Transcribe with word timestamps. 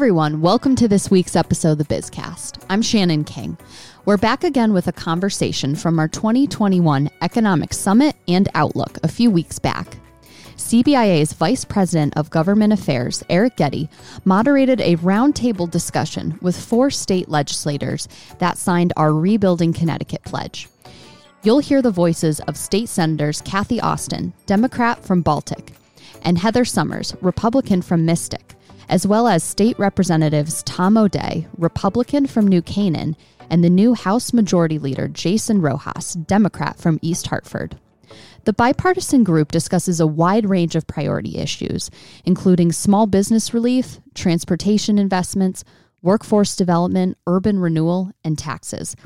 everyone. 0.00 0.40
Welcome 0.40 0.76
to 0.76 0.88
this 0.88 1.10
week's 1.10 1.36
episode 1.36 1.72
of 1.72 1.86
the 1.86 1.94
Bizcast. 1.94 2.64
I'm 2.70 2.80
Shannon 2.80 3.22
King. 3.22 3.58
We're 4.06 4.16
back 4.16 4.44
again 4.44 4.72
with 4.72 4.86
a 4.86 4.92
conversation 4.92 5.76
from 5.76 5.98
our 5.98 6.08
2021 6.08 7.10
Economic 7.20 7.74
Summit 7.74 8.16
and 8.26 8.48
Outlook 8.54 8.98
a 9.02 9.08
few 9.08 9.30
weeks 9.30 9.58
back. 9.58 9.98
CBIA's 10.56 11.34
Vice 11.34 11.66
President 11.66 12.16
of 12.16 12.30
Government 12.30 12.72
Affairs, 12.72 13.22
Eric 13.28 13.58
Gjede, 13.58 13.90
moderated 14.24 14.80
a 14.80 14.96
roundtable 14.96 15.70
discussion 15.70 16.38
with 16.40 16.58
four 16.58 16.90
state 16.90 17.28
legislators 17.28 18.08
that 18.38 18.56
signed 18.56 18.94
our 18.96 19.12
Rebuilding 19.12 19.74
Connecticut 19.74 20.22
pledge. 20.24 20.66
You'll 21.42 21.58
hear 21.58 21.82
the 21.82 21.90
voices 21.90 22.40
of 22.40 22.56
State 22.56 22.88
Senators 22.88 23.42
Cathy 23.42 23.78
Osten, 23.80 24.32
Democrat 24.46 25.04
from 25.04 25.20
Baltic, 25.20 25.74
and 26.22 26.38
Heather 26.38 26.64
Somers, 26.64 27.14
Republican 27.20 27.82
from 27.82 28.06
Mystic, 28.06 28.54
as 28.90 29.06
well 29.06 29.28
as 29.28 29.44
State 29.44 29.78
Representatives 29.78 30.64
Tom 30.64 30.98
O'Dea, 30.98 31.46
Republican 31.56 32.26
from 32.26 32.48
New 32.48 32.60
Canaan, 32.60 33.16
and 33.48 33.62
the 33.62 33.70
new 33.70 33.94
House 33.94 34.32
Majority 34.32 34.80
Leader 34.80 35.06
Jason 35.06 35.62
Rojas, 35.62 36.14
Democrat 36.14 36.76
from 36.76 36.98
East 37.00 37.28
Hartford. 37.28 37.78
The 38.46 38.52
bipartisan 38.52 39.22
group 39.22 39.52
discusses 39.52 40.00
a 40.00 40.08
wide 40.08 40.48
range 40.48 40.74
of 40.74 40.88
priority 40.88 41.38
issues, 41.38 41.88
including 42.24 42.72
small 42.72 43.06
business 43.06 43.54
relief, 43.54 44.00
transportation 44.14 44.98
investments, 44.98 45.62
workforce 46.02 46.56
development, 46.56 47.16
urban 47.28 47.60
renewal, 47.60 48.10
and 48.24 48.36
taxes. 48.36 48.96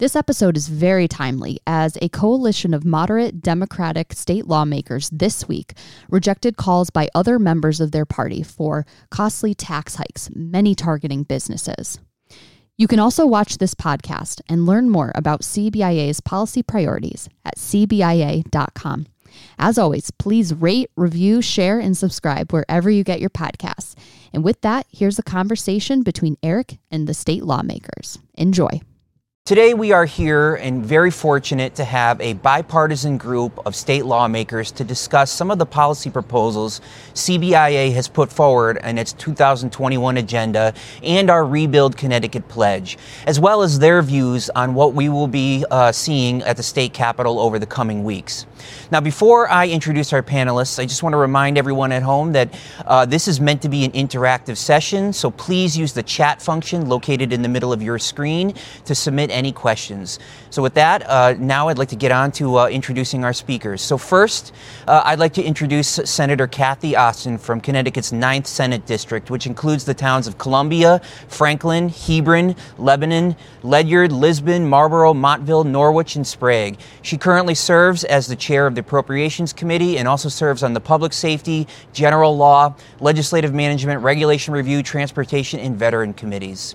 This 0.00 0.16
episode 0.16 0.56
is 0.56 0.68
very 0.68 1.06
timely 1.06 1.58
as 1.66 1.98
a 2.00 2.08
coalition 2.08 2.72
of 2.72 2.86
moderate 2.86 3.42
Democratic 3.42 4.14
state 4.14 4.46
lawmakers 4.46 5.10
this 5.10 5.46
week 5.46 5.74
rejected 6.08 6.56
calls 6.56 6.88
by 6.88 7.10
other 7.14 7.38
members 7.38 7.82
of 7.82 7.92
their 7.92 8.06
party 8.06 8.42
for 8.42 8.86
costly 9.10 9.52
tax 9.52 9.96
hikes, 9.96 10.30
many 10.34 10.74
targeting 10.74 11.24
businesses. 11.24 11.98
You 12.78 12.88
can 12.88 12.98
also 12.98 13.26
watch 13.26 13.58
this 13.58 13.74
podcast 13.74 14.40
and 14.48 14.64
learn 14.64 14.88
more 14.88 15.12
about 15.14 15.42
CBIA's 15.42 16.22
policy 16.22 16.62
priorities 16.62 17.28
at 17.44 17.58
CBIA.com. 17.58 19.06
As 19.58 19.76
always, 19.76 20.10
please 20.12 20.54
rate, 20.54 20.88
review, 20.96 21.42
share, 21.42 21.78
and 21.78 21.94
subscribe 21.94 22.54
wherever 22.54 22.88
you 22.88 23.04
get 23.04 23.20
your 23.20 23.28
podcasts. 23.28 23.94
And 24.32 24.44
with 24.44 24.62
that, 24.62 24.86
here's 24.90 25.18
a 25.18 25.22
conversation 25.22 26.02
between 26.02 26.38
Eric 26.42 26.78
and 26.90 27.06
the 27.06 27.12
state 27.12 27.44
lawmakers. 27.44 28.18
Enjoy. 28.38 28.80
Today, 29.46 29.74
we 29.74 29.90
are 29.90 30.04
here 30.04 30.54
and 30.54 30.86
very 30.86 31.10
fortunate 31.10 31.74
to 31.74 31.82
have 31.82 32.20
a 32.20 32.34
bipartisan 32.34 33.18
group 33.18 33.58
of 33.66 33.74
state 33.74 34.06
lawmakers 34.06 34.70
to 34.70 34.84
discuss 34.84 35.28
some 35.32 35.50
of 35.50 35.58
the 35.58 35.66
policy 35.66 36.08
proposals 36.08 36.80
CBIA 37.14 37.92
has 37.92 38.06
put 38.06 38.30
forward 38.30 38.78
in 38.84 38.96
its 38.96 39.12
2021 39.14 40.18
agenda 40.18 40.72
and 41.02 41.30
our 41.30 41.44
Rebuild 41.44 41.96
Connecticut 41.96 42.46
pledge, 42.46 42.96
as 43.26 43.40
well 43.40 43.62
as 43.62 43.80
their 43.80 44.02
views 44.02 44.50
on 44.50 44.74
what 44.74 44.94
we 44.94 45.08
will 45.08 45.26
be 45.26 45.64
uh, 45.72 45.90
seeing 45.90 46.42
at 46.42 46.56
the 46.56 46.62
state 46.62 46.92
capitol 46.92 47.40
over 47.40 47.58
the 47.58 47.66
coming 47.66 48.04
weeks. 48.04 48.46
Now, 48.92 49.00
before 49.00 49.50
I 49.50 49.66
introduce 49.66 50.12
our 50.12 50.22
panelists, 50.22 50.78
I 50.78 50.86
just 50.86 51.02
want 51.02 51.14
to 51.14 51.18
remind 51.18 51.58
everyone 51.58 51.90
at 51.90 52.04
home 52.04 52.30
that 52.32 52.54
uh, 52.86 53.04
this 53.04 53.26
is 53.26 53.40
meant 53.40 53.62
to 53.62 53.68
be 53.68 53.84
an 53.84 53.90
interactive 53.92 54.58
session, 54.58 55.12
so 55.12 55.32
please 55.32 55.76
use 55.76 55.92
the 55.92 56.04
chat 56.04 56.40
function 56.40 56.88
located 56.88 57.32
in 57.32 57.42
the 57.42 57.48
middle 57.48 57.72
of 57.72 57.82
your 57.82 57.98
screen 57.98 58.54
to 58.84 58.94
submit 58.94 59.29
any 59.30 59.52
questions. 59.52 60.18
So, 60.50 60.62
with 60.62 60.74
that, 60.74 61.08
uh, 61.08 61.34
now 61.38 61.68
I'd 61.68 61.78
like 61.78 61.88
to 61.90 61.96
get 61.96 62.12
on 62.12 62.32
to 62.32 62.58
uh, 62.58 62.68
introducing 62.68 63.24
our 63.24 63.32
speakers. 63.32 63.82
So, 63.82 63.96
first, 63.96 64.52
uh, 64.86 65.02
I'd 65.04 65.18
like 65.18 65.34
to 65.34 65.42
introduce 65.42 65.88
Senator 65.88 66.46
Cathy 66.46 66.92
Osten 66.92 67.38
from 67.38 67.60
Connecticut's 67.60 68.12
9th 68.12 68.46
Senate 68.46 68.86
District, 68.86 69.30
which 69.30 69.46
includes 69.46 69.84
the 69.84 69.94
towns 69.94 70.26
of 70.26 70.38
Columbia, 70.38 71.00
Franklin, 71.28 71.88
Hebron, 71.88 72.56
Lebanon, 72.78 73.36
Ledyard, 73.62 74.12
Lisbon, 74.12 74.68
Marlborough, 74.68 75.14
Montville, 75.14 75.64
Norwich, 75.64 76.16
and 76.16 76.26
Sprague. 76.26 76.78
She 77.02 77.16
currently 77.16 77.54
serves 77.54 78.04
as 78.04 78.26
the 78.26 78.36
chair 78.36 78.66
of 78.66 78.74
the 78.74 78.80
Appropriations 78.80 79.52
Committee 79.52 79.98
and 79.98 80.08
also 80.08 80.28
serves 80.28 80.62
on 80.62 80.74
the 80.74 80.80
Public 80.80 81.12
Safety, 81.12 81.68
General 81.92 82.36
Law, 82.36 82.74
Legislative 83.00 83.54
Management, 83.54 84.02
Regulation 84.02 84.52
Review, 84.54 84.82
Transportation, 84.82 85.60
and 85.60 85.76
Veteran 85.76 86.12
Committees. 86.12 86.74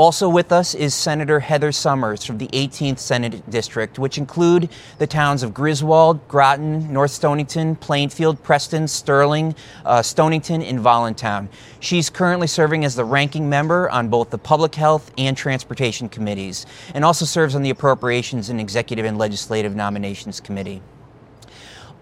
Also 0.00 0.30
with 0.30 0.50
us 0.50 0.74
is 0.74 0.94
Senator 0.94 1.40
Heather 1.40 1.70
Somers 1.72 2.24
from 2.24 2.38
the 2.38 2.48
18th 2.54 2.98
Senate 2.98 3.50
District, 3.50 3.98
which 3.98 4.16
include 4.16 4.70
the 4.96 5.06
towns 5.06 5.42
of 5.42 5.52
Griswold, 5.52 6.26
Groton, 6.26 6.90
North 6.90 7.10
Stonington, 7.10 7.76
Plainfield, 7.76 8.42
Preston, 8.42 8.88
Sterling, 8.88 9.54
uh, 9.84 10.00
Stonington, 10.00 10.62
and 10.62 10.80
Voluntown. 10.80 11.50
She's 11.80 12.08
currently 12.08 12.46
serving 12.46 12.82
as 12.86 12.94
the 12.94 13.04
ranking 13.04 13.50
member 13.50 13.90
on 13.90 14.08
both 14.08 14.30
the 14.30 14.38
Public 14.38 14.74
Health 14.74 15.12
and 15.18 15.36
Transportation 15.36 16.08
Committees, 16.08 16.64
and 16.94 17.04
also 17.04 17.26
serves 17.26 17.54
on 17.54 17.60
the 17.60 17.68
Appropriations 17.68 18.48
and 18.48 18.58
Executive 18.58 19.04
and 19.04 19.18
Legislative 19.18 19.76
Nominations 19.76 20.40
Committee. 20.40 20.80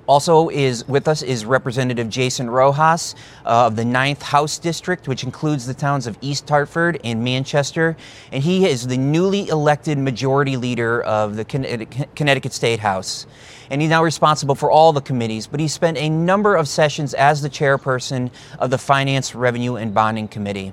Also 0.08 0.48
is 0.48 0.88
with 0.88 1.06
us 1.06 1.20
is 1.20 1.44
Representative 1.44 2.08
Jason 2.08 2.48
Rojas 2.48 3.14
uh, 3.44 3.66
of 3.66 3.76
the 3.76 3.82
9th 3.82 4.22
House 4.22 4.58
District, 4.58 5.06
which 5.06 5.22
includes 5.22 5.66
the 5.66 5.74
towns 5.74 6.06
of 6.06 6.16
East 6.22 6.48
Hartford 6.48 6.98
and 7.04 7.22
Manchester. 7.22 7.94
And 8.32 8.42
he 8.42 8.66
is 8.66 8.86
the 8.86 8.96
newly 8.96 9.48
elected 9.48 9.98
majority 9.98 10.56
leader 10.56 11.02
of 11.02 11.36
the 11.36 11.44
Connecticut 11.44 12.54
State 12.54 12.80
House. 12.80 13.26
And 13.70 13.82
he's 13.82 13.91
now 13.91 14.02
responsible 14.02 14.54
for 14.54 14.70
all 14.70 14.94
the 14.94 15.02
committees, 15.02 15.46
but 15.46 15.60
he 15.60 15.69
spent 15.69 15.98
a 15.98 16.08
number 16.08 16.56
of 16.56 16.69
sessions 16.69 17.12
as 17.12 17.42
the 17.42 17.50
chairperson 17.50 18.30
of 18.58 18.70
the 18.70 18.78
Finance, 18.78 19.34
Revenue, 19.34 19.76
and 19.76 19.92
Bonding 19.92 20.28
Committee. 20.28 20.72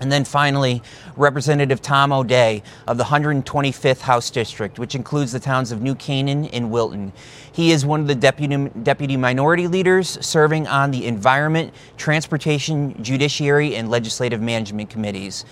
And 0.00 0.10
then 0.10 0.24
finally, 0.24 0.82
Representative 1.16 1.80
Tom 1.80 2.12
O'Dea 2.12 2.62
of 2.86 2.98
the 2.98 3.04
125th 3.04 4.00
House 4.00 4.30
District, 4.30 4.78
which 4.78 4.94
includes 4.94 5.32
the 5.32 5.40
towns 5.40 5.72
of 5.72 5.82
New 5.82 5.94
Canaan 5.94 6.46
and 6.46 6.70
Wilton. 6.70 7.12
He 7.52 7.70
is 7.70 7.86
one 7.86 8.00
of 8.00 8.06
the 8.06 8.14
deputy, 8.14 8.68
deputy 8.82 9.16
minority 9.16 9.68
leaders 9.68 10.18
serving 10.24 10.66
on 10.66 10.90
the 10.90 11.06
Environment, 11.06 11.72
Transportation, 11.96 13.02
Judiciary, 13.02 13.76
and 13.76 13.90
Legislative 13.90 14.40
Management 14.40 14.90
Committees. 14.90 15.44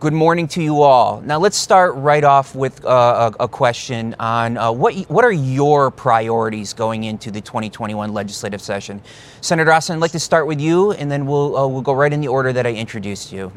Good 0.00 0.12
morning 0.12 0.46
to 0.48 0.62
you 0.62 0.82
all. 0.82 1.20
Now 1.22 1.40
let's 1.40 1.56
start 1.56 1.92
right 1.96 2.22
off 2.22 2.54
with 2.54 2.84
uh, 2.84 3.32
a, 3.40 3.44
a, 3.44 3.48
question 3.48 4.14
on 4.20 4.56
uh, 4.56 4.70
what 4.70 4.94
what 5.10 5.24
are 5.24 5.32
your 5.32 5.90
priorities 5.90 6.72
going 6.72 7.02
into 7.02 7.32
the 7.32 7.40
2021 7.40 8.12
legislative 8.12 8.60
session. 8.60 9.02
Senator 9.40 9.72
Osten, 9.72 9.96
I'd 9.96 10.00
like 10.00 10.12
to 10.12 10.20
start 10.20 10.46
with 10.46 10.60
you, 10.60 10.92
and 10.92 11.10
then 11.10 11.26
we'll 11.26 11.56
uh, 11.56 11.66
we'll 11.66 11.82
go 11.82 11.94
right 11.94 12.12
in 12.12 12.20
the 12.20 12.28
order 12.28 12.52
that 12.52 12.64
I 12.64 12.74
introduced 12.74 13.32
you. 13.32 13.50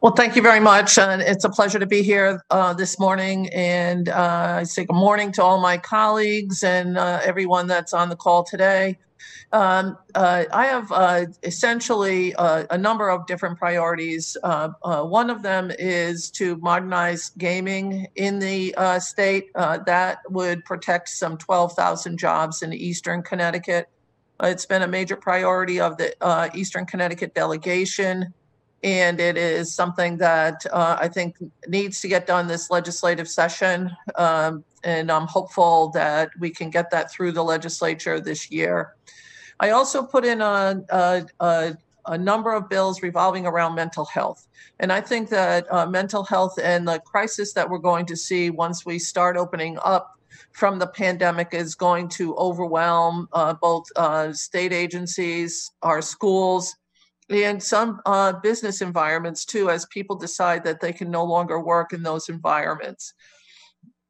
Well, 0.00 0.14
thank 0.14 0.34
you 0.34 0.42
very 0.42 0.58
much, 0.58 0.98
and 0.98 1.22
it's 1.22 1.44
a 1.44 1.48
pleasure 1.48 1.78
to 1.78 1.86
be 1.86 2.02
here 2.02 2.42
uh, 2.50 2.74
this 2.74 2.98
morning. 2.98 3.48
And 3.50 4.08
uh, 4.08 4.56
I 4.58 4.64
say 4.64 4.84
good 4.84 4.96
morning 4.96 5.30
to 5.34 5.44
all 5.44 5.60
my 5.60 5.78
colleagues 5.78 6.64
and 6.64 6.98
uh, 6.98 7.20
everyone 7.22 7.68
that's 7.68 7.92
on 7.94 8.08
the 8.08 8.16
call 8.16 8.42
today. 8.42 8.98
Um, 9.52 9.96
uh, 10.14 10.44
I 10.52 10.66
have 10.66 10.92
uh, 10.92 11.26
essentially 11.42 12.34
uh, 12.34 12.66
a 12.70 12.76
number 12.76 13.08
of 13.08 13.26
different 13.26 13.58
priorities. 13.58 14.36
Uh, 14.42 14.70
uh, 14.82 15.02
one 15.04 15.30
of 15.30 15.42
them 15.42 15.72
is 15.78 16.30
to 16.32 16.56
modernize 16.56 17.30
gaming 17.38 18.06
in 18.16 18.38
the 18.38 18.74
uh, 18.76 18.98
state. 18.98 19.46
that 19.54 20.18
would 20.28 20.64
protect 20.64 21.08
some 21.08 21.38
12,000 21.38 22.18
jobs 22.18 22.62
in 22.62 22.72
Eastern 22.72 23.22
Connecticut. 23.22 23.88
it's 24.42 24.66
been 24.66 24.82
a 24.82 24.88
major 24.88 25.16
priority 25.16 25.80
of 25.80 25.96
the 25.96 26.50
Eastern 26.54 26.84
Connecticut 26.84 27.34
delegation, 27.34 28.34
and 28.84 29.18
it 29.18 29.36
is 29.36 29.74
something 29.74 30.18
that 30.18 30.66
I 30.72 31.08
think 31.08 31.36
needs 31.66 32.00
to 32.02 32.08
get 32.08 32.26
done 32.26 32.46
this 32.46 32.70
legislative 32.70 33.28
session. 33.28 33.90
Um, 34.16 34.64
and 34.84 35.10
I'm 35.10 35.26
hopeful 35.26 35.88
that 35.90 36.30
we 36.38 36.50
can 36.50 36.70
get 36.70 36.90
that 36.90 37.10
through 37.10 37.32
the 37.32 37.42
legislature 37.42 38.20
this 38.20 38.50
year. 38.50 38.94
I 39.60 39.70
also 39.70 40.02
put 40.02 40.24
in 40.24 40.40
a, 40.40 40.82
a, 40.90 41.26
a, 41.40 41.76
a 42.06 42.18
number 42.18 42.52
of 42.52 42.68
bills 42.68 43.02
revolving 43.02 43.46
around 43.46 43.74
mental 43.74 44.04
health. 44.04 44.46
And 44.80 44.92
I 44.92 45.00
think 45.00 45.28
that 45.30 45.70
uh, 45.72 45.86
mental 45.86 46.24
health 46.24 46.58
and 46.62 46.86
the 46.86 47.00
crisis 47.00 47.52
that 47.54 47.68
we're 47.68 47.78
going 47.78 48.06
to 48.06 48.16
see 48.16 48.50
once 48.50 48.86
we 48.86 48.98
start 48.98 49.36
opening 49.36 49.78
up 49.84 50.18
from 50.52 50.78
the 50.78 50.86
pandemic 50.86 51.48
is 51.52 51.74
going 51.74 52.08
to 52.08 52.34
overwhelm 52.36 53.28
uh, 53.32 53.54
both 53.54 53.84
uh, 53.96 54.32
state 54.32 54.72
agencies, 54.72 55.70
our 55.82 56.00
schools, 56.00 56.76
and 57.28 57.62
some 57.62 58.00
uh, 58.06 58.32
business 58.32 58.80
environments 58.80 59.44
too, 59.44 59.68
as 59.68 59.84
people 59.86 60.16
decide 60.16 60.64
that 60.64 60.80
they 60.80 60.92
can 60.92 61.10
no 61.10 61.24
longer 61.24 61.60
work 61.60 61.92
in 61.92 62.02
those 62.02 62.28
environments 62.28 63.12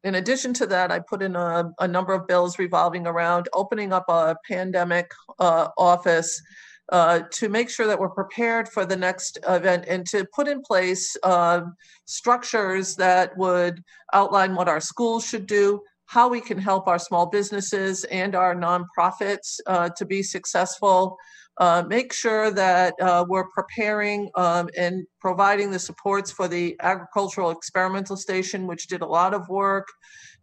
in 0.03 0.15
addition 0.15 0.53
to 0.55 0.65
that, 0.67 0.91
I 0.91 0.99
put 0.99 1.21
in 1.21 1.35
a, 1.35 1.71
a, 1.79 1.87
number 1.87 2.13
of 2.13 2.27
bills 2.27 2.57
revolving 2.57 3.05
around 3.05 3.49
opening 3.53 3.91
up 3.91 4.05
a 4.07 4.35
pandemic 4.47 5.11
uh, 5.39 5.67
office 5.77 6.41
uh, 6.89 7.21
to 7.31 7.49
make 7.49 7.69
sure 7.69 7.85
that 7.85 7.99
we're 7.99 8.09
prepared 8.09 8.67
for 8.67 8.85
the 8.85 8.95
next 8.95 9.37
event 9.47 9.85
and 9.87 10.05
to 10.07 10.25
put 10.33 10.47
in 10.47 10.61
place 10.61 11.15
uh, 11.23 11.61
structures 12.05 12.95
that 12.95 13.37
would 13.37 13.83
outline 14.13 14.55
what 14.55 14.69
our 14.69 14.81
schools 14.81 15.25
should 15.25 15.45
do, 15.45 15.81
how 16.05 16.27
we 16.27 16.41
can 16.41 16.57
help 16.57 16.87
our 16.87 16.97
small 16.97 17.27
businesses 17.27 18.05
and 18.05 18.35
our 18.35 18.55
nonprofits 18.55 19.59
uh, 19.67 19.89
to 19.89 20.05
be 20.05 20.23
successful. 20.23 21.17
Uh, 21.59 21.83
make 21.87 22.13
sure 22.13 22.51
that 22.51 22.93
uh, 23.01 23.25
we're 23.27 23.49
preparing 23.49 24.31
um, 24.35 24.69
and 24.77 25.05
providing 25.19 25.69
the 25.71 25.79
supports 25.79 26.31
for 26.31 26.47
the 26.47 26.75
agricultural 26.79 27.51
experimental 27.51 28.15
station, 28.15 28.65
which 28.65 28.87
did 28.87 29.01
a 29.01 29.05
lot 29.05 29.33
of 29.33 29.47
work 29.49 29.87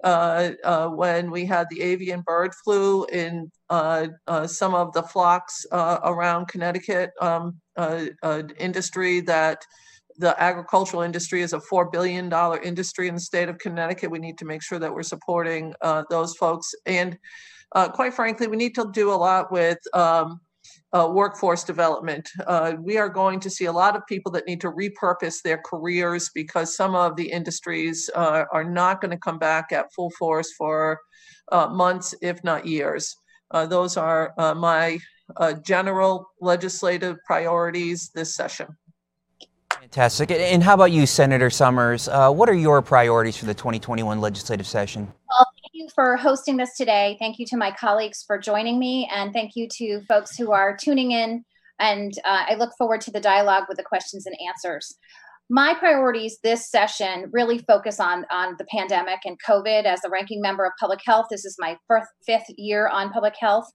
uh, 0.04 0.50
uh 0.62 0.88
when 0.88 1.30
we 1.30 1.46
had 1.46 1.66
the 1.70 1.80
avian 1.80 2.20
bird 2.20 2.52
flu 2.62 3.06
in 3.06 3.50
uh, 3.70 4.06
uh, 4.26 4.46
some 4.46 4.74
of 4.74 4.92
the 4.92 5.02
flocks 5.02 5.64
around 5.72 6.46
Connecticut 6.48 7.12
um, 7.22 7.58
industry 8.58 9.20
that 9.20 9.64
the 10.18 10.38
agricultural 10.42 11.02
industry 11.02 11.40
is 11.40 11.54
a 11.54 11.60
$4 11.60 11.90
billion 11.90 12.30
industry 12.62 13.08
in 13.08 13.14
the 13.14 13.20
state 13.20 13.48
of 13.48 13.58
Connecticut. 13.58 14.10
We 14.10 14.18
need 14.18 14.38
to 14.38 14.44
make 14.44 14.62
sure 14.62 14.78
that 14.78 14.92
we're 14.92 15.02
supporting 15.02 15.74
those 16.10 16.36
folks. 16.36 16.74
And 16.84 17.18
quite 17.72 18.12
frankly, 18.12 18.48
we 18.48 18.56
need 18.56 18.74
to 18.74 18.90
do 18.92 19.10
a 19.12 19.14
lot 19.14 19.50
with 19.50 19.78
um, 19.94 20.40
uh, 20.92 21.08
workforce 21.12 21.64
development. 21.64 22.28
Uh, 22.46 22.74
we 22.80 22.96
are 22.96 23.08
going 23.08 23.40
to 23.40 23.50
see 23.50 23.64
a 23.64 23.72
lot 23.72 23.96
of 23.96 24.06
people 24.06 24.30
that 24.32 24.46
need 24.46 24.60
to 24.60 24.70
repurpose 24.70 25.42
their 25.42 25.58
careers 25.58 26.30
because 26.34 26.76
some 26.76 26.94
of 26.94 27.16
the 27.16 27.30
industries 27.30 28.08
uh, 28.14 28.44
are 28.52 28.64
not 28.64 29.00
going 29.00 29.10
to 29.10 29.18
come 29.18 29.38
back 29.38 29.72
at 29.72 29.92
full 29.92 30.10
force 30.10 30.52
for 30.56 31.00
uh, 31.52 31.66
months, 31.68 32.14
if 32.22 32.42
not 32.44 32.66
years. 32.66 33.16
Uh, 33.50 33.66
those 33.66 33.96
are 33.96 34.32
uh, 34.38 34.54
my 34.54 34.98
general 35.62 36.30
legislative 36.40 37.16
priorities 37.26 38.10
this 38.14 38.34
session. 38.34 38.68
Fantastic. 39.72 40.30
And 40.30 40.62
how 40.62 40.74
about 40.74 40.92
you, 40.92 41.04
Senator 41.04 41.50
Somers? 41.50 42.08
what 42.08 42.48
are 42.48 42.54
your 42.54 42.80
priorities 42.80 43.36
for 43.36 43.46
the 43.46 43.54
2021 43.54 44.20
legislative 44.20 44.66
session? 44.66 45.12
Well, 45.28 45.46
you 45.76 45.88
for 45.94 46.16
hosting 46.16 46.56
this 46.56 46.74
today. 46.76 47.16
Thank 47.20 47.38
you 47.38 47.46
to 47.46 47.56
my 47.56 47.70
colleagues 47.70 48.24
for 48.26 48.38
joining 48.38 48.78
me, 48.78 49.08
and 49.12 49.32
thank 49.32 49.52
you 49.54 49.68
to 49.78 50.00
folks 50.08 50.36
who 50.36 50.52
are 50.52 50.76
tuning 50.76 51.12
in. 51.12 51.44
And 51.78 52.12
uh, 52.24 52.44
I 52.48 52.54
look 52.54 52.72
forward 52.78 53.02
to 53.02 53.10
the 53.10 53.20
dialogue 53.20 53.64
with 53.68 53.76
the 53.76 53.84
questions 53.84 54.26
and 54.26 54.34
answers 54.48 54.96
my 55.48 55.74
priorities 55.74 56.38
this 56.42 56.68
session 56.68 57.30
really 57.32 57.58
focus 57.58 58.00
on 58.00 58.24
on 58.30 58.56
the 58.58 58.64
pandemic 58.64 59.20
and 59.24 59.38
covid 59.46 59.84
as 59.84 60.00
the 60.00 60.10
ranking 60.10 60.40
member 60.40 60.64
of 60.64 60.72
public 60.80 61.00
health. 61.06 61.26
This 61.30 61.44
is 61.44 61.56
my 61.58 61.76
first, 61.86 62.08
fifth 62.26 62.46
year 62.56 62.88
on 62.88 63.12
public 63.12 63.34
health. 63.38 63.70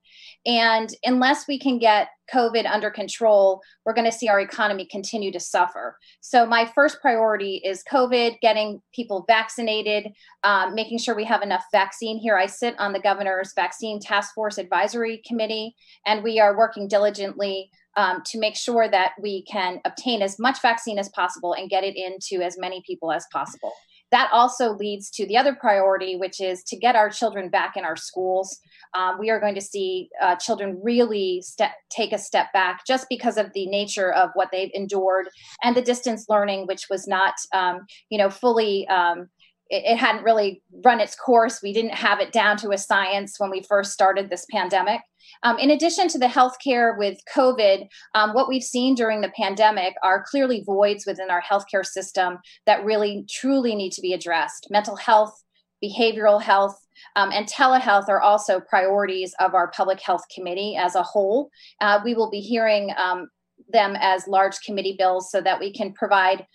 And 0.45 0.89
unless 1.03 1.47
we 1.47 1.57
can 1.57 1.79
get 1.79 2.09
covid 2.33 2.69
under 2.69 2.89
control 2.89 3.61
we're 3.85 3.93
going 3.93 4.09
to 4.09 4.17
see 4.17 4.27
our 4.27 4.39
economy 4.39 4.87
continue 4.89 5.31
to 5.31 5.39
suffer. 5.39 5.97
So 6.19 6.45
my 6.45 6.69
first 6.75 6.99
priority 7.01 7.61
is 7.63 7.83
covid 7.89 8.39
getting 8.41 8.81
people 8.93 9.23
vaccinated 9.27 10.07
um, 10.43 10.75
making 10.75 10.97
sure 10.97 11.15
we 11.15 11.25
have 11.25 11.41
enough 11.41 11.63
vaccine. 11.71 12.17
Here 12.17 12.37
i 12.37 12.47
sit 12.47 12.75
on 12.79 12.91
the 12.91 12.99
governor's 12.99 13.53
vaccine 13.55 14.01
task 14.01 14.33
force 14.33 14.57
advisory 14.57 15.21
committee 15.25 15.75
and 16.05 16.21
we 16.21 16.39
are 16.39 16.57
working 16.57 16.89
diligently 16.89 17.69
um, 17.97 18.21
to 18.27 18.39
make 18.39 18.55
sure 18.55 18.89
that 18.89 19.11
we 19.21 19.43
can 19.43 19.79
obtain 19.85 20.21
as 20.21 20.39
much 20.39 20.61
vaccine 20.61 20.99
as 20.99 21.09
possible 21.09 21.53
and 21.53 21.69
get 21.69 21.83
it 21.83 21.95
into 21.95 22.43
as 22.43 22.57
many 22.57 22.81
people 22.85 23.11
as 23.11 23.25
possible. 23.31 23.71
That 24.11 24.29
also 24.33 24.73
leads 24.73 25.09
to 25.11 25.25
the 25.25 25.37
other 25.37 25.55
priority, 25.55 26.17
which 26.17 26.41
is 26.41 26.63
to 26.63 26.77
get 26.77 26.97
our 26.97 27.09
children 27.09 27.49
back 27.49 27.77
in 27.77 27.85
our 27.85 27.95
schools. 27.95 28.59
Um, 28.93 29.17
we 29.17 29.29
are 29.29 29.39
going 29.39 29.55
to 29.55 29.61
see 29.61 30.09
uh, 30.21 30.35
children 30.35 30.79
really 30.83 31.41
step, 31.41 31.71
take 31.89 32.11
a 32.11 32.17
step 32.17 32.47
back 32.51 32.81
just 32.85 33.07
because 33.09 33.37
of 33.37 33.53
the 33.53 33.67
nature 33.67 34.11
of 34.11 34.29
what 34.33 34.49
they've 34.51 34.71
endured 34.73 35.29
and 35.63 35.77
the 35.77 35.81
distance 35.81 36.25
learning, 36.27 36.67
which 36.67 36.87
was 36.89 37.07
not, 37.07 37.35
um, 37.53 37.85
you 38.09 38.17
know, 38.17 38.29
fully 38.29 38.85
um, 38.89 39.29
it, 39.71 39.97
hadn't 39.97 40.23
really 40.23 40.61
run 40.83 40.99
its 40.99 41.15
course. 41.15 41.61
We 41.63 41.73
didn't 41.73 41.93
have 41.93 42.19
it 42.19 42.31
down 42.31 42.57
to 42.57 42.71
a 42.71 42.77
science 42.77 43.39
when 43.39 43.49
we 43.49 43.63
first 43.63 43.93
started 43.93 44.29
this 44.29 44.45
pandemic. 44.51 45.01
Um, 45.43 45.57
in 45.57 45.71
addition 45.71 46.09
to 46.09 46.19
the 46.19 46.27
healthcare 46.27 46.97
with 46.97 47.17
COVID, 47.33 47.87
um, 48.13 48.33
what 48.33 48.49
we've 48.49 48.63
seen 48.63 48.95
during 48.95 49.21
the 49.21 49.31
pandemic 49.35 49.93
are 50.03 50.25
clearly 50.27 50.61
voids 50.65 51.05
within 51.05 51.31
our 51.31 51.41
healthcare 51.41 51.85
system 51.85 52.37
that 52.65 52.83
really 52.83 53.25
truly 53.29 53.73
need 53.73 53.93
to 53.93 54.01
be 54.01 54.13
addressed. 54.13 54.67
Mental 54.69 54.97
health, 54.97 55.41
behavioral 55.83 56.41
health, 56.41 56.77
um, 57.15 57.31
and 57.31 57.47
telehealth 57.47 58.09
are 58.09 58.21
also 58.21 58.59
priorities 58.59 59.33
of 59.39 59.55
our 59.55 59.71
public 59.71 60.01
health 60.01 60.23
committee 60.33 60.75
as 60.75 60.95
a 60.95 61.03
whole. 61.03 61.49
Uh, 61.79 61.99
we 62.03 62.13
will 62.13 62.29
be 62.29 62.41
hearing 62.41 62.93
um, 62.97 63.29
them 63.71 63.95
as 63.99 64.27
large 64.27 64.59
committee 64.61 64.95
bills 64.97 65.31
so 65.31 65.39
that 65.41 65.59
we 65.59 65.71
can 65.71 65.93
provide 65.93 66.45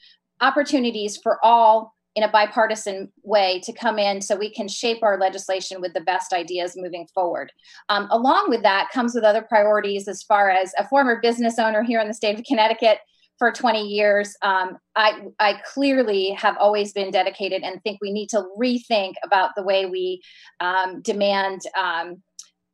opportunities 0.41 1.19
for 1.23 1.39
all 1.43 1.96
in 2.17 2.23
a 2.23 2.29
bipartisan 2.29 3.13
way 3.23 3.61
to 3.61 3.73
come 3.73 3.99
in 3.99 4.23
so 4.23 4.35
we 4.35 4.51
can 4.51 4.67
shape 4.67 5.03
our 5.03 5.19
legislation 5.19 5.83
with 5.83 5.93
the 5.93 6.01
best 6.01 6.33
ideas 6.33 6.73
moving 6.75 7.07
forward. 7.15 7.53
Um, 7.91 8.09
along 8.11 8.49
with 8.49 8.63
that 8.63 8.89
comes 8.93 9.15
with 9.15 9.23
other 9.23 9.43
priorities 9.43 10.09
as 10.09 10.23
far 10.23 10.51
as 10.51 10.73
a 10.79 10.89
former 10.89 11.21
business 11.21 11.59
owner 11.59 11.83
here 11.83 12.01
in 12.01 12.09
the 12.09 12.15
state 12.15 12.39
of 12.39 12.45
Connecticut 12.45 12.99
for 13.39 13.53
20 13.53 13.87
years. 13.87 14.35
Um, 14.41 14.79
I, 14.97 15.27
I 15.39 15.61
clearly 15.75 16.31
have 16.31 16.57
always 16.59 16.95
been 16.95 17.11
dedicated 17.11 17.63
and 17.63 17.83
think 17.83 17.99
we 18.01 18.11
need 18.11 18.31
to 18.31 18.45
rethink 18.59 19.13
about 19.23 19.51
the 19.55 19.63
way 19.63 19.85
we 19.85 20.23
um, 20.61 21.03
demand 21.03 21.61
um, 21.79 22.23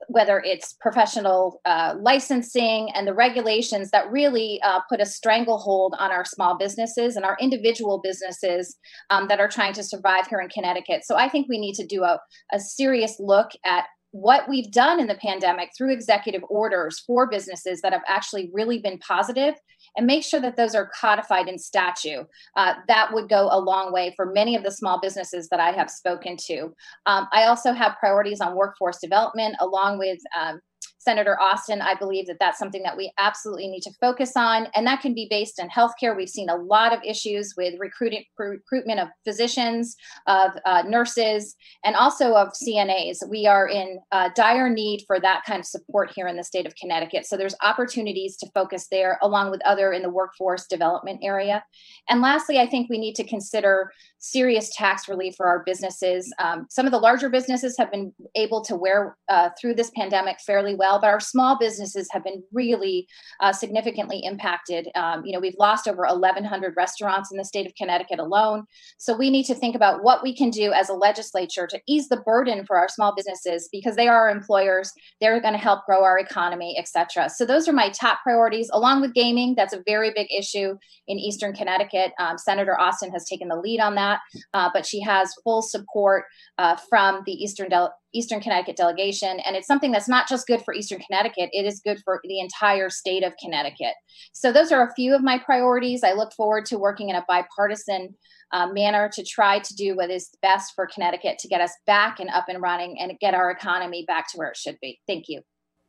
whether 0.08 0.43
it's 0.44 0.75
professional 0.75 1.60
uh, 1.64 1.94
licensing 2.00 2.88
and 2.94 3.06
the 3.06 3.14
regulations 3.14 3.90
that 3.90 4.10
really 4.10 4.60
uh, 4.62 4.81
put 4.88 5.00
a 5.00 5.06
stranglehold 5.06 5.94
on 5.99 6.10
our 6.10 6.25
small 6.25 6.56
businesses 6.56 7.16
and 7.16 7.25
our 7.25 7.37
individual 7.40 8.00
businesses 8.02 8.76
um, 9.10 9.28
that 9.28 9.40
are 9.40 9.49
trying 9.49 9.72
to 9.72 9.82
survive 9.82 10.26
here 10.26 10.40
in 10.40 10.49
Connecticut. 10.49 11.04
So 11.04 11.16
I 11.16 11.28
think 11.28 11.49
we 11.49 11.58
need 11.58 11.75
to 11.75 11.87
do 11.87 12.02
a, 12.02 12.19
a 12.52 12.60
serious 12.60 13.16
look 13.19 13.50
at 13.64 13.84
what 14.12 14.46
we've 14.49 14.70
done 14.70 15.00
in 15.00 15.06
the 15.06 15.14
pandemic 15.16 15.70
through 15.76 15.93
executive 15.93 16.43
orders 16.50 17.02
for 17.06 17.28
businesses 17.28 17.81
that 17.81 17.94
have 17.94 18.02
actually 18.06 18.50
really 18.52 18.78
been 18.78 18.98
positive 18.98 19.55
and 19.96 20.06
make 20.06 20.24
sure 20.24 20.40
that 20.40 20.56
those 20.56 20.74
are 20.74 20.90
codified 20.98 21.48
in 21.48 21.58
statute. 21.58 22.26
Uh, 22.56 22.74
that 22.88 23.12
would 23.12 23.28
go 23.28 23.48
a 23.50 23.58
long 23.58 23.92
way 23.92 24.12
for 24.16 24.26
many 24.32 24.56
of 24.56 24.62
the 24.62 24.70
small 24.70 25.00
businesses 25.00 25.48
that 25.48 25.60
I 25.60 25.72
have 25.72 25.90
spoken 25.90 26.36
to. 26.46 26.74
Um, 27.06 27.28
I 27.32 27.44
also 27.44 27.72
have 27.72 27.96
priorities 27.98 28.40
on 28.40 28.56
workforce 28.56 28.98
development 28.98 29.56
along 29.60 29.98
with 29.98 30.18
um, 30.40 30.60
Senator 30.99 31.37
Osten, 31.40 31.81
I 31.81 31.94
believe 31.94 32.26
that 32.26 32.38
that's 32.38 32.58
something 32.58 32.82
that 32.82 32.96
we 32.96 33.12
absolutely 33.19 33.69
need 33.69 33.82
to 33.82 33.93
focus 34.00 34.32
on, 34.37 34.69
and 34.75 34.87
that 34.87 35.00
can 35.00 35.14
be 35.14 35.26
based 35.29 35.58
in 35.58 35.69
healthcare. 35.69 36.17
We've 36.17 36.29
seen 36.29 36.49
a 36.49 36.56
lot 36.56 36.93
of 36.93 37.00
issues 37.05 37.55
with 37.56 37.75
recruiting, 37.79 38.25
recruitment 38.38 39.00
of 39.00 39.08
physicians, 39.25 39.96
of 40.26 40.52
uh, 40.64 40.82
nurses, 40.87 41.56
and 41.84 41.96
also 41.96 42.34
of 42.34 42.53
CNAs. 42.53 43.29
We 43.29 43.46
are 43.46 43.69
in 43.69 43.98
uh, 44.12 44.31
dire 44.34 44.69
need 44.69 45.05
for 45.06 45.19
that 45.20 45.43
kind 45.44 45.60
of 45.60 45.67
support 45.67 46.12
here 46.15 46.27
in 46.29 46.36
the 46.36 46.44
state 46.44 46.67
of 46.67 46.74
Connecticut. 46.77 47.27
So 47.27 47.36
there's 47.36 47.56
opportunities 47.62 48.36
to 48.39 48.51
focus 48.55 48.89
there, 48.91 49.19
along 49.22 49.51
with 49.51 49.65
other 49.65 49.93
in 49.93 50.03
the 50.03 50.10
workforce 50.10 50.67
development 50.67 51.20
area. 51.22 51.65
And 52.08 52.20
lastly, 52.20 52.58
I 52.58 52.67
think 52.67 52.89
we 52.89 52.98
need 52.98 53.15
to 53.17 53.24
consider 53.24 53.93
serious 54.19 54.74
tax 54.74 55.08
relief 55.08 55.34
for 55.36 55.46
our 55.46 55.62
businesses. 55.65 56.32
Um, 56.39 56.67
some 56.70 56.86
of 56.86 56.93
the 56.93 56.98
larger 56.98 57.29
businesses 57.29 57.77
have 57.79 57.91
been 57.91 58.12
able 58.34 58.62
to 58.65 58.77
wear 58.77 59.17
uh, 59.29 59.51
through 59.60 59.74
this 59.74 59.91
pandemic 59.96 60.39
fairly 60.41 60.71
well, 60.74 61.00
but 61.00 61.08
our 61.08 61.20
small 61.20 61.58
businesses 61.58 62.08
have 62.12 62.22
been 62.22 62.43
really 62.52 63.08
uh, 63.41 63.52
significantly 63.52 64.20
impacted. 64.22 64.88
Um, 64.94 65.24
you 65.24 65.32
know, 65.32 65.41
we've 65.41 65.56
lost 65.58 65.88
over 65.88 66.02
1,100 66.06 66.74
restaurants 66.76 67.32
in 67.32 67.38
the 67.38 67.44
state 67.44 67.67
of 67.67 67.74
Connecticut 67.74 68.19
alone. 68.19 68.64
So 68.98 69.17
we 69.17 69.31
need 69.31 69.44
to 69.44 69.55
think 69.55 69.74
about 69.74 70.02
what 70.02 70.22
we 70.22 70.36
can 70.36 70.50
do 70.50 70.72
as 70.72 70.88
a 70.88 70.94
legislature 70.94 71.67
to 71.67 71.81
ease 71.88 72.08
the 72.08 72.19
burden 72.19 72.64
for 72.67 72.76
our 72.76 72.88
small 72.88 73.14
businesses 73.14 73.69
because 73.72 73.96
they 73.96 74.08
are 74.08 74.29
our 74.29 74.31
employers. 74.31 74.93
They're 75.20 75.41
going 75.41 75.55
to 75.55 75.58
help 75.58 75.86
grow 75.86 76.05
our 76.05 76.19
economy, 76.19 76.76
et 76.79 76.86
cetera. 76.86 77.31
So 77.31 77.46
those 77.46 77.67
are 77.69 77.72
my 77.72 77.88
top 77.88 78.19
priorities, 78.22 78.70
along 78.72 79.00
with 79.00 79.14
gaming. 79.14 79.55
That's 79.56 79.72
a 79.72 79.82
very 79.86 80.12
big 80.14 80.29
issue 80.31 80.76
in 81.08 81.19
Eastern 81.19 81.55
Connecticut. 81.55 82.12
Um, 82.19 82.38
Senator 82.38 82.76
Osten 82.79 83.10
has 83.12 83.24
taken 83.24 83.48
the 83.48 83.56
lead 83.56 83.81
on 83.81 83.94
that 83.94 84.02
that, 84.02 84.20
uh, 84.55 84.70
but 84.72 84.86
she 84.86 85.00
has 85.00 85.34
full 85.44 85.62
support 85.62 86.24
uh, 86.58 86.76
from 86.88 87.22
the 87.26 87.32
Eastern 87.32 87.69
Del- 87.69 87.94
Eastern 88.14 88.40
Connecticut 88.40 88.76
delegation, 88.76 89.40
and 89.40 89.56
it's 89.56 89.66
something 89.66 89.92
that's 89.92 90.08
not 90.08 90.28
just 90.28 90.46
good 90.46 90.62
for 90.64 90.74
Eastern 90.74 91.00
Connecticut; 91.00 91.50
it 91.52 91.66
is 91.66 91.81
good 91.81 92.00
for 92.04 92.20
the 92.24 92.40
entire 92.40 92.90
state 92.90 93.24
of 93.24 93.32
Connecticut. 93.42 93.94
So 94.32 94.52
those 94.52 94.72
are 94.72 94.86
a 94.86 94.94
few 94.94 95.14
of 95.14 95.22
my 95.22 95.38
priorities. 95.38 96.04
I 96.04 96.12
look 96.12 96.32
forward 96.32 96.66
to 96.66 96.78
working 96.78 97.08
in 97.08 97.16
a 97.16 97.24
bipartisan 97.26 98.14
uh, 98.52 98.66
manner 98.69 99.08
to 99.14 99.24
try 99.24 99.58
to 99.60 99.74
do 99.74 99.96
what 99.96 100.10
is 100.10 100.31
best 100.42 100.74
for 100.74 100.86
Connecticut 100.86 101.38
to 101.38 101.48
get 101.48 101.60
us 101.60 101.72
back 101.86 102.20
and 102.20 102.31
up 102.31 102.46
and 102.48 102.60
running 102.60 102.98
and 103.00 103.19
get 103.20 103.34
our 103.34 103.50
economy 103.50 104.04
back 104.06 104.31
to 104.32 104.38
where 104.38 104.48
it 104.48 104.56
should 104.56 104.78
be. 104.81 105.00
Thank 105.06 105.24
you. 105.28 105.40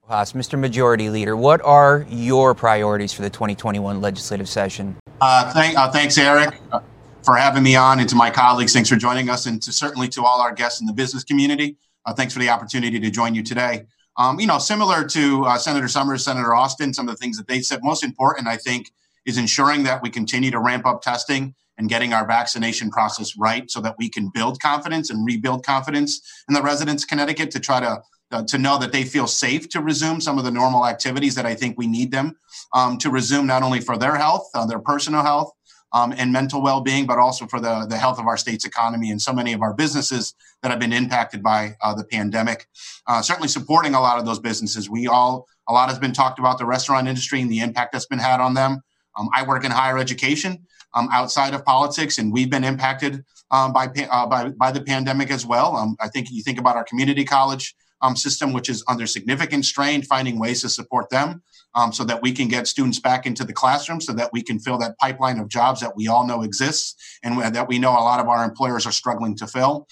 Haas, 0.08 0.34
Mr. 0.34 0.60
Majority 0.60 1.10
Leader, 1.10 1.38
what 1.38 1.62
are 1.62 2.06
your 2.10 2.53
priorities 2.53 3.13
for 3.13 3.22
the 3.22 3.30
2021 3.30 4.01
legislative 4.01 4.50
session? 4.50 4.98
Uh, 5.22 5.51
thank, 5.53 5.77
uh, 5.77 5.89
thanks, 5.89 6.18
Eric 6.18 6.60
for 7.24 7.36
having 7.36 7.63
me 7.63 7.75
on, 7.75 8.00
and 8.00 8.10
to 8.10 8.15
my 8.15 8.30
colleagues, 8.30 8.74
thanks 8.74 8.89
for 8.89 8.96
joining 8.96 9.30
us, 9.30 9.46
and 9.46 9.62
to 9.62 9.72
certainly 9.72 10.08
to 10.10 10.24
all 10.24 10.42
our 10.42 10.53
guests 10.53 10.82
in 10.82 10.88
the 10.88 10.94
business 10.94 11.24
community, 11.24 11.77
uh, 12.06 12.14
thanks 12.14 12.34
for 12.34 12.40
the 12.40 12.50
opportunity 12.50 13.00
to 13.00 13.10
join 13.10 13.36
you 13.36 13.44
today. 13.44 13.86
Um, 14.18 14.40
you 14.40 14.48
know, 14.48 14.60
similar 14.60 15.04
to 15.06 15.46
uh, 15.46 15.58
Senator 15.58 15.88
Somers, 15.88 16.24
Senator 16.24 16.50
Osten, 16.50 16.94
some 16.94 17.08
of 17.08 17.16
the 17.16 17.18
things 17.18 17.38
that 17.38 17.48
they 17.48 17.62
said, 17.62 17.80
most 17.84 18.04
important, 18.04 18.48
I 18.48 18.58
think, 18.58 18.92
is 19.26 19.38
ensuring 19.38 19.84
that 19.84 20.02
we 20.02 20.10
continue 20.10 20.52
to 20.52 20.60
ramp 20.60 20.86
up 20.86 21.02
testing 21.02 21.56
and 21.78 21.90
getting 21.90 22.14
our 22.14 22.28
vaccination 22.28 22.92
process 22.92 23.36
right 23.38 23.70
so 23.72 23.82
that 23.82 23.96
we 23.98 24.10
can 24.10 24.30
build 24.34 24.62
confidence 24.62 25.10
and 25.10 25.26
rebuild 25.26 25.66
confidence 25.66 26.22
in 26.48 26.54
the 26.54 26.62
residents 26.62 27.04
of 27.04 27.10
Connecticut 27.10 27.50
to 27.52 27.60
try 27.60 27.80
to 27.80 28.02
uh, 28.32 28.44
to 28.44 28.58
know 28.58 28.80
that 28.80 28.92
they 28.92 29.04
feel 29.04 29.28
safe 29.28 29.70
to 29.70 29.80
resume 29.80 30.20
some 30.20 30.40
of 30.40 30.44
the 30.44 30.50
normal 30.50 30.88
activities 30.88 31.36
that 31.36 31.46
I 31.46 31.54
think 31.54 31.78
we 31.78 31.86
need 31.86 32.12
them 32.12 32.36
um, 32.74 32.98
to 32.98 33.12
resume, 33.12 33.46
not 33.46 33.62
only 33.62 33.80
for 33.80 33.96
their 33.96 34.16
health, 34.16 34.50
uh, 34.56 34.66
their 34.66 34.80
personal 34.80 35.22
health, 35.22 35.52
um, 35.94 36.14
and 36.18 36.32
mental 36.32 36.62
well-being, 36.62 37.06
but 37.06 37.20
also 37.20 37.46
for 37.46 37.60
the, 37.60 37.86
the 37.88 37.98
health 37.98 38.20
of 38.20 38.26
our 38.26 38.38
state's 38.38 38.66
economy 38.66 39.12
and 39.12 39.22
so 39.22 39.32
many 39.32 39.54
of 39.54 39.62
our 39.62 39.74
businesses 39.74 40.34
that 40.62 40.72
have 40.72 40.80
been 40.80 40.94
impacted 40.94 41.44
by 41.44 41.76
uh, 41.82 41.94
the 41.94 42.04
pandemic. 42.04 42.68
Uh, 43.08 43.22
certainly 43.22 43.48
supporting 43.48 43.94
a 43.94 44.02
lot 44.02 44.18
of 44.18 44.26
those 44.26 44.40
businesses. 44.40 44.90
We 44.90 45.08
all, 45.08 45.48
a 45.70 45.74
lot 45.74 45.90
has 45.90 46.00
been 46.00 46.14
talked 46.14 46.40
about 46.40 46.58
the 46.58 46.66
restaurant 46.66 47.08
industry 47.08 47.42
and 47.42 47.52
the 47.52 47.60
impact 47.60 47.94
that's 47.94 48.08
been 48.08 48.20
had 48.20 48.40
on 48.42 48.54
them. 48.54 48.82
Um, 49.18 49.30
I 49.34 49.44
work 49.44 49.64
in 49.64 49.72
higher 49.72 50.00
education 50.00 50.66
um, 50.96 51.08
outside 51.12 51.54
of 51.54 51.64
politics, 51.64 52.18
and 52.18 52.34
we've 52.34 52.50
been 52.50 52.64
impacted 52.64 53.24
um, 53.52 53.72
by, 53.72 53.88
uh, 54.10 54.26
by, 54.26 54.50
by 54.50 54.72
the 54.72 54.82
pandemic 54.82 55.30
as 55.30 55.46
well. 55.46 55.76
Um, 55.76 55.96
I 56.00 56.08
think 56.08 56.32
you 56.32 56.42
think 56.42 56.60
about 56.60 56.76
our 56.76 56.84
community 56.84 57.24
college 57.24 57.76
um, 58.02 58.16
system, 58.16 58.52
which 58.52 58.70
is 58.70 58.84
under 58.88 59.06
significant 59.06 59.66
strain, 59.66 60.02
finding 60.02 60.40
ways 60.40 60.62
to 60.62 60.70
support 60.70 61.10
them 61.10 61.44
um, 61.75 61.92
so 61.92 62.03
that 62.03 62.22
we 62.22 62.32
can 62.32 62.48
get 62.48 62.68
students 62.68 63.00
back 63.00 63.25
into 63.25 63.44
the 63.44 63.53
classroom, 63.53 64.01
so 64.01 64.13
that 64.13 64.32
we 64.34 64.42
can 64.42 64.60
fill 64.60 64.77
that 64.77 64.98
pipeline 64.98 65.39
of 65.39 65.48
jobs 65.48 65.82
that 65.82 65.96
we 65.96 66.08
all 66.08 66.25
know 66.25 66.44
exists 66.44 66.96
and 67.24 67.42
that 67.56 67.68
we 67.68 67.80
know 67.80 67.92
a 67.92 68.03
lot 68.03 68.20
of 68.20 68.27
our 68.27 68.44
employers 68.44 68.86
are 68.86 68.92
struggling 68.92 69.36
to 69.38 69.48
fill. 69.48 69.88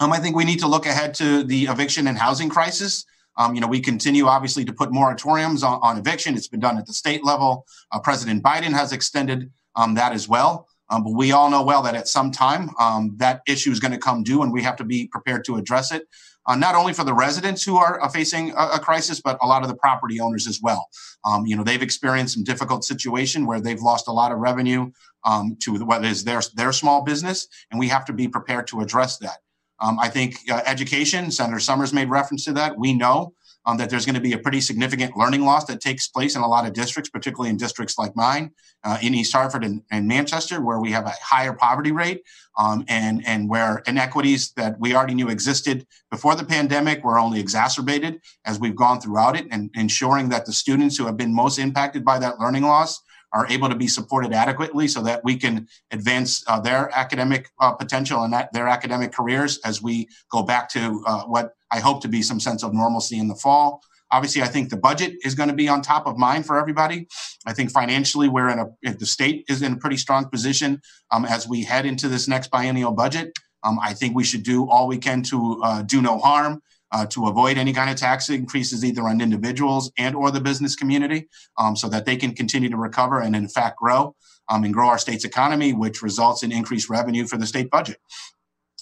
Um, 0.00 0.12
I 0.12 0.18
think 0.18 0.34
we 0.34 0.44
need 0.44 0.58
to 0.60 0.66
look 0.66 0.86
ahead 0.86 1.14
to 1.14 1.44
the 1.44 1.64
eviction 1.66 2.08
and 2.08 2.18
housing 2.18 2.48
crisis. 2.48 3.04
Um, 3.36 3.54
you 3.54 3.60
know, 3.60 3.66
we 3.66 3.80
continue 3.80 4.26
obviously 4.26 4.64
to 4.64 4.72
put 4.72 4.90
moratoriums 4.90 5.62
on, 5.62 5.78
on, 5.82 5.98
eviction. 5.98 6.34
It's 6.34 6.48
been 6.48 6.60
done 6.60 6.76
at 6.76 6.86
the 6.86 6.92
state 6.92 7.24
level. 7.24 7.64
Uh, 7.90 7.98
President 8.00 8.42
Biden 8.42 8.72
has 8.72 8.92
extended 8.92 9.50
um, 9.76 9.94
that 9.94 10.12
as 10.12 10.28
well. 10.28 10.68
Um, 10.90 11.04
but 11.04 11.12
we 11.12 11.32
all 11.32 11.48
know 11.48 11.62
well 11.62 11.82
that 11.82 11.94
at 11.94 12.08
some 12.08 12.30
time 12.30 12.70
um, 12.78 13.14
that 13.16 13.40
issue 13.46 13.70
is 13.70 13.80
going 13.80 13.92
to 13.92 13.98
come 13.98 14.22
due, 14.22 14.42
and 14.42 14.52
we 14.52 14.62
have 14.62 14.76
to 14.76 14.84
be 14.84 15.06
prepared 15.06 15.44
to 15.46 15.56
address 15.56 15.90
it 15.90 16.06
uh, 16.46 16.56
not 16.56 16.74
only 16.74 16.92
for 16.92 17.04
the 17.04 17.14
residents 17.14 17.62
who 17.62 17.76
are 17.76 18.02
uh, 18.02 18.08
facing 18.08 18.50
a, 18.52 18.70
a, 18.74 18.78
crisis, 18.78 19.20
but 19.20 19.38
a 19.42 19.46
lot 19.46 19.62
of 19.62 19.68
the 19.68 19.76
property 19.76 20.20
owners 20.20 20.46
as 20.46 20.60
well. 20.60 20.88
Um, 21.24 21.46
you 21.46 21.56
know, 21.56 21.62
they've 21.62 21.82
experienced 21.82 22.34
some 22.34 22.44
difficult 22.44 22.84
situation 22.84 23.46
where 23.46 23.60
they've 23.60 23.80
lost 23.80 24.08
a 24.08 24.12
lot 24.12 24.32
of 24.32 24.38
revenue 24.38 24.90
um, 25.24 25.56
to 25.60 25.84
what 25.84 26.04
is 26.04 26.24
their 26.24 26.42
their 26.54 26.72
small 26.72 27.02
business, 27.02 27.46
and 27.70 27.78
we 27.78 27.88
have 27.88 28.04
to 28.06 28.12
be 28.12 28.28
prepared 28.28 28.66
to 28.68 28.80
address 28.80 29.18
that. 29.18 29.38
Um, 29.80 29.98
I 29.98 30.08
think 30.08 30.36
uh, 30.50 30.62
education, 30.66 31.30
Senator 31.30 31.58
Somers 31.58 31.92
made 31.92 32.08
reference 32.08 32.44
to 32.44 32.52
that. 32.54 32.78
We 32.78 32.92
know 32.92 33.34
um, 33.64 33.76
that 33.76 33.90
there's 33.90 34.04
going 34.04 34.14
to 34.14 34.20
be 34.20 34.32
a 34.32 34.38
pretty 34.38 34.60
significant 34.60 35.16
learning 35.16 35.44
loss 35.44 35.64
that 35.66 35.80
takes 35.80 36.08
place 36.08 36.34
in 36.36 36.42
a 36.42 36.48
lot 36.48 36.66
of 36.66 36.72
districts, 36.72 37.10
particularly 37.10 37.50
in 37.50 37.56
districts 37.56 37.98
like 37.98 38.14
mine, 38.16 38.50
uh, 38.84 38.98
in 39.02 39.14
East 39.14 39.32
Hartford 39.32 39.64
and, 39.64 39.82
and, 39.90 40.08
Manchester, 40.08 40.60
where 40.60 40.80
we 40.80 40.90
have 40.90 41.06
a 41.06 41.12
higher 41.22 41.52
poverty 41.52 41.92
rate 41.92 42.22
um, 42.58 42.84
and, 42.88 43.26
and 43.26 43.48
where 43.48 43.82
inequities 43.86 44.52
that 44.52 44.78
we 44.80 44.94
already 44.94 45.14
knew 45.14 45.28
existed 45.28 45.86
before 46.10 46.34
the 46.34 46.44
pandemic 46.44 47.04
were 47.04 47.18
only 47.18 47.38
exacerbated 47.38 48.20
as 48.44 48.58
we've 48.58 48.76
gone 48.76 49.00
throughout 49.00 49.36
it, 49.36 49.46
and 49.50 49.70
ensuring 49.74 50.28
that 50.30 50.46
the 50.46 50.52
students 50.52 50.96
who 50.96 51.06
have 51.06 51.16
been 51.16 51.34
most 51.34 51.58
impacted 51.58 52.04
by 52.04 52.18
that 52.18 52.40
learning 52.40 52.64
loss 52.64 53.00
are 53.32 53.46
able 53.48 53.68
to 53.68 53.74
be 53.74 53.88
supported 53.88 54.32
adequately 54.32 54.86
so 54.88 55.02
that 55.02 55.24
we 55.24 55.36
can 55.36 55.66
advance 55.90 56.44
uh, 56.48 56.60
their 56.60 56.90
academic 56.94 57.50
uh, 57.60 57.72
potential 57.72 58.22
and 58.22 58.34
their 58.52 58.68
academic 58.68 59.12
careers 59.12 59.58
as 59.64 59.82
we 59.82 60.08
go 60.30 60.42
back 60.42 60.68
to 60.68 61.02
uh, 61.06 61.22
what 61.22 61.52
I 61.70 61.80
hope 61.80 62.02
to 62.02 62.08
be 62.08 62.22
some 62.22 62.40
sense 62.40 62.62
of 62.62 62.74
normalcy 62.74 63.18
in 63.18 63.28
the 63.28 63.34
fall. 63.34 63.82
Obviously, 64.10 64.42
I 64.42 64.46
think 64.46 64.68
the 64.68 64.76
budget 64.76 65.14
is 65.24 65.34
going 65.34 65.48
to 65.48 65.54
be 65.54 65.68
on 65.68 65.80
top 65.80 66.06
of 66.06 66.18
mind 66.18 66.44
for 66.44 66.58
everybody. 66.58 67.08
I 67.46 67.54
think 67.54 67.70
financially, 67.70 68.28
we're 68.28 68.50
in 68.50 68.58
a 68.58 68.92
the 68.92 69.06
state 69.06 69.46
is 69.48 69.62
in 69.62 69.72
a 69.72 69.76
pretty 69.76 69.96
strong 69.96 70.28
position 70.28 70.82
um, 71.10 71.24
as 71.24 71.48
we 71.48 71.64
head 71.64 71.86
into 71.86 72.08
this 72.08 72.28
next 72.28 72.50
biennial 72.50 72.92
budget. 72.92 73.32
Um, 73.64 73.78
I 73.80 73.94
think 73.94 74.14
we 74.14 74.24
should 74.24 74.42
do 74.42 74.68
all 74.68 74.86
we 74.86 74.98
can 74.98 75.22
to 75.24 75.60
uh, 75.62 75.82
do 75.82 76.02
no 76.02 76.18
harm 76.18 76.60
uh, 76.92 77.06
to 77.06 77.26
avoid 77.26 77.58
any 77.58 77.72
kind 77.72 77.90
of 77.90 77.96
tax 77.96 78.28
increases 78.28 78.84
either 78.84 79.02
on 79.02 79.20
individuals 79.20 79.90
and 79.98 80.14
or 80.14 80.30
the 80.30 80.40
business 80.40 80.76
community 80.76 81.28
um, 81.58 81.74
so 81.74 81.88
that 81.88 82.04
they 82.04 82.16
can 82.16 82.34
continue 82.34 82.68
to 82.68 82.76
recover 82.76 83.20
and 83.20 83.34
in 83.34 83.48
fact 83.48 83.78
grow 83.78 84.14
um, 84.48 84.64
and 84.64 84.74
grow 84.74 84.88
our 84.88 84.98
state's 84.98 85.24
economy 85.24 85.72
which 85.72 86.02
results 86.02 86.42
in 86.42 86.52
increased 86.52 86.88
revenue 86.88 87.26
for 87.26 87.36
the 87.36 87.46
state 87.46 87.70
budget. 87.70 87.98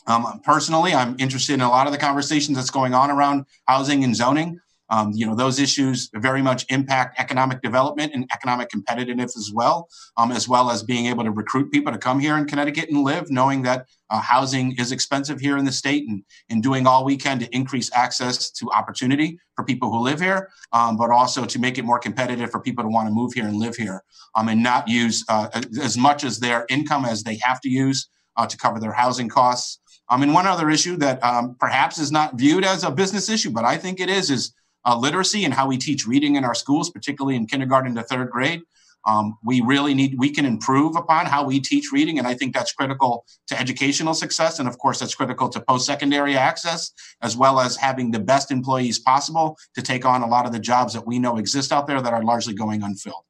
Um, 0.06 0.40
personally 0.44 0.94
i'm 0.94 1.14
interested 1.18 1.54
in 1.54 1.60
a 1.60 1.68
lot 1.68 1.86
of 1.86 1.92
the 1.92 1.98
conversations 1.98 2.56
that's 2.56 2.70
going 2.70 2.94
on 2.94 3.10
around 3.10 3.44
housing 3.66 4.02
and 4.02 4.16
zoning 4.16 4.60
um, 4.90 5.12
you 5.14 5.26
know, 5.26 5.34
those 5.34 5.58
issues 5.58 6.10
very 6.14 6.42
much 6.42 6.66
impact 6.68 7.18
economic 7.20 7.62
development 7.62 8.12
and 8.14 8.26
economic 8.32 8.68
competitiveness 8.68 9.36
as 9.36 9.50
well, 9.54 9.88
um, 10.16 10.32
as 10.32 10.48
well 10.48 10.70
as 10.70 10.82
being 10.82 11.06
able 11.06 11.24
to 11.24 11.30
recruit 11.30 11.70
people 11.70 11.92
to 11.92 11.98
come 11.98 12.18
here 12.18 12.36
in 12.36 12.44
Connecticut 12.46 12.90
and 12.90 13.02
live, 13.04 13.30
knowing 13.30 13.62
that 13.62 13.86
uh, 14.10 14.20
housing 14.20 14.74
is 14.76 14.90
expensive 14.90 15.40
here 15.40 15.56
in 15.56 15.64
the 15.64 15.72
state 15.72 16.08
and, 16.08 16.24
and 16.48 16.62
doing 16.62 16.86
all 16.86 17.04
we 17.04 17.16
can 17.16 17.38
to 17.38 17.54
increase 17.54 17.90
access 17.94 18.50
to 18.50 18.68
opportunity 18.72 19.38
for 19.54 19.64
people 19.64 19.90
who 19.90 20.00
live 20.00 20.20
here, 20.20 20.50
um, 20.72 20.96
but 20.96 21.10
also 21.10 21.44
to 21.44 21.58
make 21.58 21.78
it 21.78 21.84
more 21.84 21.98
competitive 21.98 22.50
for 22.50 22.60
people 22.60 22.82
to 22.82 22.88
want 22.88 23.06
to 23.06 23.14
move 23.14 23.32
here 23.32 23.46
and 23.46 23.56
live 23.56 23.76
here 23.76 24.02
um, 24.34 24.48
and 24.48 24.62
not 24.62 24.88
use 24.88 25.24
uh, 25.28 25.48
as 25.80 25.96
much 25.96 26.24
as 26.24 26.40
their 26.40 26.66
income 26.68 27.04
as 27.04 27.22
they 27.22 27.38
have 27.42 27.60
to 27.60 27.68
use 27.68 28.08
uh, 28.36 28.46
to 28.46 28.56
cover 28.56 28.80
their 28.80 28.92
housing 28.92 29.28
costs. 29.28 29.78
Um, 30.08 30.24
and 30.24 30.34
one 30.34 30.48
other 30.48 30.70
issue 30.70 30.96
that 30.96 31.22
um, 31.22 31.56
perhaps 31.60 31.98
is 31.98 32.10
not 32.10 32.34
viewed 32.34 32.64
as 32.64 32.82
a 32.82 32.90
business 32.90 33.28
issue, 33.28 33.50
but 33.50 33.64
I 33.64 33.76
think 33.76 34.00
it 34.00 34.10
is, 34.10 34.28
is 34.28 34.52
uh, 34.84 34.96
literacy 34.96 35.44
and 35.44 35.54
how 35.54 35.66
we 35.66 35.76
teach 35.76 36.06
reading 36.06 36.36
in 36.36 36.44
our 36.44 36.54
schools, 36.54 36.90
particularly 36.90 37.36
in 37.36 37.46
kindergarten 37.46 37.94
to 37.94 38.02
third 38.02 38.30
grade. 38.30 38.62
Um, 39.06 39.38
we 39.42 39.62
really 39.62 39.94
need, 39.94 40.18
we 40.18 40.30
can 40.30 40.44
improve 40.44 40.94
upon 40.94 41.26
how 41.26 41.44
we 41.44 41.58
teach 41.58 41.86
reading. 41.92 42.18
And 42.18 42.26
I 42.26 42.34
think 42.34 42.54
that's 42.54 42.72
critical 42.72 43.24
to 43.46 43.58
educational 43.58 44.14
success. 44.14 44.58
And 44.58 44.68
of 44.68 44.78
course, 44.78 45.00
that's 45.00 45.14
critical 45.14 45.48
to 45.48 45.60
post 45.60 45.86
secondary 45.86 46.36
access, 46.36 46.92
as 47.22 47.36
well 47.36 47.60
as 47.60 47.76
having 47.76 48.10
the 48.10 48.20
best 48.20 48.50
employees 48.50 48.98
possible 48.98 49.56
to 49.74 49.82
take 49.82 50.04
on 50.04 50.22
a 50.22 50.26
lot 50.26 50.44
of 50.44 50.52
the 50.52 50.58
jobs 50.58 50.92
that 50.92 51.06
we 51.06 51.18
know 51.18 51.38
exist 51.38 51.72
out 51.72 51.86
there 51.86 52.02
that 52.02 52.12
are 52.12 52.22
largely 52.22 52.54
going 52.54 52.82
unfilled. 52.82 53.24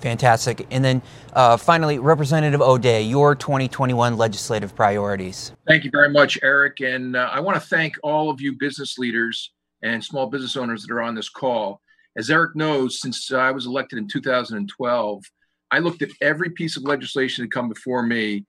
Fantastic. 0.00 0.66
And 0.70 0.84
then 0.84 1.02
uh, 1.32 1.56
finally, 1.56 1.98
Representative 1.98 2.60
O'Dea, 2.60 3.02
your 3.02 3.34
2021 3.34 4.16
legislative 4.16 4.74
priorities. 4.74 5.52
Thank 5.66 5.84
you 5.84 5.90
very 5.90 6.10
much, 6.10 6.38
Eric. 6.42 6.80
And 6.80 7.16
uh, 7.16 7.30
I 7.32 7.40
want 7.40 7.60
to 7.60 7.66
thank 7.66 7.96
all 8.02 8.28
of 8.28 8.40
you 8.40 8.52
business 8.52 8.98
leaders 8.98 9.52
and 9.86 10.04
small 10.04 10.26
business 10.26 10.56
owners 10.56 10.82
that 10.82 10.92
are 10.92 11.02
on 11.02 11.14
this 11.14 11.28
call. 11.28 11.80
As 12.16 12.30
Eric 12.30 12.56
knows, 12.56 13.00
since 13.00 13.30
I 13.32 13.50
was 13.50 13.66
elected 13.66 13.98
in 13.98 14.08
2012, 14.08 15.22
I 15.70 15.78
looked 15.78 16.02
at 16.02 16.10
every 16.20 16.50
piece 16.50 16.76
of 16.76 16.84
legislation 16.84 17.44
that 17.44 17.52
come 17.52 17.68
before 17.68 18.02
me 18.02 18.46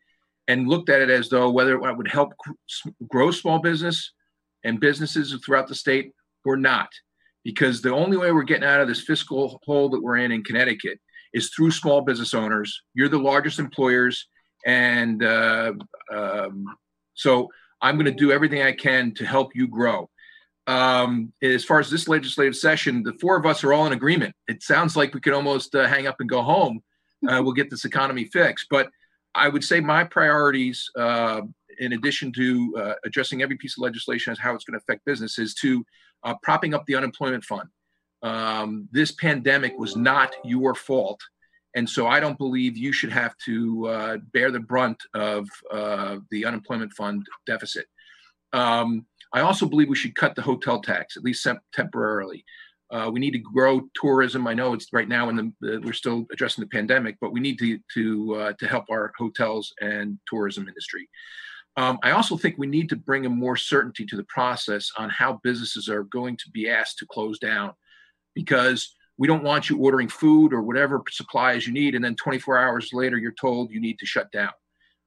and 0.48 0.67
looked 0.67 0.89
at 0.89 1.01
it 1.01 1.10
as 1.10 1.29
though 1.29 1.50
whether 1.50 1.75
it 1.75 1.98
would 1.98 2.08
help 2.08 2.34
grow 3.10 3.32
small 3.32 3.60
business 3.60 4.13
and 4.63 4.79
businesses 4.79 5.38
throughout 5.46 5.67
the 5.67 5.75
state 5.75 6.12
or 6.46 6.58
not. 6.58 6.89
Because 7.44 7.82
the 7.82 7.94
only 7.94 8.17
way 8.17 8.32
we're 8.32 8.44
getting 8.44 8.67
out 8.67 8.82
of 8.82 8.88
this 8.88 9.01
fiscal 9.01 9.62
hole 9.65 9.89
that 9.89 10.01
we're 10.01 10.17
in 10.17 10.32
in 10.32 10.44
Connecticut 10.44 11.00
is 11.34 11.50
through 11.50 11.72
small 11.72 12.01
business 12.01 12.34
owners. 12.34 12.82
You're 12.94 13.10
the 13.10 13.20
largest 13.20 13.60
employers. 13.60 14.27
And 14.65 15.24
uh, 15.24 15.74
um, 16.13 16.65
so 17.13 17.50
I'm 17.82 17.96
going 17.96 18.06
to 18.06 18.12
do 18.12 18.32
everything 18.32 18.62
I 18.62 18.72
can 18.72 19.13
to 19.15 19.25
help 19.25 19.56
you 19.56 19.67
grow 19.67 20.10
um, 20.68 21.32
as 21.42 21.64
far 21.64 21.80
as 21.80 21.90
this 21.90 22.10
legislative 22.10 22.56
session, 22.56 23.02
the 23.02 23.14
four 23.22 23.38
of 23.38 23.46
us 23.46 23.64
are 23.64 23.72
all 23.72 23.88
in 23.88 23.94
agreement. 23.94 24.36
It 24.50 24.62
sounds 24.62 24.98
like 24.98 25.14
we 25.14 25.22
could 25.22 25.34
almost 25.34 25.74
uh, 25.74 25.88
hang 25.88 26.08
up 26.08 26.18
and 26.20 26.30
go 26.30 26.42
home. 26.42 26.82
Uh, 27.28 27.42
we'll 27.42 27.54
get 27.54 27.70
this 27.70 27.86
economy 27.86 28.26
fixed. 28.26 28.68
But 28.70 28.90
I 29.34 29.48
would 29.48 29.64
say 29.64 29.80
my 29.80 30.04
priorities, 30.04 30.90
uh, 30.98 31.42
in 31.80 31.94
addition 31.94 32.34
to 32.34 32.76
uh, 32.78 32.94
addressing 33.06 33.42
every 33.42 33.56
piece 33.56 33.78
of 33.78 33.82
legislation 33.82 34.32
as 34.32 34.40
how 34.40 34.54
it's 34.54 34.66
going 34.66 34.78
to 34.78 34.84
affect 34.84 35.06
business, 35.06 35.40
is 35.40 35.54
to 35.56 35.86
uh, 36.24 36.36
propping 36.44 36.74
up 36.74 36.86
the 36.86 36.96
unemployment 36.96 37.46
fund. 37.46 37.70
Um, 38.22 38.90
this 38.92 39.14
pandemic 39.14 39.78
was 39.78 39.96
not 39.96 40.36
your 40.44 40.76
fault. 40.76 41.22
And 41.76 41.90
so 41.90 42.08
I 42.08 42.20
don't 42.20 42.38
believe 42.38 42.76
you 42.76 42.92
should 42.92 43.12
have 43.12 43.38
to 43.46 43.88
uh, 43.88 44.18
bear 44.34 44.52
the 44.52 44.60
brunt 44.60 45.02
of 45.14 45.48
the 45.72 46.44
unemployment 46.46 46.92
fund 46.94 47.26
deficit. 47.46 47.86
Um, 48.52 49.06
I 49.34 49.42
also 49.42 49.66
believe 49.66 49.90
we 49.90 49.96
should 49.96 50.16
cut 50.16 50.36
the 50.36 50.42
hotel 50.42 50.82
tax, 50.82 51.18
at 51.18 51.24
least 51.24 51.46
temporarily. 51.74 52.46
Uh, 52.90 53.10
we 53.12 53.20
need 53.20 53.32
to 53.32 53.40
grow 53.40 53.82
tourism. 54.00 54.48
I 54.48 54.54
know 54.54 54.74
it's 54.74 54.94
right 54.94 55.10
now 55.10 55.28
in 55.30 55.54
the, 55.60 55.82
we're 55.84 55.94
still 55.94 56.26
addressing 56.32 56.64
the 56.64 56.70
pandemic, 56.70 57.18
but 57.20 57.34
we 57.34 57.42
need 57.42 57.60
to 57.60 57.80
to 57.96 58.36
uh, 58.36 58.54
to 58.60 58.68
help 58.68 58.86
our 58.90 59.12
hotels 59.18 59.74
and 59.82 60.18
tourism 60.28 60.68
industry. 60.68 61.10
Um, 61.76 62.00
I 62.02 62.12
also 62.12 62.38
think 62.38 62.56
we 62.58 62.66
need 62.66 62.90
to 62.90 62.96
bring 62.96 63.26
a 63.26 63.30
more 63.30 63.58
certainty 63.58 64.06
to 64.06 64.16
the 64.16 64.24
process 64.24 64.92
on 64.98 65.10
how 65.10 65.40
businesses 65.44 65.90
are 65.90 66.04
going 66.06 66.38
to 66.38 66.50
be 66.52 66.70
asked 66.70 66.98
to 67.00 67.06
close 67.06 67.40
down, 67.40 67.74
because 68.34 68.96
we 69.18 69.28
don't 69.28 69.44
want 69.44 69.70
you 69.70 69.78
ordering 69.78 70.08
food 70.08 70.54
or 70.54 70.62
whatever 70.62 71.04
supplies 71.10 71.68
you 71.68 71.74
need, 71.74 71.94
and 71.94 72.04
then 72.04 72.16
24 72.16 72.58
hours 72.58 72.94
later 72.94 73.18
you're 73.18 73.34
told 73.34 73.72
you 73.72 73.82
need 73.82 74.00
to 74.00 74.06
shut 74.06 74.32
down. 74.32 74.52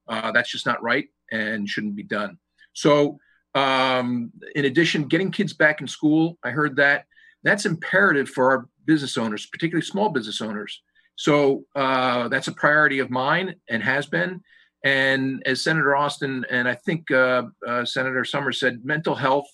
Uh, 0.07 0.31
that's 0.31 0.51
just 0.51 0.65
not 0.65 0.83
right 0.83 1.07
and 1.31 1.67
shouldn't 1.67 1.95
be 1.95 2.03
done. 2.03 2.37
So 2.73 3.17
um, 3.53 4.31
in 4.55 4.65
addition, 4.65 5.07
getting 5.07 5.31
kids 5.31 5.53
back 5.53 5.81
in 5.81 5.87
school, 5.87 6.37
I 6.43 6.51
heard 6.51 6.75
that 6.77 7.05
that's 7.43 7.65
imperative 7.65 8.29
for 8.29 8.51
our 8.51 8.69
business 8.85 9.17
owners, 9.17 9.45
particularly 9.45 9.85
small 9.85 10.09
business 10.09 10.41
owners. 10.41 10.81
So 11.15 11.65
uh, 11.75 12.27
that's 12.29 12.47
a 12.47 12.53
priority 12.53 12.99
of 12.99 13.09
mine 13.09 13.55
and 13.69 13.83
has 13.83 14.05
been. 14.05 14.41
And 14.83 15.43
as 15.45 15.61
Senator 15.61 15.95
Osten 15.95 16.43
and 16.49 16.67
I 16.67 16.75
think 16.75 17.11
uh, 17.11 17.43
uh, 17.67 17.85
Senator 17.85 18.25
Somers 18.25 18.59
said, 18.59 18.83
mental 18.83 19.15
health 19.15 19.45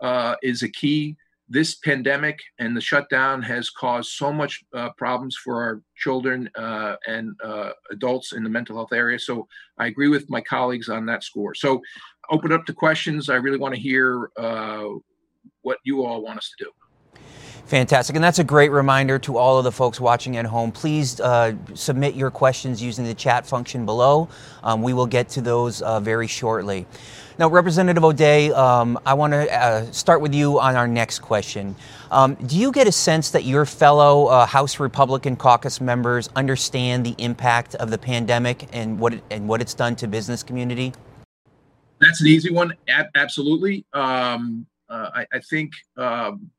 uh, 0.00 0.36
is 0.42 0.62
a 0.62 0.68
key 0.68 1.16
this 1.50 1.76
pandemic 1.76 2.38
and 2.58 2.76
the 2.76 2.80
shutdown 2.80 3.40
has 3.40 3.70
caused 3.70 4.10
so 4.10 4.30
much 4.30 4.62
uh, 4.74 4.90
problems 4.98 5.34
for 5.42 5.62
our 5.62 5.82
children 5.96 6.48
uh, 6.56 6.96
and 7.06 7.34
adults 7.90 8.34
in 8.34 8.44
the 8.44 8.50
mental 8.50 8.76
health 8.76 8.92
area. 8.92 9.18
So 9.18 9.48
I 9.78 9.86
agree 9.86 10.08
with 10.08 10.28
my 10.28 10.42
colleagues 10.42 10.90
on 10.90 11.06
that 11.06 11.24
score. 11.24 11.54
So 11.54 11.80
open 12.30 12.52
up 12.52 12.66
to 12.66 12.72
questions. 12.72 13.28
I 13.28 13.36
really 13.36 13.58
want 13.58 13.74
to 13.74 13.80
hear 13.80 14.30
uh, 14.36 14.84
what 15.62 15.78
you 15.84 16.04
all 16.04 16.22
want 16.22 16.38
us 16.38 16.52
to 16.58 16.64
do. 16.64 16.70
Fantastic. 17.66 18.16
And 18.16 18.24
that's 18.24 18.38
a 18.38 18.44
great 18.44 18.70
reminder 18.70 19.18
to 19.18 19.36
all 19.36 19.58
of 19.58 19.64
the 19.64 19.72
folks 19.72 20.00
watching 20.00 20.38
at 20.38 20.46
home. 20.46 20.72
Please 20.72 21.20
uh, 21.20 21.52
submit 21.74 22.14
your 22.14 22.30
questions 22.30 22.82
using 22.82 23.04
the 23.04 23.12
chat 23.12 23.46
function 23.46 23.84
below. 23.84 24.30
Um, 24.62 24.82
we 24.82 24.94
will 24.94 25.06
get 25.06 25.28
to 25.30 25.42
those 25.42 25.82
uh, 25.82 26.00
very 26.00 26.26
shortly. 26.26 26.86
Now, 27.38 27.50
Representative 27.50 28.02
O'Dea, 28.02 28.52
um, 28.52 28.98
I 29.04 29.12
want 29.12 29.34
to 29.34 29.54
uh, 29.54 29.92
start 29.92 30.22
with 30.22 30.34
you 30.34 30.58
on 30.58 30.76
our 30.76 30.88
next 30.88 31.18
question. 31.18 31.76
Um, 32.10 32.36
do 32.36 32.56
you 32.56 32.72
get 32.72 32.86
a 32.86 32.92
sense 32.92 33.30
that 33.32 33.44
your 33.44 33.66
fellow 33.66 34.28
uh, 34.28 34.46
House 34.46 34.80
Republican 34.80 35.36
caucus 35.36 35.78
members 35.78 36.30
understand 36.34 37.04
the 37.04 37.14
impact 37.18 37.74
of 37.74 37.90
the 37.90 37.98
pandemic 37.98 38.66
and 38.72 38.98
what 38.98 39.12
it, 39.12 39.22
and 39.30 39.46
what 39.46 39.60
it's 39.60 39.74
done 39.74 39.94
to 39.96 40.08
business 40.08 40.42
community? 40.42 40.94
That's 42.00 42.20
an 42.20 42.28
easy 42.28 42.50
one. 42.50 42.74
A- 42.88 43.08
absolutely. 43.16 43.86
Um, 43.92 44.66
uh, 44.88 45.10
I, 45.14 45.26
I, 45.32 45.38
think 45.40 45.72
um, 45.96 46.50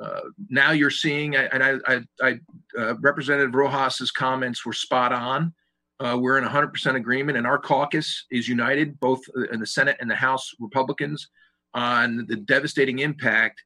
uh, 0.00 0.20
now 0.48 0.72
you're 0.72 0.90
seeing, 0.90 1.36
and 1.36 1.62
I, 1.62 1.76
I, 1.86 2.00
I 2.20 2.40
uh, 2.78 2.94
Representative 2.96 3.52
Rojas's 3.52 4.10
comments 4.10 4.64
were 4.64 4.72
spot 4.72 5.12
on. 5.12 5.52
Uh, 6.00 6.16
we're 6.18 6.38
in 6.38 6.44
100% 6.44 6.96
agreement, 6.96 7.38
and 7.38 7.46
our 7.46 7.58
caucus 7.58 8.26
is 8.30 8.48
united, 8.48 8.98
both 8.98 9.20
in 9.52 9.60
the 9.60 9.66
Senate 9.66 9.96
and 10.00 10.10
the 10.10 10.16
House 10.16 10.50
Republicans, 10.58 11.28
on 11.74 12.26
the 12.26 12.36
devastating 12.36 12.98
impact. 12.98 13.62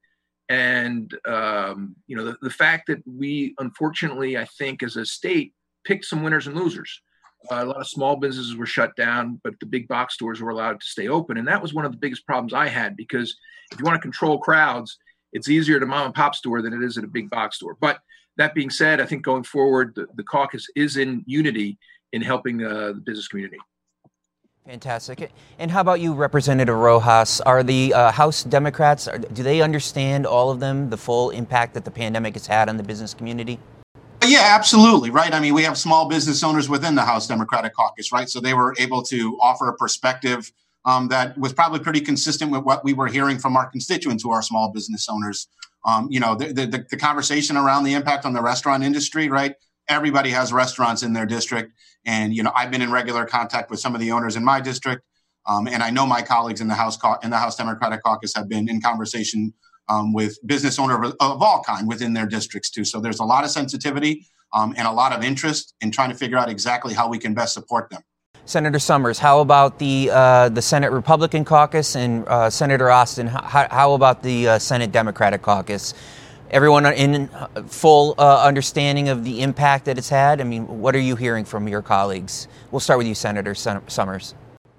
And 0.49 1.13
um, 1.27 1.97
you 2.07 2.17
know 2.17 2.25
the, 2.25 2.37
the 2.43 2.51
fact 2.51 2.89
that 2.89 3.03
we, 3.07 3.55
unfortunately, 3.59 4.37
I 4.37 4.45
think 4.45 4.83
as 4.83 4.97
a 4.97 5.07
state, 5.07 5.55
picked 5.85 6.05
some 6.05 6.23
winners 6.23 6.47
and 6.47 6.55
losers. 6.55 7.01
A 7.51 7.65
lot 7.65 7.81
of 7.81 7.87
small 7.87 8.17
businesses 8.17 8.57
were 8.57 8.67
shut 8.67 8.95
down, 8.97 9.41
but 9.45 9.59
the 9.61 9.67
big 9.67 9.89
box 9.89 10.15
stores 10.15 10.41
were 10.41 10.51
allowed 10.51 10.81
to 10.81 10.87
stay 10.87 11.09
open, 11.09 11.37
and 11.37 11.47
that 11.49 11.63
was 11.63 11.75
one 11.75 11.85
of 11.85 11.93
the 11.93 11.99
biggest 11.99 12.27
problems 12.27 12.53
I 12.53 12.69
had 12.69 12.97
because 12.97 13.37
if 13.73 13.79
you 13.79 13.85
want 13.85 13.97
to 13.97 14.03
control 14.03 14.39
crowds, 14.39 14.99
it's 15.33 15.49
easier 15.49 15.77
at 15.77 15.83
a 15.83 15.87
mom 15.87 16.07
and 16.07 16.15
pop 16.15 16.35
store 16.35 16.63
than 16.63 16.73
it 16.73 16.83
is 16.83 16.97
at 16.99 17.05
a 17.05 17.09
big 17.09 17.31
box 17.31 17.57
store. 17.57 17.77
But 17.81 17.99
that 18.37 18.55
being 18.55 18.71
said, 18.71 19.01
I 19.01 19.07
think 19.07 19.23
going 19.23 19.45
forward, 19.45 19.95
the, 19.95 20.07
the 20.15 20.23
caucus 20.23 20.67
is 20.77 20.97
in 20.97 21.25
unity 21.27 21.79
in 22.13 22.23
helping 22.23 22.65
uh, 22.65 22.93
the 22.93 23.03
business 23.05 23.29
community. 23.29 23.59
Fantastic. 24.67 25.31
And 25.61 25.71
how 25.71 25.81
about 25.81 26.01
you, 26.01 26.13
Representative 26.13 26.75
Rojas? 26.75 27.41
Are 27.43 27.63
the 27.63 27.95
uh, 27.95 28.11
House 28.11 28.43
Democrats, 28.43 29.09
do 29.33 29.43
they 29.45 29.63
understand 29.63 30.27
all 30.27 30.51
of 30.51 30.59
them, 30.59 30.91
the 30.91 30.97
full 30.97 31.31
impact 31.31 31.75
that 31.75 31.85
the 31.85 31.91
pandemic 31.91 32.35
has 32.35 32.49
had 32.49 32.69
on 32.69 32.77
the 32.77 32.83
business 32.83 33.15
community? 33.15 33.61
Yeah, 34.27 34.55
absolutely. 34.55 35.11
Right. 35.11 35.33
I 35.33 35.41
mean, 35.41 35.55
we 35.55 35.63
have 35.63 35.79
small 35.79 36.09
business 36.09 36.43
owners 36.43 36.69
within 36.69 36.95
the 36.95 37.03
House 37.03 37.27
Democratic 37.27 37.75
Caucus, 37.75 38.13
right? 38.13 38.29
So 38.29 38.41
they 38.41 38.55
were 38.55 38.75
able 38.79 39.03
to 39.05 39.39
offer 39.41 39.69
a 39.69 39.77
perspective 39.77 40.51
um, 40.85 41.09
that 41.09 41.37
was 41.37 41.53
probably 41.53 41.81
pretty 41.81 42.01
consistent 42.01 42.51
with 42.53 42.63
what 42.63 42.85
we 42.85 42.93
were 42.93 43.09
hearing 43.09 43.39
from 43.39 43.57
our 43.57 43.69
constituents 43.69 44.23
who 44.23 44.31
are 44.31 44.43
small 44.43 44.71
business 44.73 45.09
owners. 45.09 45.49
Um, 45.85 46.09
you 46.11 46.21
know, 46.21 46.35
the, 46.35 46.53
the, 46.53 46.87
the 46.91 46.97
conversation 46.97 47.57
around 47.57 47.85
the 47.85 47.95
impact 47.95 48.25
on 48.25 48.33
the 48.33 48.43
restaurant 48.43 48.83
industry, 48.85 49.29
right? 49.29 49.55
Everybody 49.89 50.31
has 50.31 50.53
restaurants 50.53 51.03
in 51.03 51.13
their 51.13 51.27
district. 51.27 51.73
And, 52.05 52.35
you 52.35 52.43
know, 52.43 52.53
I've 52.55 52.71
been 52.71 52.83
in 52.83 52.91
regular 52.91 53.25
contact 53.25 53.71
with 53.71 53.81
some 53.81 53.95
of 53.95 54.01
the 54.01 54.13
owners 54.13 54.37
in 54.37 54.45
my 54.45 54.61
district. 54.61 55.03
Um, 55.47 55.69
and 55.69 55.83
I 55.83 55.91
know 55.91 56.07
my 56.07 56.23
colleagues 56.23 56.61
in 56.61 56.69
the 56.69 56.75
House 56.75 56.99
in 57.23 57.31
the 57.31 57.39
House 57.39 57.57
Democratic 57.57 58.03
Caucus 58.03 58.35
have 58.35 58.49
been 58.49 58.69
in 58.69 58.81
conversation 58.81 59.53
um, 59.89 60.13
with 60.13 60.39
business 60.47 60.79
owners 60.79 60.97
of, 60.97 61.17
of, 61.21 61.43
all 61.43 61.63
kind 61.63 61.87
within 61.87 62.13
their 62.13 62.27
districts 62.27 62.71
too. 62.71 62.85
So 62.85 63.01
there's 63.01 63.21
a 63.21 63.25
lot 63.25 63.45
of 63.45 63.51
sensitivity 63.51 64.27
um, 64.53 64.75
and 64.77 64.87
a 64.87 64.93
lot 64.93 65.13
of 65.13 65.23
interest 65.23 65.75
in 65.81 65.91
trying 65.91 66.11
to 66.11 66.17
figure 66.17 66.39
out 66.39 66.49
exactly 66.49 66.95
how 66.95 67.09
we 67.09 67.19
can 67.19 67.35
best 67.35 67.55
support 67.55 67.91
them. 67.91 68.03
Senator 68.45 68.79
Somers, 68.79 69.19
how 69.19 69.41
about 69.41 69.81
the 69.81 70.09
uh, 70.13 70.49
the 70.51 70.63
Senate 70.63 70.93
Republican 70.93 71.45
caucus 71.45 71.97
and 71.97 72.25
uh, 72.29 72.49
Senator 72.49 72.87
Osten? 72.87 73.27
How, 73.27 73.67
how 73.69 73.95
about 73.95 74.23
the 74.23 74.49
uh, 74.49 74.59
Senate 74.61 74.93
Democratic 74.93 75.43
caucus? 75.43 75.95
Everyone 76.53 76.87
in 76.87 77.29
full 77.67 78.15
uh, 78.19 78.45
understanding 78.45 79.09
of 79.09 79.25
the 79.25 79.43
impact 79.43 79.85
that 79.87 79.99
it's 79.99 80.09
had. 80.09 80.41
I 80.41 80.45
mean, 80.45 80.81
what 80.81 80.95
are 80.95 81.01
you 81.01 81.17
hearing 81.17 81.45
from 81.45 81.67
your 81.67 81.83
colleagues? 81.83 82.47
We'll 82.71 82.79
start 82.79 82.99
with 82.99 83.09
you, 83.09 83.17
Senator 83.17 83.57
Somers. 83.57 84.37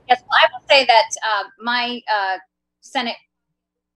Yes, 0.08 0.22
well, 0.30 0.40
I 0.42 0.48
will 0.54 0.66
say 0.70 0.86
that 0.86 1.10
uh, 1.26 1.44
my 1.60 2.00
uh, 2.10 2.38
Senate 2.80 3.18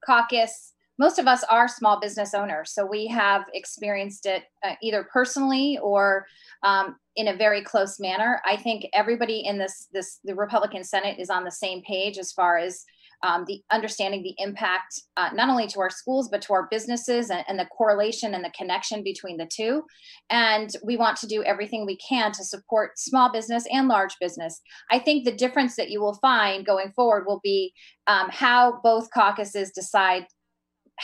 caucus 0.06 0.71
most 1.02 1.18
of 1.18 1.26
us 1.26 1.44
are 1.50 1.68
small 1.68 2.00
business 2.00 2.36
owners, 2.36 2.72
so 2.76 2.86
we 2.86 3.08
have 3.08 3.46
experienced 3.56 4.28
it 4.28 4.44
uh, 4.64 4.76
either 4.84 5.04
personally 5.12 5.80
or 5.82 6.28
um, 6.62 6.96
in 7.16 7.30
a 7.30 7.36
very 7.36 7.64
close 7.64 8.00
manner. 8.00 8.40
I 8.46 8.56
think 8.56 8.86
everybody 8.94 9.40
in 9.40 9.58
this 9.58 9.88
this 9.92 10.20
the 10.24 10.36
Republican 10.36 10.84
Senate 10.84 11.18
is 11.20 11.32
on 11.32 11.44
the 11.44 11.52
same 11.52 11.82
page 11.82 12.20
as 12.20 12.32
far 12.32 12.60
as 12.60 12.86
um, 13.24 13.46
the 13.48 13.64
understanding 13.72 14.22
the 14.22 14.36
impact 14.38 15.02
uh, 15.18 15.30
not 15.34 15.50
only 15.50 15.66
to 15.68 15.80
our 15.80 15.90
schools 15.90 16.30
but 16.30 16.42
to 16.44 16.54
our 16.54 16.68
businesses 16.70 17.32
and, 17.32 17.44
and, 17.48 17.58
the 17.58 17.66
correlation 17.66 18.36
and 18.36 18.44
the 18.44 18.52
connection 18.58 19.04
between 19.04 19.38
the 19.38 19.50
two 19.52 19.84
and 20.30 20.72
we 20.84 20.98
want 20.98 21.18
to 21.18 21.28
do 21.28 21.44
everything 21.44 21.86
we 21.86 21.98
can 21.98 22.32
to 22.32 22.44
support 22.44 22.98
small 22.98 23.32
business 23.32 23.64
and 23.72 23.88
large 23.88 24.16
business 24.20 24.60
i 24.90 24.98
think 24.98 25.24
the 25.24 25.36
difference 25.44 25.76
that 25.76 25.92
you 25.92 26.02
will 26.02 26.16
find 26.16 26.66
going 26.66 26.92
forward 26.94 27.26
will 27.28 27.42
be 27.44 27.72
um, 28.08 28.28
how 28.32 28.80
both 28.84 29.12
caucuses 29.12 29.70
decide 29.70 30.26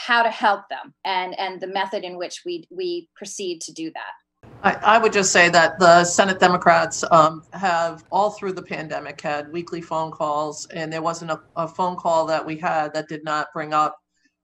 how 0.06 0.22
to 0.22 0.30
help 0.30 0.62
them 0.68 0.94
and 1.04 1.38
and 1.38 1.60
the 1.60 1.66
method 1.66 2.04
in 2.04 2.16
which 2.16 2.42
we 2.46 2.64
we 2.70 3.08
proceed 3.16 3.60
to 3.60 3.72
do 3.72 3.90
that 3.92 4.12
I, 4.62 4.72
I 4.74 4.98
would 4.98 5.12
just 5.12 5.32
say 5.32 5.48
that 5.50 5.78
the 5.78 6.04
Senate 6.04 6.40
Democrats 6.40 7.04
um, 7.10 7.42
have 7.52 8.04
all 8.10 8.30
through 8.30 8.52
the 8.52 8.62
pandemic 8.62 9.20
had 9.20 9.52
weekly 9.52 9.80
phone 9.80 10.10
calls, 10.10 10.66
and 10.66 10.92
there 10.92 11.02
wasn't 11.02 11.30
a, 11.32 11.40
a 11.56 11.68
phone 11.68 11.96
call 11.96 12.26
that 12.26 12.44
we 12.44 12.56
had 12.56 12.92
that 12.94 13.08
did 13.08 13.24
not 13.24 13.48
bring 13.52 13.72
up 13.72 13.96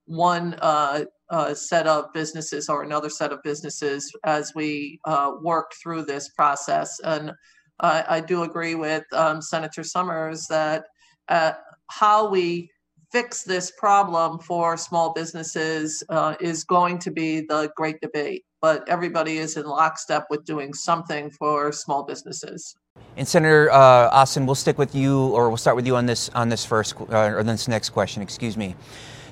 one 0.07 0.55
uh, 0.61 1.05
uh, 1.31 1.55
set 1.55 1.87
of 1.87 2.13
businesses 2.13 2.69
or 2.69 2.83
another 2.83 3.09
set 3.09 3.33
of 3.33 3.43
businesses 3.43 4.13
as 4.25 4.53
we 4.55 5.01
uh, 5.05 5.33
worked 5.43 5.75
through 5.83 6.05
this 6.05 6.29
process. 6.31 7.01
And 7.01 7.33
I 7.81 8.21
do 8.21 8.45
agree 8.45 8.77
with 8.77 9.05
um, 9.13 9.43
Senator 9.43 9.83
Somers 9.83 10.47
that 10.47 10.85
uh, 11.29 11.53
how 11.91 12.29
we 12.29 12.71
fix 13.15 13.45
this 13.45 13.71
problem 13.71 14.41
for 14.41 14.77
small 14.77 15.13
businesses 15.13 16.03
uh, 16.09 16.35
is 16.41 16.65
going 16.65 16.99
to 16.99 17.13
be 17.13 17.43
the 17.43 17.71
great 17.77 18.01
debate. 18.01 18.45
But 18.61 18.83
everybody 18.89 19.39
is 19.39 19.57
in 19.57 19.67
lockstep 19.67 20.27
with 20.31 20.45
doing 20.45 20.75
something 20.75 21.31
for 21.31 21.71
small 21.71 22.03
businesses. 22.03 22.75
And 23.17 23.29
Senator 23.29 23.71
uh, 23.71 24.11
Osten, 24.11 24.47
we'll 24.47 24.57
stick 24.57 24.79
with 24.79 24.97
you, 24.97 25.29
or 25.29 25.49
we'll 25.49 25.59
start 25.59 25.77
with 25.77 25.87
you 25.87 25.95
on 25.95 26.07
this 26.07 26.29
on 26.31 26.49
this 26.49 26.65
first 26.67 26.97
uh, 27.01 27.37
or 27.37 27.45
this 27.45 27.69
next 27.69 27.91
question. 27.91 28.21
Excuse 28.21 28.57
me. 28.57 28.75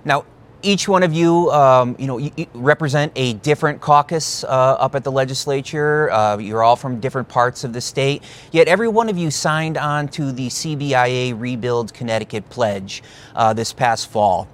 Now, 0.05 0.27
each 0.63 0.89
one 0.89 1.03
of 1.03 1.13
you, 1.13 1.51
um, 1.51 1.97
you 1.99 2.07
know, 2.07 2.19
you, 2.19 2.31
you 2.37 2.47
represent 2.55 3.13
a 3.17 3.35
different 3.35 3.81
caucus 3.81 4.45
uh, 4.45 4.49
up 4.49 4.95
at 4.95 5.05
the 5.05 5.13
legislature. 5.13 6.11
Uh, 6.11 6.39
you're 6.39 6.63
all 6.63 6.77
from 6.77 7.01
different 7.01 7.29
parts 7.29 7.65
of 7.65 7.73
the 7.73 7.81
state. 7.81 8.23
Yet 8.53 8.69
every 8.69 8.89
one 8.89 9.09
of 9.09 9.19
you 9.19 9.31
signed 9.31 9.77
on 9.77 10.09
to 10.09 10.33
the 10.33 10.49
CBIA 10.49 11.39
Rebuild 11.39 11.93
Connecticut 11.93 12.49
pledge 12.51 13.03
uh, 13.35 13.53
this 13.53 13.73
past 13.73 14.11
fall. 14.11 14.49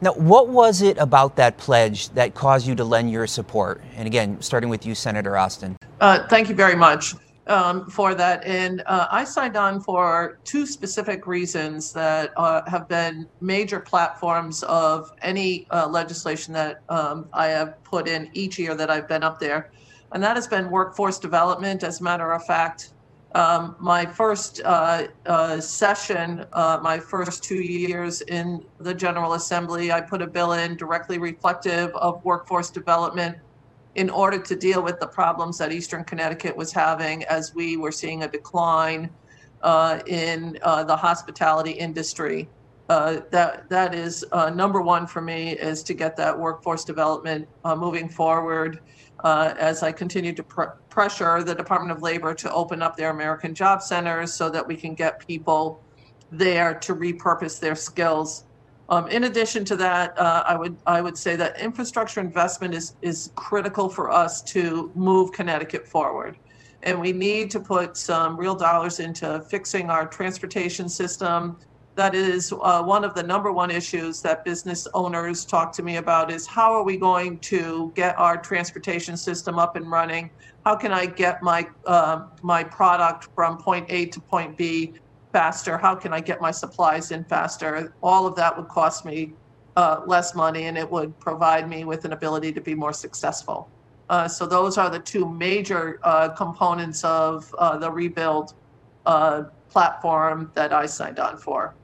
Now, 0.00 0.14
what 0.14 0.48
was 0.48 0.82
it 0.82 0.98
about 0.98 1.36
that 1.36 1.58
pledge 1.58 2.08
that 2.10 2.34
caused 2.34 2.66
you 2.66 2.74
to 2.74 2.84
lend 2.84 3.12
your 3.12 3.26
support? 3.28 3.80
And 3.94 4.06
again, 4.06 4.40
starting 4.42 4.68
with 4.68 4.84
you, 4.84 4.96
Senator 4.96 5.32
Osten. 5.32 5.76
Uh, 6.00 6.26
thank 6.28 6.48
you 6.48 6.54
very 6.56 6.74
much 6.74 7.14
um, 7.46 7.88
for 7.90 8.14
that. 8.14 8.44
And 8.44 8.82
uh, 8.86 9.08
I 9.10 9.24
signed 9.24 9.56
on 9.56 9.80
for 9.80 10.38
two 10.44 10.66
specific 10.66 11.26
reasons 11.26 11.92
that 11.92 12.32
uh, 12.36 12.62
have 12.68 12.88
been 12.88 13.28
major 13.40 13.80
platforms 13.80 14.62
of 14.64 15.12
any 15.22 15.66
uh, 15.70 15.88
legislation 15.88 16.54
that 16.54 16.82
um, 16.88 17.26
I 17.32 17.48
have 17.48 17.82
put 17.84 18.08
in 18.08 18.30
each 18.32 18.58
year 18.58 18.74
that 18.74 18.90
I've 18.90 19.08
been 19.08 19.22
up 19.22 19.40
there. 19.40 19.70
And 20.12 20.22
that 20.22 20.36
has 20.36 20.46
been 20.46 20.70
workforce 20.70 21.18
development. 21.18 21.82
As 21.82 22.00
a 22.00 22.04
matter 22.04 22.32
of 22.32 22.44
fact, 22.44 22.92
um, 23.34 23.76
my 23.80 24.04
first 24.04 24.60
uh, 24.62 25.04
uh, 25.24 25.58
session, 25.58 26.44
uh, 26.52 26.78
my 26.82 26.98
first 26.98 27.42
two 27.42 27.62
years 27.62 28.20
in 28.22 28.62
the 28.78 28.92
General 28.92 29.32
Assembly, 29.32 29.90
I 29.90 30.02
put 30.02 30.20
a 30.20 30.26
bill 30.26 30.52
in 30.52 30.76
directly 30.76 31.18
reflective 31.18 31.90
of 31.94 32.22
workforce 32.24 32.68
development 32.68 33.38
in 33.94 34.08
order 34.08 34.38
to 34.38 34.56
deal 34.56 34.82
with 34.82 34.98
the 35.00 35.06
problems 35.06 35.58
that 35.58 35.72
Eastern 35.72 36.04
Connecticut 36.04 36.56
was 36.56 36.72
having 36.72 37.24
as 37.24 37.54
we 37.54 37.76
were 37.76 37.92
seeing 37.92 38.22
a 38.22 38.28
decline 38.28 39.10
uh, 39.62 40.00
in 40.06 40.58
uh, 40.62 40.82
the 40.84 40.96
hospitality 40.96 41.72
industry. 41.72 42.48
Uh, 42.88 43.20
that 43.30 43.68
that 43.70 43.94
is 43.94 44.24
uh, 44.32 44.50
number 44.50 44.82
one 44.82 45.06
for 45.06 45.20
me 45.20 45.52
is 45.52 45.82
to 45.82 45.94
get 45.94 46.16
that 46.16 46.36
workforce 46.36 46.84
development 46.84 47.48
uh, 47.64 47.76
moving 47.76 48.08
forward 48.08 48.80
uh, 49.24 49.54
as 49.58 49.82
I 49.82 49.92
continue 49.92 50.32
to 50.32 50.42
pr- 50.42 50.74
pressure 50.90 51.42
the 51.42 51.54
Department 51.54 51.92
of 51.92 52.02
Labor 52.02 52.34
to 52.34 52.52
open 52.52 52.82
up 52.82 52.96
their 52.96 53.10
American 53.10 53.54
Job 53.54 53.82
Centers 53.82 54.34
so 54.34 54.50
that 54.50 54.66
we 54.66 54.76
can 54.76 54.94
get 54.94 55.26
people 55.26 55.80
there 56.30 56.74
to 56.80 56.94
repurpose 56.94 57.60
their 57.60 57.76
skills 57.76 58.44
Um, 58.92 59.08
in 59.08 59.24
addition 59.24 59.64
to 59.64 59.76
that, 59.76 60.18
uh, 60.18 60.42
I 60.46 60.54
would 60.54 60.76
I 60.84 61.00
would 61.00 61.16
say 61.16 61.34
that 61.36 61.58
infrastructure 61.58 62.20
investment 62.20 62.74
is 62.74 62.94
is 63.00 63.32
critical 63.36 63.88
for 63.88 64.10
us 64.10 64.42
to 64.52 64.92
move 64.94 65.32
Connecticut 65.32 65.88
forward, 65.88 66.36
and 66.82 67.00
we 67.00 67.10
need 67.10 67.50
to 67.52 67.60
put 67.60 67.96
some 67.96 68.36
real 68.36 68.54
dollars 68.54 69.00
into 69.00 69.40
fixing 69.48 69.88
our 69.88 70.06
transportation 70.06 70.90
system. 70.90 71.56
That 71.94 72.14
is 72.14 72.52
uh, 72.52 72.82
one 72.82 73.02
of 73.02 73.14
the 73.14 73.22
number 73.22 73.50
one 73.50 73.70
issues 73.70 74.20
that 74.22 74.44
business 74.44 74.86
owners 74.92 75.46
talk 75.46 75.72
to 75.76 75.82
me 75.82 75.96
about 75.96 76.30
is 76.30 76.46
how 76.46 76.74
are 76.74 76.84
we 76.84 76.98
going 76.98 77.38
to 77.52 77.92
get 77.96 78.18
our 78.18 78.36
transportation 78.36 79.16
system 79.16 79.58
up 79.58 79.74
and 79.74 79.90
running? 79.90 80.30
How 80.66 80.76
can 80.76 80.92
I 80.92 81.06
get 81.06 81.42
my 81.42 81.66
uh, 81.86 82.26
my 82.42 82.62
product 82.62 83.28
from 83.34 83.56
point 83.56 83.86
A 83.88 84.04
to 84.06 84.20
point 84.20 84.58
B 84.58 84.96
faster? 85.32 85.78
How 85.78 85.94
can 85.94 86.12
I 86.12 86.20
get 86.20 86.40
my 86.40 86.50
supplies 86.50 87.10
in 87.10 87.24
faster? 87.24 87.94
All 88.02 88.26
of 88.26 88.36
that 88.36 88.56
would 88.56 88.68
cost 88.68 89.04
me 89.04 89.32
uh, 89.76 90.02
less 90.06 90.34
money 90.34 90.64
and 90.64 90.76
it 90.76 90.90
would 90.90 91.18
provide 91.18 91.68
me 91.68 91.84
with 91.84 92.04
an 92.04 92.12
ability 92.12 92.52
to 92.52 92.60
be 92.60 92.74
more 92.74 92.92
successful. 92.92 93.68
Uh, 94.10 94.28
so 94.28 94.46
those 94.46 94.76
are 94.76 94.90
the 94.90 94.98
two 94.98 95.26
major 95.26 95.98
uh, 96.02 96.28
components 96.30 97.02
of 97.04 97.54
uh, 97.58 97.78
the 97.78 97.90
rebuild 97.90 98.54
uh, 99.06 99.44
platform 99.70 100.50
that 100.54 100.72
I 100.72 100.86
signed 100.86 101.18
on 101.18 101.38
for. 101.38 101.74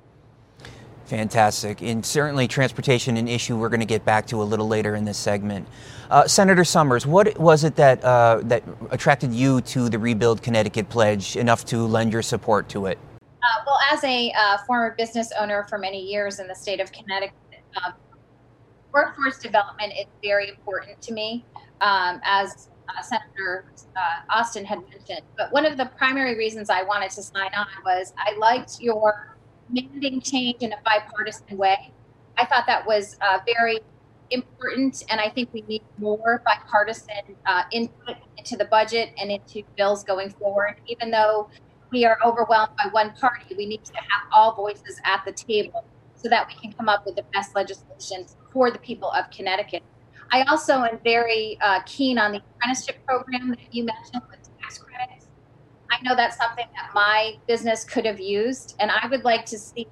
Fantastic. 1.07 1.81
And 1.81 2.05
certainly 2.05 2.47
transportation 2.47 3.17
an 3.17 3.29
issue 3.29 3.57
we're 3.57 3.71
going 3.71 3.81
to 3.81 3.87
get 3.87 4.05
back 4.05 4.27
to 4.27 4.43
a 4.43 4.45
little 4.45 4.69
later 4.69 4.95
in 4.95 5.07
this 5.07 5.17
segment. 5.17 5.67
Uh, 6.11 6.29
Senator 6.29 6.65
Somers, 6.65 7.07
what 7.07 7.39
was 7.39 7.65
it 7.65 7.77
that, 7.77 8.05
uh, 8.05 8.41
that 8.45 8.63
attracted 8.91 9.33
you 9.33 9.63
to 9.63 9.89
the 9.89 9.99
Rebuild 9.99 10.43
Connecticut 10.43 10.91
Pledge 10.91 11.35
enough 11.35 11.65
to 11.67 11.87
lend 11.87 12.13
your 12.13 12.21
support 12.21 12.69
to 12.71 12.87
it? 12.87 12.99
Uh, 13.43 13.63
well, 13.67 13.79
as 13.93 14.03
a 14.03 14.33
uh, 14.33 14.59
former 14.67 14.95
business 14.99 15.31
owner 15.39 15.65
for 15.69 15.79
many 15.79 16.01
years 16.01 16.41
in 16.41 16.49
the 16.49 16.55
state 16.55 16.81
of 16.81 16.91
Connecticut, 16.91 17.37
uh, 17.77 17.93
workforce 18.93 19.39
development 19.39 19.93
is 19.93 20.07
very 20.23 20.49
important 20.49 21.01
to 21.03 21.13
me, 21.13 21.45
um, 21.81 22.21
as 22.25 22.69
uh, 22.89 23.03
Senator 23.03 23.65
uh, 23.97 24.37
Osten 24.37 24.65
had 24.65 24.81
mentioned. 24.91 25.23
But 25.37 25.53
one 25.53 25.65
of 25.65 25.77
the 25.77 25.87
primary 25.97 26.37
reasons 26.37 26.69
I 26.69 26.83
wanted 26.83 27.11
to 27.13 27.23
sign 27.23 27.51
on 27.57 27.67
was 27.85 28.13
I 28.19 28.37
liked 28.39 28.81
your 28.81 29.37
mandating 29.73 30.25
change 30.25 30.63
in 30.63 30.73
a 30.73 30.79
bipartisan 30.85 31.57
way. 31.57 31.93
I 32.37 32.45
thought 32.45 32.65
that 32.67 32.85
was 32.87 33.17
uh, 33.21 33.39
very 33.47 33.79
important, 34.31 35.05
and 35.11 35.21
I 35.21 35.29
think 35.29 35.51
we 35.53 35.63
need 35.63 35.83
more 35.99 36.43
bipartisan 36.45 37.37
input 37.71 38.17
into 38.37 38.57
the 38.57 38.65
budget 38.65 39.11
and 39.17 39.31
into 39.31 39.63
bills 39.77 40.03
going 40.03 40.31
forward, 40.31 40.77
even 40.87 41.11
though 41.11 41.51
we 41.91 42.05
are 42.05 42.19
overwhelmed 42.25 42.73
by 42.77 42.89
one 42.91 43.13
party, 43.13 43.55
we 43.57 43.67
need 43.67 43.85
to 43.85 43.95
have 43.95 44.23
all 44.33 44.55
voices 44.55 45.01
at 45.05 45.25
the 45.25 45.33
table 45.33 45.85
so 46.15 46.29
that 46.29 46.49
we 46.49 46.55
can 46.61 46.73
come 46.73 46.89
up 46.89 47.07
with 47.07 47.17
the 47.17 47.25
best 47.33 47.55
legislation 47.55 48.27
for 48.53 48.71
the 48.71 48.79
people 48.79 49.11
of 49.13 49.31
Connecticut. 49.31 49.83
I 50.31 50.43
also 50.43 50.75
am 50.75 50.99
very 51.05 51.59
uh, 51.63 51.81
keen 51.87 52.19
on 52.19 52.33
the 52.33 52.39
apprenticeship 52.39 52.97
program 53.07 53.51
that 53.51 53.73
you 53.73 53.85
mentioned 53.85 54.23
with 54.31 54.41
tax 54.61 54.79
credits. 54.79 55.27
I 55.91 56.03
know 56.03 56.15
that's 56.15 56.37
something 56.37 56.67
that 56.75 56.91
my 56.95 57.37
business 57.47 57.85
could 57.85 58.05
have 58.05 58.21
used, 58.21 58.77
and 58.79 58.91
I 58.91 59.07
would 59.09 59.25
like 59.25 59.47
to 59.47 59.59
see 59.59 59.87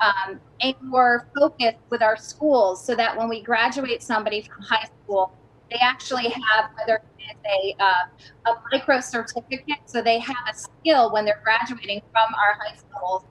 um, 0.00 0.40
a 0.62 0.74
more 0.80 1.28
focus 1.38 1.74
with 1.90 2.02
our 2.02 2.16
schools 2.16 2.84
so 2.84 2.94
that 2.94 3.16
when 3.16 3.28
we 3.28 3.42
graduate 3.42 4.02
somebody 4.02 4.42
from 4.42 4.62
high 4.62 4.88
school, 5.02 5.32
they 5.74 5.80
actually 5.80 6.28
have 6.28 6.70
whether 6.78 7.02
it's 7.18 7.40
a, 7.46 7.82
uh, 7.82 8.52
a 8.52 8.54
micro 8.72 9.00
certificate, 9.00 9.78
so 9.86 10.00
they 10.00 10.18
have 10.20 10.36
a 10.50 10.54
skill 10.54 11.12
when 11.12 11.24
they're 11.24 11.42
graduating 11.42 12.00
from 12.12 12.34
our 12.34 12.56
high 12.60 12.76
schools 12.76 13.24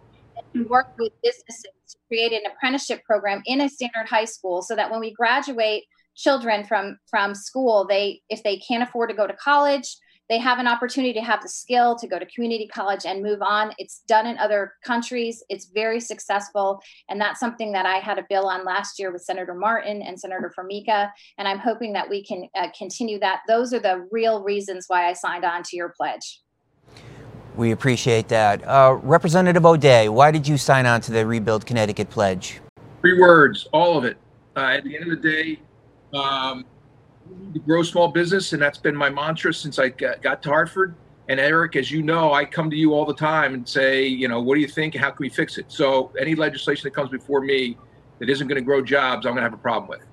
and 0.53 0.69
work 0.69 0.93
with 0.99 1.13
businesses 1.23 1.71
to 1.89 1.97
create 2.07 2.33
an 2.33 2.41
apprenticeship 2.51 3.01
program 3.05 3.41
in 3.45 3.61
a 3.61 3.69
standard 3.69 4.07
high 4.09 4.25
school 4.25 4.61
so 4.61 4.75
that 4.75 4.91
when 4.91 4.99
we 4.99 5.13
graduate 5.13 5.83
children 6.15 6.63
from 6.63 6.97
from 7.09 7.33
school 7.33 7.87
they 7.89 8.21
if 8.29 8.43
they 8.43 8.57
can't 8.57 8.83
afford 8.83 9.09
to 9.09 9.15
go 9.15 9.25
to 9.25 9.33
college 9.33 9.97
they 10.29 10.37
have 10.37 10.59
an 10.59 10.67
opportunity 10.67 11.13
to 11.13 11.21
have 11.21 11.41
the 11.41 11.49
skill 11.49 11.95
to 11.97 12.07
go 12.07 12.17
to 12.17 12.25
community 12.25 12.67
college 12.67 13.05
and 13.05 13.21
move 13.21 13.41
on. 13.41 13.73
It's 13.77 13.99
done 14.07 14.25
in 14.25 14.37
other 14.37 14.73
countries. 14.85 15.43
It's 15.49 15.65
very 15.65 15.99
successful. 15.99 16.81
And 17.09 17.19
that's 17.19 17.39
something 17.39 17.71
that 17.73 17.85
I 17.85 17.97
had 17.97 18.17
a 18.17 18.25
bill 18.29 18.47
on 18.47 18.63
last 18.65 18.99
year 18.99 19.11
with 19.11 19.21
Senator 19.21 19.53
Martin 19.53 20.01
and 20.01 20.19
Senator 20.19 20.51
Formica. 20.55 21.11
And 21.37 21.47
I'm 21.47 21.59
hoping 21.59 21.93
that 21.93 22.09
we 22.09 22.23
can 22.23 22.47
uh, 22.55 22.67
continue 22.77 23.19
that. 23.19 23.41
Those 23.47 23.73
are 23.73 23.79
the 23.79 24.07
real 24.11 24.43
reasons 24.43 24.85
why 24.87 25.09
I 25.09 25.13
signed 25.13 25.43
on 25.43 25.63
to 25.63 25.75
your 25.75 25.89
pledge. 25.89 26.41
We 27.55 27.71
appreciate 27.71 28.29
that. 28.29 28.67
Uh, 28.67 28.97
Representative 29.03 29.65
O'Dea, 29.65 30.09
why 30.09 30.31
did 30.31 30.47
you 30.47 30.57
sign 30.57 30.85
on 30.85 31.01
to 31.01 31.11
the 31.11 31.25
Rebuild 31.25 31.65
Connecticut 31.65 32.09
Pledge? 32.09 32.59
Three 33.01 33.19
words, 33.19 33.67
all 33.73 33.97
of 33.97 34.05
it. 34.05 34.17
Uh, 34.55 34.77
at 34.77 34.83
the 34.83 34.95
end 34.95 35.11
of 35.11 35.21
the 35.21 35.29
day, 35.29 35.59
um, 36.17 36.65
grow 37.65 37.83
small 37.83 38.07
business, 38.09 38.53
and 38.53 38.61
that's 38.61 38.77
been 38.77 38.95
my 38.95 39.09
mantra 39.09 39.53
since 39.53 39.79
I 39.79 39.89
got 39.89 40.41
to 40.43 40.49
Hartford. 40.49 40.95
And 41.29 41.39
Eric, 41.39 41.75
as 41.77 41.89
you 41.89 42.01
know, 42.01 42.33
I 42.33 42.43
come 42.43 42.69
to 42.69 42.75
you 42.75 42.93
all 42.93 43.05
the 43.05 43.13
time 43.13 43.53
and 43.53 43.67
say, 43.67 44.05
you 44.05 44.27
know, 44.27 44.41
what 44.41 44.55
do 44.55 44.61
you 44.61 44.67
think? 44.67 44.95
How 44.95 45.09
can 45.09 45.17
we 45.19 45.29
fix 45.29 45.57
it? 45.57 45.65
So 45.69 46.11
any 46.19 46.35
legislation 46.35 46.83
that 46.83 46.93
comes 46.93 47.11
before 47.11 47.39
me 47.41 47.77
that 48.19 48.29
isn't 48.29 48.47
going 48.47 48.59
to 48.59 48.65
grow 48.65 48.81
jobs, 48.81 49.25
I'm 49.25 49.33
going 49.33 49.37
to 49.37 49.49
have 49.49 49.53
a 49.53 49.57
problem 49.57 49.89
with. 49.89 50.01
It. 50.01 50.07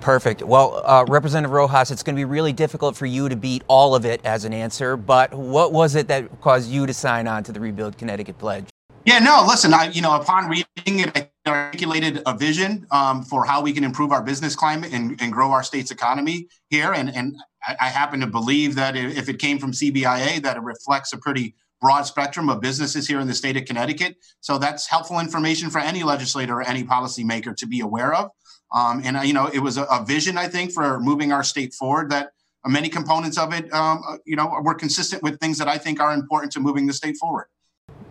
Perfect. 0.00 0.42
Well, 0.42 0.82
uh, 0.84 1.04
Representative 1.08 1.50
Rojas, 1.50 1.90
it's 1.90 2.04
going 2.04 2.14
to 2.14 2.20
be 2.20 2.24
really 2.24 2.52
difficult 2.52 2.96
for 2.96 3.06
you 3.06 3.28
to 3.28 3.34
beat 3.34 3.64
all 3.66 3.96
of 3.96 4.04
it 4.04 4.24
as 4.24 4.44
an 4.44 4.52
answer, 4.52 4.96
but 4.96 5.34
what 5.34 5.72
was 5.72 5.96
it 5.96 6.06
that 6.08 6.40
caused 6.40 6.70
you 6.70 6.86
to 6.86 6.94
sign 6.94 7.26
on 7.26 7.42
to 7.42 7.52
the 7.52 7.58
Rebuild 7.58 7.98
Connecticut 7.98 8.38
Pledge? 8.38 8.66
Yeah, 9.06 9.20
no, 9.20 9.44
listen, 9.46 9.72
I, 9.72 9.90
you 9.90 10.02
know, 10.02 10.16
upon 10.16 10.48
reading 10.48 10.98
it, 10.98 11.16
I 11.16 11.30
articulated 11.48 12.22
a 12.26 12.36
vision 12.36 12.88
um, 12.90 13.22
for 13.22 13.44
how 13.44 13.62
we 13.62 13.72
can 13.72 13.84
improve 13.84 14.10
our 14.10 14.20
business 14.20 14.56
climate 14.56 14.92
and, 14.92 15.16
and 15.22 15.32
grow 15.32 15.52
our 15.52 15.62
state's 15.62 15.92
economy 15.92 16.48
here. 16.70 16.92
And, 16.92 17.14
and 17.14 17.36
I, 17.64 17.76
I, 17.82 17.86
happen 17.86 18.18
to 18.18 18.26
believe 18.26 18.74
that 18.74 18.96
if 18.96 19.28
it 19.28 19.38
came 19.38 19.60
from 19.60 19.70
CBIA, 19.70 20.42
that 20.42 20.56
it 20.56 20.62
reflects 20.64 21.12
a 21.12 21.18
pretty 21.18 21.54
broad 21.80 22.02
spectrum 22.02 22.48
of 22.48 22.60
businesses 22.60 23.06
here 23.06 23.20
in 23.20 23.28
the 23.28 23.34
state 23.34 23.56
of 23.56 23.64
Connecticut. 23.64 24.16
So 24.40 24.58
that's 24.58 24.88
helpful 24.88 25.20
information 25.20 25.70
for 25.70 25.78
any 25.78 26.02
legislator 26.02 26.54
or 26.54 26.62
any 26.62 26.82
policymaker 26.82 27.56
to 27.58 27.66
be 27.66 27.78
aware 27.78 28.12
of. 28.12 28.30
Um, 28.74 29.02
and, 29.04 29.18
uh, 29.18 29.20
you 29.20 29.34
know, 29.34 29.46
it 29.46 29.60
was 29.60 29.76
a, 29.76 29.84
a, 29.84 30.04
vision, 30.04 30.36
I 30.36 30.48
think, 30.48 30.72
for 30.72 30.98
moving 30.98 31.30
our 31.30 31.44
state 31.44 31.74
forward 31.74 32.10
that 32.10 32.30
many 32.66 32.88
components 32.88 33.38
of 33.38 33.52
it, 33.52 33.72
um, 33.72 34.02
uh, 34.08 34.16
you 34.26 34.34
know, 34.34 34.52
were 34.64 34.74
consistent 34.74 35.22
with 35.22 35.38
things 35.38 35.58
that 35.58 35.68
I 35.68 35.78
think 35.78 36.00
are 36.00 36.12
important 36.12 36.50
to 36.54 36.60
moving 36.60 36.88
the 36.88 36.92
state 36.92 37.16
forward. 37.20 37.46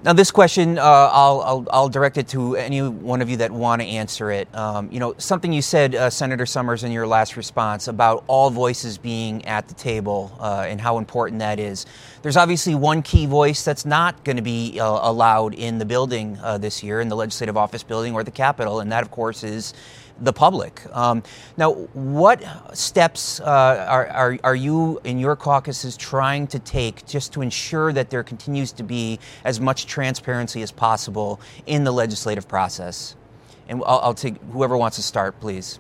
Now, 0.06 0.14
this 0.14 0.30
question, 0.30 0.78
uh, 0.78 0.84
I'll, 0.84 1.42
I'll, 1.42 1.68
I'll, 1.72 1.90
direct 1.90 2.18
it 2.18 2.28
to 2.28 2.56
any 2.56 2.84
one 2.84 3.24
of 3.24 3.30
you 3.32 3.38
that 3.38 3.50
want 3.50 3.82
to 3.82 3.88
answer 3.88 4.30
it. 4.30 4.48
Um, 4.54 4.88
you 4.92 5.00
know, 5.00 5.16
something 5.18 5.52
you 5.52 5.64
said, 5.64 5.96
uh, 5.96 6.12
Senator 6.12 6.46
Somers, 6.46 6.84
in 6.84 6.92
your 6.92 7.08
last 7.08 7.36
response 7.36 7.88
about 7.88 8.24
all 8.28 8.52
voices 8.52 9.00
being 9.00 9.44
at 9.46 9.68
the 9.68 9.74
table 9.74 10.32
uh, 10.40 10.68
and 10.68 10.80
how 10.80 11.00
important 11.00 11.40
that 11.40 11.60
is. 11.60 11.88
There's 12.22 12.38
obviously 12.38 12.76
one 12.76 13.02
key 13.02 13.26
voice 13.26 13.66
that's 13.66 13.84
not 13.84 14.24
going 14.24 14.36
to 14.36 14.44
be 14.44 14.80
uh, 14.80 14.86
allowed 14.86 15.56
in 15.56 15.80
the 15.80 15.86
building 15.86 16.38
uh, 16.44 16.60
this 16.60 16.84
year, 16.84 17.02
in 17.02 17.10
the 17.10 17.16
legislative 17.16 17.58
office 17.58 17.82
building 17.82 18.14
or 18.14 18.24
the 18.24 18.30
Capitol, 18.30 18.82
and 18.82 18.92
that, 18.92 19.02
of 19.02 19.10
course, 19.10 19.44
is 19.44 19.74
the 20.20 20.34
public. 20.34 20.82
Um, 20.96 21.24
now, 21.58 21.74
what 21.94 22.44
steps 22.74 23.40
uh, 23.40 23.86
are, 23.90 24.08
are, 24.08 24.38
are 24.44 24.56
you 24.56 25.00
in 25.04 25.20
your 25.20 25.36
caucuses 25.36 25.98
trying 25.98 26.48
to 26.48 26.60
take 26.60 27.06
just 27.06 27.34
to 27.34 27.42
ensure 27.42 27.92
that 27.94 28.10
there 28.10 28.24
continues 28.24 28.72
to 28.74 28.84
be 28.84 29.20
as 29.44 29.60
much 29.60 29.86
transparency 29.88 30.62
as 30.62 30.72
possible 30.72 31.40
in 31.66 31.84
the 31.84 31.92
legislative 31.92 32.48
process? 32.48 33.16
And 33.68 33.82
I'll, 33.86 34.00
I'll 34.00 34.14
take 34.14 34.42
whoever 34.52 34.78
wants 34.78 34.98
to 34.98 35.04
start, 35.04 35.40
please. 35.40 35.80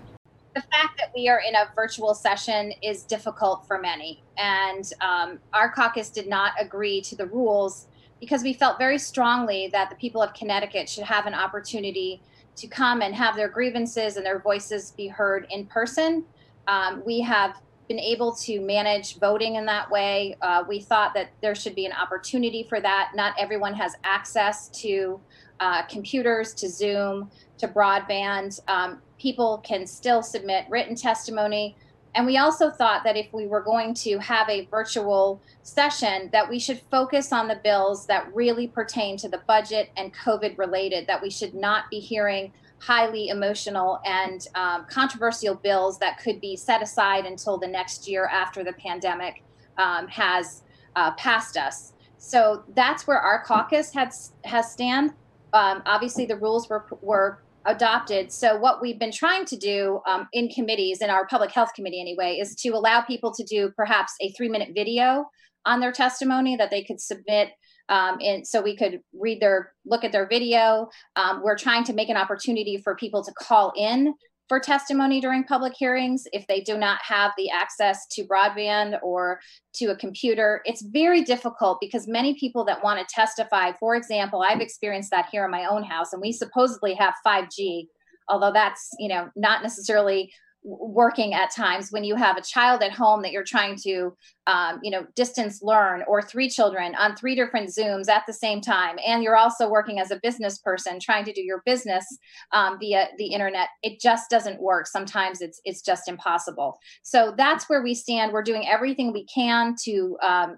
The 0.56 0.62
fact 0.62 0.98
that 1.00 1.12
we 1.16 1.28
are 1.28 1.42
in 1.46 1.56
a 1.56 1.70
virtual 1.76 2.14
session 2.14 2.72
is 2.82 3.04
difficult 3.04 3.68
for 3.68 3.80
many. 3.80 4.24
And 4.38 4.90
um, 5.02 5.40
our 5.54 5.70
caucus 5.70 6.10
did 6.10 6.28
not 6.28 6.54
agree 6.60 7.02
to 7.02 7.16
the 7.16 7.26
rules 7.26 7.88
because 8.20 8.44
we 8.44 8.54
felt 8.54 8.78
very 8.78 8.98
strongly 8.98 9.70
that 9.74 9.90
the 9.90 9.96
people 9.98 10.22
of 10.22 10.34
Connecticut 10.34 10.88
should 10.88 11.04
have 11.04 11.26
an 11.26 11.34
opportunity 11.34 12.22
to 12.56 12.68
come 12.68 13.02
and 13.02 13.14
have 13.14 13.36
their 13.36 13.50
grievances 13.50 14.18
and 14.18 14.26
their 14.26 14.40
voices 14.40 14.92
be 14.92 15.08
heard 15.08 15.48
in 15.50 15.66
person. 15.66 16.24
Um, 16.68 17.04
we 17.06 17.22
have 17.22 17.58
been 17.88 18.00
able 18.00 18.34
to 18.34 18.60
manage 18.62 19.20
voting 19.20 19.56
in 19.56 19.66
that 19.66 19.90
way. 19.92 20.36
Uh, 20.42 20.64
we 20.68 20.80
thought 20.80 21.14
that 21.14 21.30
there 21.42 21.54
should 21.54 21.76
be 21.76 21.86
an 21.86 21.92
opportunity 21.92 22.66
for 22.68 22.80
that. 22.82 23.12
Not 23.14 23.36
everyone 23.38 23.74
has 23.76 23.96
access 24.04 24.70
to 24.82 25.20
uh, 25.60 25.84
computers, 25.84 26.54
to 26.56 26.70
Zoom, 26.70 27.30
to 27.60 27.68
broadband. 27.68 28.60
Um, 28.68 29.02
people 29.20 29.60
can 29.64 29.86
still 29.86 30.24
submit 30.24 30.66
written 30.70 30.96
testimony. 30.96 31.76
And 32.16 32.26
we 32.26 32.38
also 32.38 32.72
thought 32.72 33.04
that 33.04 33.18
if 33.18 33.32
we 33.34 33.46
were 33.46 33.62
going 33.62 33.94
to 33.96 34.18
have 34.20 34.50
a 34.50 34.66
virtual 34.68 35.42
session, 35.64 36.30
that 36.32 36.50
we 36.50 36.60
should 36.60 36.82
focus 36.90 37.34
on 37.34 37.50
the 37.50 37.60
bills 37.62 38.08
that 38.08 38.34
really 38.34 38.68
pertain 38.68 39.18
to 39.18 39.28
the 39.28 39.42
budget 39.46 39.90
and 39.98 40.14
COVID 40.14 40.58
related, 40.58 41.08
that 41.08 41.22
we 41.22 41.30
should 41.30 41.54
not 41.54 41.90
be 41.90 42.00
hearing 42.00 42.54
highly 42.80 43.28
emotional 43.30 44.00
and 44.06 44.48
um, 44.56 44.86
controversial 44.90 45.56
bills 45.56 46.00
that 46.00 46.18
could 46.18 46.40
be 46.40 46.56
set 46.56 46.82
aside 46.82 47.26
until 47.26 47.58
the 47.58 47.68
next 47.68 48.08
year 48.08 48.28
after 48.28 48.64
the 48.64 48.74
pandemic 48.74 49.44
um, 49.78 50.08
has 50.08 50.64
uh, 50.96 51.12
passed 51.16 51.58
us. 51.58 51.94
So 52.18 52.64
that's 52.76 53.08
where 53.08 53.20
our 53.20 53.44
caucus 53.44 53.94
has 53.94 54.32
has 54.46 54.72
stand. 54.72 55.14
Um, 55.52 55.84
obviously, 55.86 56.26
the 56.26 56.38
rules 56.38 56.70
were 56.70 56.86
were 57.02 57.40
adopted. 57.66 58.32
So, 58.32 58.58
what 58.58 58.82
we've 58.82 59.00
been 59.00 59.12
trying 59.12 59.46
to 59.46 59.58
do 59.58 60.02
um, 60.08 60.28
in 60.34 60.50
committees, 60.50 61.02
in 61.02 61.10
our 61.10 61.26
public 61.28 61.52
health 61.52 61.74
committee 61.76 62.02
anyway, 62.02 62.38
is 62.40 62.56
to 62.56 62.70
allow 62.70 63.02
people 63.02 63.34
to 63.34 63.44
do 63.44 63.72
perhaps 63.76 64.14
a 64.22 64.32
three 64.32 64.50
minute 64.50 64.70
video 64.76 65.26
on 65.66 65.80
their 65.80 65.92
testimony 65.92 66.56
that 66.56 66.70
they 66.70 66.84
could 66.84 67.02
submit. 67.02 67.50
Um, 67.90 68.18
and 68.22 68.48
so 68.48 68.62
we 68.62 68.76
could 68.76 69.02
read 69.14 69.42
their 69.42 69.74
look 69.86 70.04
at 70.04 70.12
their 70.12 70.28
video. 70.28 70.90
Um, 71.16 71.42
we're 71.44 71.58
trying 71.58 71.84
to 71.86 71.94
make 71.94 72.10
an 72.10 72.18
opportunity 72.18 72.78
for 72.78 72.96
people 72.96 73.24
to 73.24 73.32
call 73.34 73.74
in 73.76 74.14
for 74.48 74.60
testimony 74.60 75.20
during 75.20 75.44
public 75.44 75.74
hearings 75.78 76.26
if 76.32 76.46
they 76.48 76.62
do 76.62 76.78
not 76.78 77.00
have 77.02 77.32
the 77.38 77.50
access 77.50 78.06
to 78.12 78.26
broadband 78.26 79.00
or 79.02 79.40
to 79.74 79.88
a 79.88 79.96
computer. 79.96 80.62
It's 80.66 80.84
very 80.84 81.24
difficult 81.24 81.80
because 81.82 82.08
many 82.08 82.36
people 82.36 82.64
that 82.66 82.84
want 82.84 83.00
to 83.00 83.14
testify, 83.14 83.72
for 83.80 83.96
example, 83.96 84.42
I've 84.42 84.62
experienced 84.62 85.12
that 85.12 85.30
here 85.32 85.46
in 85.46 85.52
my 85.52 85.66
own 85.66 85.84
house, 85.84 86.14
and 86.14 86.22
we 86.22 86.32
supposedly 86.32 86.94
have 86.94 87.16
5G, 87.26 87.88
although 88.30 88.54
that's 88.54 88.90
you 89.00 89.10
know 89.10 89.30
not 89.36 89.64
necessarily 89.64 90.32
working 90.68 91.36
at 91.36 91.54
times 91.54 91.92
when 91.92 92.04
you 92.04 92.16
have 92.16 92.38
a 92.38 92.42
child 92.42 92.82
at 92.82 92.92
home 92.92 93.22
that 93.22 93.32
you're 93.32 93.44
trying 93.44 93.76
to 93.76 94.16
um, 94.48 94.80
you 94.82 94.90
know 94.90 95.06
distance 95.16 95.62
learn 95.62 96.04
or 96.08 96.22
three 96.22 96.50
children 96.50 96.96
on 96.96 97.16
three 97.16 97.36
different 97.36 97.70
zooms 97.70 98.10
at 98.10 98.24
the 98.26 98.34
same 98.34 98.62
time 98.62 98.98
and 99.06 99.22
you're 99.22 99.38
also 99.38 99.70
working 99.70 100.00
as 100.00 100.10
a 100.10 100.20
business 100.24 100.58
person 100.58 101.00
trying 101.00 101.24
to 101.24 101.32
do 101.32 101.42
your 101.42 101.62
business 101.66 102.06
um, 102.52 102.80
via 102.80 103.08
the 103.18 103.28
internet 103.28 103.70
it 103.84 104.02
just 104.02 104.30
doesn't 104.30 104.62
work. 104.62 104.88
Sometimes 104.88 105.42
it's 105.42 105.62
it's 105.64 105.82
just 105.82 106.08
impossible. 106.08 106.80
So 107.04 107.34
that's 107.38 107.70
where 107.70 107.84
we 107.84 107.94
stand. 107.94 108.34
We're 108.34 108.44
doing 108.44 108.68
everything 108.68 109.14
we 109.14 109.26
can 109.26 109.76
to 109.84 110.18
um, 110.22 110.58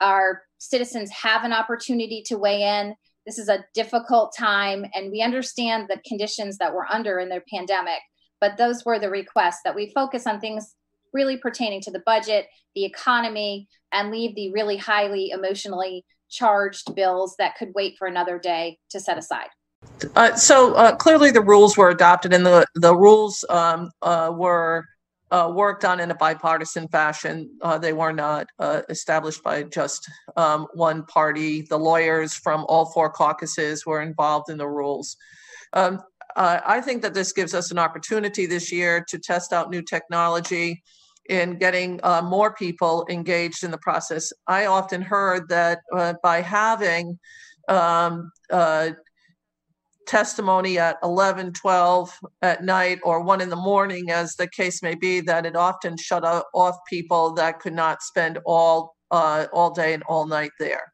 our 0.00 0.42
citizens 0.58 1.10
have 1.10 1.44
an 1.44 1.52
opportunity 1.52 2.22
to 2.26 2.36
weigh 2.36 2.62
in. 2.62 2.94
This 3.26 3.38
is 3.38 3.48
a 3.48 3.64
difficult 3.74 4.34
time 4.36 4.84
and 4.94 5.10
we 5.10 5.22
understand 5.22 5.88
the 5.88 6.00
conditions 6.06 6.58
that 6.58 6.74
we're 6.74 6.86
under 6.86 7.18
in 7.18 7.28
the 7.28 7.42
pandemic 7.52 8.00
but 8.40 8.56
those 8.56 8.84
were 8.84 8.98
the 8.98 9.10
requests 9.10 9.60
that 9.64 9.74
we 9.74 9.92
focus 9.94 10.26
on 10.26 10.40
things 10.40 10.74
really 11.12 11.36
pertaining 11.36 11.80
to 11.82 11.90
the 11.90 12.02
budget, 12.06 12.46
the 12.74 12.84
economy, 12.84 13.68
and 13.92 14.10
leave 14.10 14.34
the 14.34 14.52
really 14.52 14.76
highly 14.76 15.30
emotionally 15.30 16.04
charged 16.28 16.94
bills 16.94 17.34
that 17.38 17.56
could 17.56 17.72
wait 17.74 17.96
for 17.98 18.06
another 18.06 18.38
day 18.38 18.78
to 18.90 19.00
set 19.00 19.18
aside. 19.18 19.48
Uh, 20.14 20.34
so 20.36 20.74
uh, 20.74 20.94
clearly, 20.94 21.30
the 21.30 21.40
rules 21.40 21.76
were 21.76 21.88
adopted, 21.88 22.32
and 22.32 22.44
the 22.44 22.66
the 22.74 22.94
rules 22.94 23.44
um, 23.48 23.90
uh, 24.02 24.30
were 24.34 24.84
uh, 25.30 25.50
worked 25.54 25.84
on 25.84 26.00
in 26.00 26.10
a 26.10 26.14
bipartisan 26.14 26.88
fashion. 26.88 27.50
Uh, 27.62 27.78
they 27.78 27.92
were 27.92 28.12
not 28.12 28.46
uh, 28.58 28.82
established 28.88 29.42
by 29.42 29.62
just 29.62 30.08
um, 30.36 30.66
one 30.74 31.04
party. 31.04 31.62
The 31.62 31.78
lawyers 31.78 32.34
from 32.34 32.66
all 32.68 32.86
four 32.86 33.10
caucuses 33.10 33.86
were 33.86 34.02
involved 34.02 34.50
in 34.50 34.58
the 34.58 34.68
rules. 34.68 35.16
Um, 35.72 36.00
uh, 36.36 36.60
I 36.64 36.80
think 36.80 37.02
that 37.02 37.14
this 37.14 37.32
gives 37.32 37.54
us 37.54 37.70
an 37.70 37.78
opportunity 37.78 38.46
this 38.46 38.70
year 38.72 39.04
to 39.08 39.18
test 39.18 39.52
out 39.52 39.70
new 39.70 39.82
technology 39.82 40.82
in 41.28 41.58
getting 41.58 42.00
uh, 42.02 42.22
more 42.22 42.52
people 42.54 43.06
engaged 43.08 43.62
in 43.62 43.70
the 43.70 43.78
process. 43.78 44.32
I 44.46 44.66
often 44.66 45.02
heard 45.02 45.48
that 45.48 45.80
uh, 45.94 46.14
by 46.22 46.40
having 46.40 47.18
um, 47.68 48.32
uh, 48.50 48.90
testimony 50.06 50.78
at 50.78 50.96
11, 51.04 51.52
12 51.52 52.18
at 52.42 52.64
night 52.64 52.98
or 53.04 53.22
1 53.22 53.40
in 53.40 53.48
the 53.48 53.56
morning, 53.56 54.10
as 54.10 54.34
the 54.34 54.48
case 54.48 54.82
may 54.82 54.96
be, 54.96 55.20
that 55.20 55.46
it 55.46 55.54
often 55.54 55.96
shut 55.96 56.24
off 56.24 56.76
people 56.88 57.32
that 57.34 57.60
could 57.60 57.74
not 57.74 58.02
spend 58.02 58.38
all 58.44 58.96
uh, 59.12 59.46
all 59.52 59.70
day 59.70 59.92
and 59.92 60.02
all 60.04 60.26
night 60.26 60.52
there. 60.58 60.92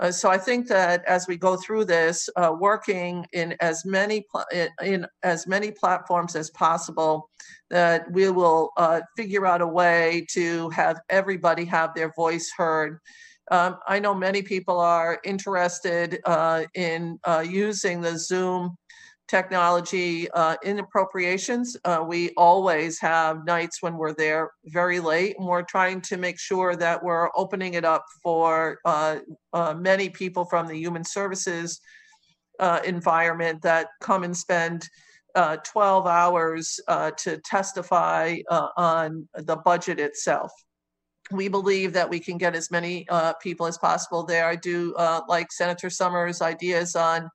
Uh, 0.00 0.10
so 0.10 0.30
I 0.30 0.38
think 0.38 0.66
that 0.68 1.04
as 1.04 1.28
we 1.28 1.36
go 1.36 1.56
through 1.56 1.84
this, 1.84 2.28
uh, 2.36 2.54
working 2.58 3.26
in 3.34 3.54
as 3.60 3.84
many 3.84 4.24
pl- 4.32 4.46
in 4.82 5.06
as 5.22 5.46
many 5.46 5.70
platforms 5.70 6.34
as 6.34 6.48
possible, 6.50 7.28
that 7.68 8.10
we 8.10 8.30
will 8.30 8.70
uh, 8.78 9.02
figure 9.14 9.46
out 9.46 9.60
a 9.60 9.66
way 9.66 10.26
to 10.32 10.70
have 10.70 11.00
everybody 11.10 11.66
have 11.66 11.94
their 11.94 12.12
voice 12.16 12.50
heard. 12.56 12.98
Um, 13.50 13.76
I 13.86 13.98
know 13.98 14.14
many 14.14 14.40
people 14.42 14.80
are 14.80 15.20
interested 15.22 16.20
uh, 16.24 16.64
in 16.74 17.18
uh, 17.24 17.44
using 17.46 18.00
the 18.00 18.16
Zoom 18.16 18.76
technology 19.30 20.28
uh, 20.32 20.56
in 20.64 20.80
appropriations. 20.80 21.76
Uh, 21.84 22.04
we 22.06 22.30
always 22.30 22.98
have 22.98 23.44
nights 23.44 23.80
when 23.80 23.96
we're 23.96 24.14
there 24.14 24.50
very 24.66 24.98
late, 24.98 25.36
and 25.38 25.46
we're 25.46 25.62
trying 25.62 26.00
to 26.00 26.16
make 26.16 26.38
sure 26.38 26.74
that 26.74 27.02
we're 27.02 27.28
opening 27.36 27.74
it 27.74 27.84
up 27.84 28.04
for 28.22 28.78
uh, 28.84 29.18
uh 29.52 29.72
many 29.74 30.08
people 30.08 30.44
from 30.44 30.66
the 30.66 30.76
human 30.76 31.04
services 31.04 31.80
uh, 32.58 32.80
environment 32.84 33.62
that 33.62 33.88
come 34.02 34.24
and 34.24 34.36
spend. 34.36 34.88
Uh, 35.36 35.56
12 35.58 36.08
hours 36.08 36.80
to 37.16 37.40
testify 37.44 38.36
on 38.76 39.28
the 39.34 39.54
budget 39.54 40.00
itself 40.00 40.50
we 41.30 41.46
believe 41.46 41.92
that 41.92 42.10
we 42.10 42.18
can 42.18 42.36
get 42.36 42.56
as 42.56 42.68
many 42.72 43.06
people 43.40 43.66
as 43.66 43.78
possible 43.78 44.24
there. 44.24 44.48
I 44.48 44.56
do 44.56 44.92
like 45.28 45.52
Senator 45.52 45.88
Somers' 45.88 46.42
ideas 46.42 46.96
on 46.96 47.30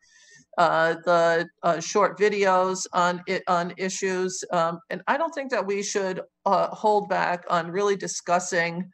uh, 0.58 0.96
the 1.06 1.48
uh, 1.64 1.80
short 1.80 2.18
videos 2.18 2.86
on 2.94 3.22
on 3.48 3.74
issues, 3.78 4.44
um, 4.52 4.80
and 4.90 5.02
I 5.08 5.18
don't 5.18 5.34
think 5.34 5.52
that 5.52 5.66
we 5.66 5.84
should 5.84 6.22
uh, 6.46 6.68
hold 6.68 7.10
back 7.10 7.44
on 7.50 7.72
really 7.72 7.96
discussing 7.96 8.90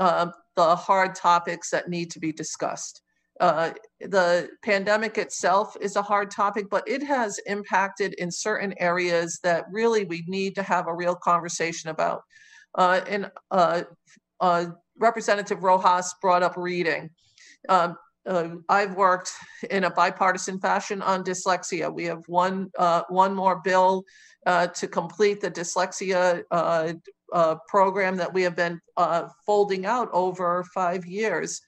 um, 0.00 0.32
the 0.56 0.74
hard 0.74 1.14
topics 1.14 1.70
that 1.70 1.88
need 1.88 2.10
to 2.12 2.18
be 2.18 2.32
discussed. 2.32 3.02
Uh, 3.40 3.70
the 4.00 4.48
pandemic 4.64 5.16
itself 5.16 5.76
is 5.80 5.94
a 5.94 6.02
hard 6.02 6.30
topic, 6.30 6.66
but 6.68 6.82
it 6.88 7.04
has 7.04 7.38
impacted 7.46 8.14
in 8.14 8.30
certain 8.32 8.74
areas 8.78 9.38
that 9.44 9.64
really 9.70 10.04
we 10.04 10.24
need 10.26 10.56
to 10.56 10.62
have 10.62 10.88
a 10.88 10.94
real 10.94 11.14
conversation 11.14 11.90
about. 11.90 12.22
Uh, 12.74 13.00
and 13.08 13.30
Representative 14.98 15.62
Rojas 15.62 16.14
brought 16.20 16.42
up 16.42 16.56
reading. 16.56 17.10
Um, 17.68 17.96
uh, 18.28 18.48
I've 18.68 18.94
worked 18.94 19.32
in 19.70 19.84
a 19.84 19.90
bipartisan 19.90 20.60
fashion 20.60 21.00
on 21.00 21.24
dyslexia. 21.24 21.92
We 21.92 22.04
have 22.04 22.22
one 22.26 22.70
uh, 22.78 23.02
one 23.08 23.34
more 23.34 23.60
bill 23.64 24.04
uh, 24.46 24.68
to 24.68 24.86
complete 24.86 25.40
the 25.40 25.50
dyslexia 25.50 26.42
uh, 26.50 26.92
uh, 27.32 27.56
program 27.66 28.16
that 28.16 28.32
we 28.32 28.42
have 28.42 28.54
been 28.54 28.80
uh, 28.96 29.28
folding 29.46 29.86
out 29.86 30.08
over 30.12 30.64
five 30.74 31.06
years. 31.06 31.60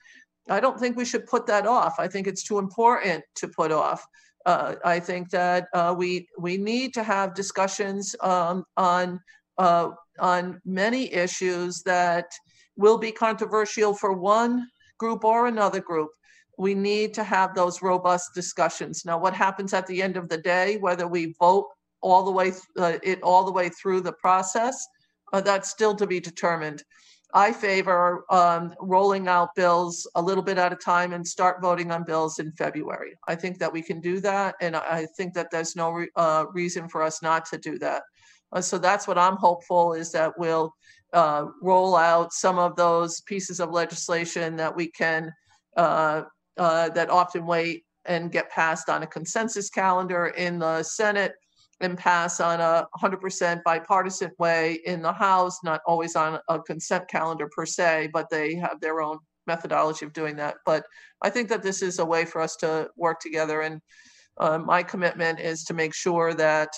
I 0.49 0.59
don't 0.59 0.79
think 0.79 0.97
we 0.97 1.05
should 1.05 1.25
put 1.25 1.47
that 1.47 1.65
off. 1.65 1.95
I 1.99 2.07
think 2.07 2.27
it's 2.27 2.43
too 2.43 2.59
important 2.59 3.23
to 3.35 3.47
put 3.47 3.71
off. 3.71 4.05
I 4.45 4.99
think 4.99 5.29
that 5.29 5.67
we 5.97 6.27
we 6.37 6.57
need 6.57 6.93
to 6.95 7.03
have 7.03 7.35
discussions 7.35 8.15
um, 8.21 8.65
on 8.77 9.19
on 9.57 10.61
many 10.65 11.13
issues 11.13 11.81
that 11.83 12.25
will 12.75 12.97
be 12.97 13.11
controversial 13.11 13.93
for 13.93 14.13
one 14.13 14.67
group 14.97 15.23
or 15.23 15.47
another 15.47 15.79
group 15.79 16.09
we 16.61 16.75
need 16.75 17.11
to 17.11 17.23
have 17.23 17.55
those 17.55 17.81
robust 17.81 18.35
discussions. 18.35 19.03
Now, 19.03 19.17
what 19.17 19.33
happens 19.33 19.73
at 19.73 19.87
the 19.87 19.99
end 19.99 20.15
of 20.15 20.29
the 20.29 20.37
day, 20.37 20.77
whether 20.77 21.07
we 21.07 21.33
vote 21.39 21.65
all 22.01 22.23
the 22.23 22.29
way 22.39 22.53
uh, 22.77 22.99
it 23.01 23.19
all 23.23 23.43
the 23.43 23.51
way 23.51 23.67
through 23.69 24.01
the 24.01 24.13
process, 24.13 24.75
uh, 25.33 25.41
that's 25.41 25.71
still 25.71 25.95
to 25.95 26.05
be 26.05 26.19
determined. 26.19 26.83
I 27.33 27.51
favor 27.51 28.25
um, 28.29 28.75
rolling 28.79 29.27
out 29.27 29.55
bills 29.55 30.07
a 30.13 30.21
little 30.21 30.43
bit 30.43 30.59
at 30.59 30.71
a 30.71 30.75
time 30.75 31.13
and 31.13 31.27
start 31.27 31.63
voting 31.63 31.89
on 31.91 32.03
bills 32.03 32.37
in 32.37 32.51
February. 32.51 33.13
I 33.27 33.33
think 33.33 33.57
that 33.57 33.73
we 33.73 33.81
can 33.81 33.99
do 33.99 34.19
that, 34.19 34.53
and 34.61 34.75
I 34.75 35.07
think 35.17 35.33
that 35.33 35.49
there's 35.49 35.75
no 35.75 35.89
re- 35.89 36.11
uh, 36.15 36.45
reason 36.53 36.87
for 36.89 37.01
us 37.01 37.23
not 37.23 37.43
to 37.45 37.57
do 37.57 37.79
that. 37.79 38.03
Uh, 38.51 38.61
so 38.61 38.77
that's 38.77 39.07
what 39.07 39.17
I'm 39.17 39.37
hopeful 39.37 39.93
is 39.93 40.11
that 40.11 40.37
we'll 40.37 40.75
uh, 41.11 41.45
roll 41.59 41.95
out 41.95 42.33
some 42.33 42.59
of 42.59 42.75
those 42.75 43.21
pieces 43.21 43.59
of 43.59 43.71
legislation 43.71 44.57
that 44.57 44.75
we 44.75 44.91
can 44.91 45.31
uh, 46.57 46.89
that 46.89 47.09
often 47.09 47.45
wait 47.45 47.83
and 48.05 48.31
get 48.31 48.49
passed 48.49 48.89
on 48.89 49.03
a 49.03 49.07
consensus 49.07 49.69
calendar 49.69 50.27
in 50.27 50.59
the 50.59 50.83
Senate 50.83 51.33
and 51.79 51.97
pass 51.97 52.39
on 52.39 52.59
a 52.61 52.87
100% 53.01 53.63
bipartisan 53.63 54.31
way 54.37 54.79
in 54.85 55.01
the 55.01 55.13
House, 55.13 55.59
not 55.63 55.81
always 55.85 56.15
on 56.15 56.39
a 56.47 56.59
consent 56.59 57.07
calendar 57.07 57.49
per 57.55 57.65
se, 57.65 58.09
but 58.13 58.29
they 58.29 58.55
have 58.55 58.79
their 58.79 59.01
own 59.01 59.17
methodology 59.47 60.05
of 60.05 60.13
doing 60.13 60.35
that. 60.35 60.55
But 60.65 60.85
I 61.21 61.29
think 61.29 61.49
that 61.49 61.63
this 61.63 61.81
is 61.81 61.99
a 61.99 62.05
way 62.05 62.25
for 62.25 62.41
us 62.41 62.55
to 62.57 62.89
work 62.95 63.19
together. 63.19 63.61
And 63.61 63.81
uh, 64.37 64.59
my 64.59 64.83
commitment 64.83 65.39
is 65.39 65.63
to 65.65 65.73
make 65.73 65.93
sure 65.93 66.33
that 66.35 66.69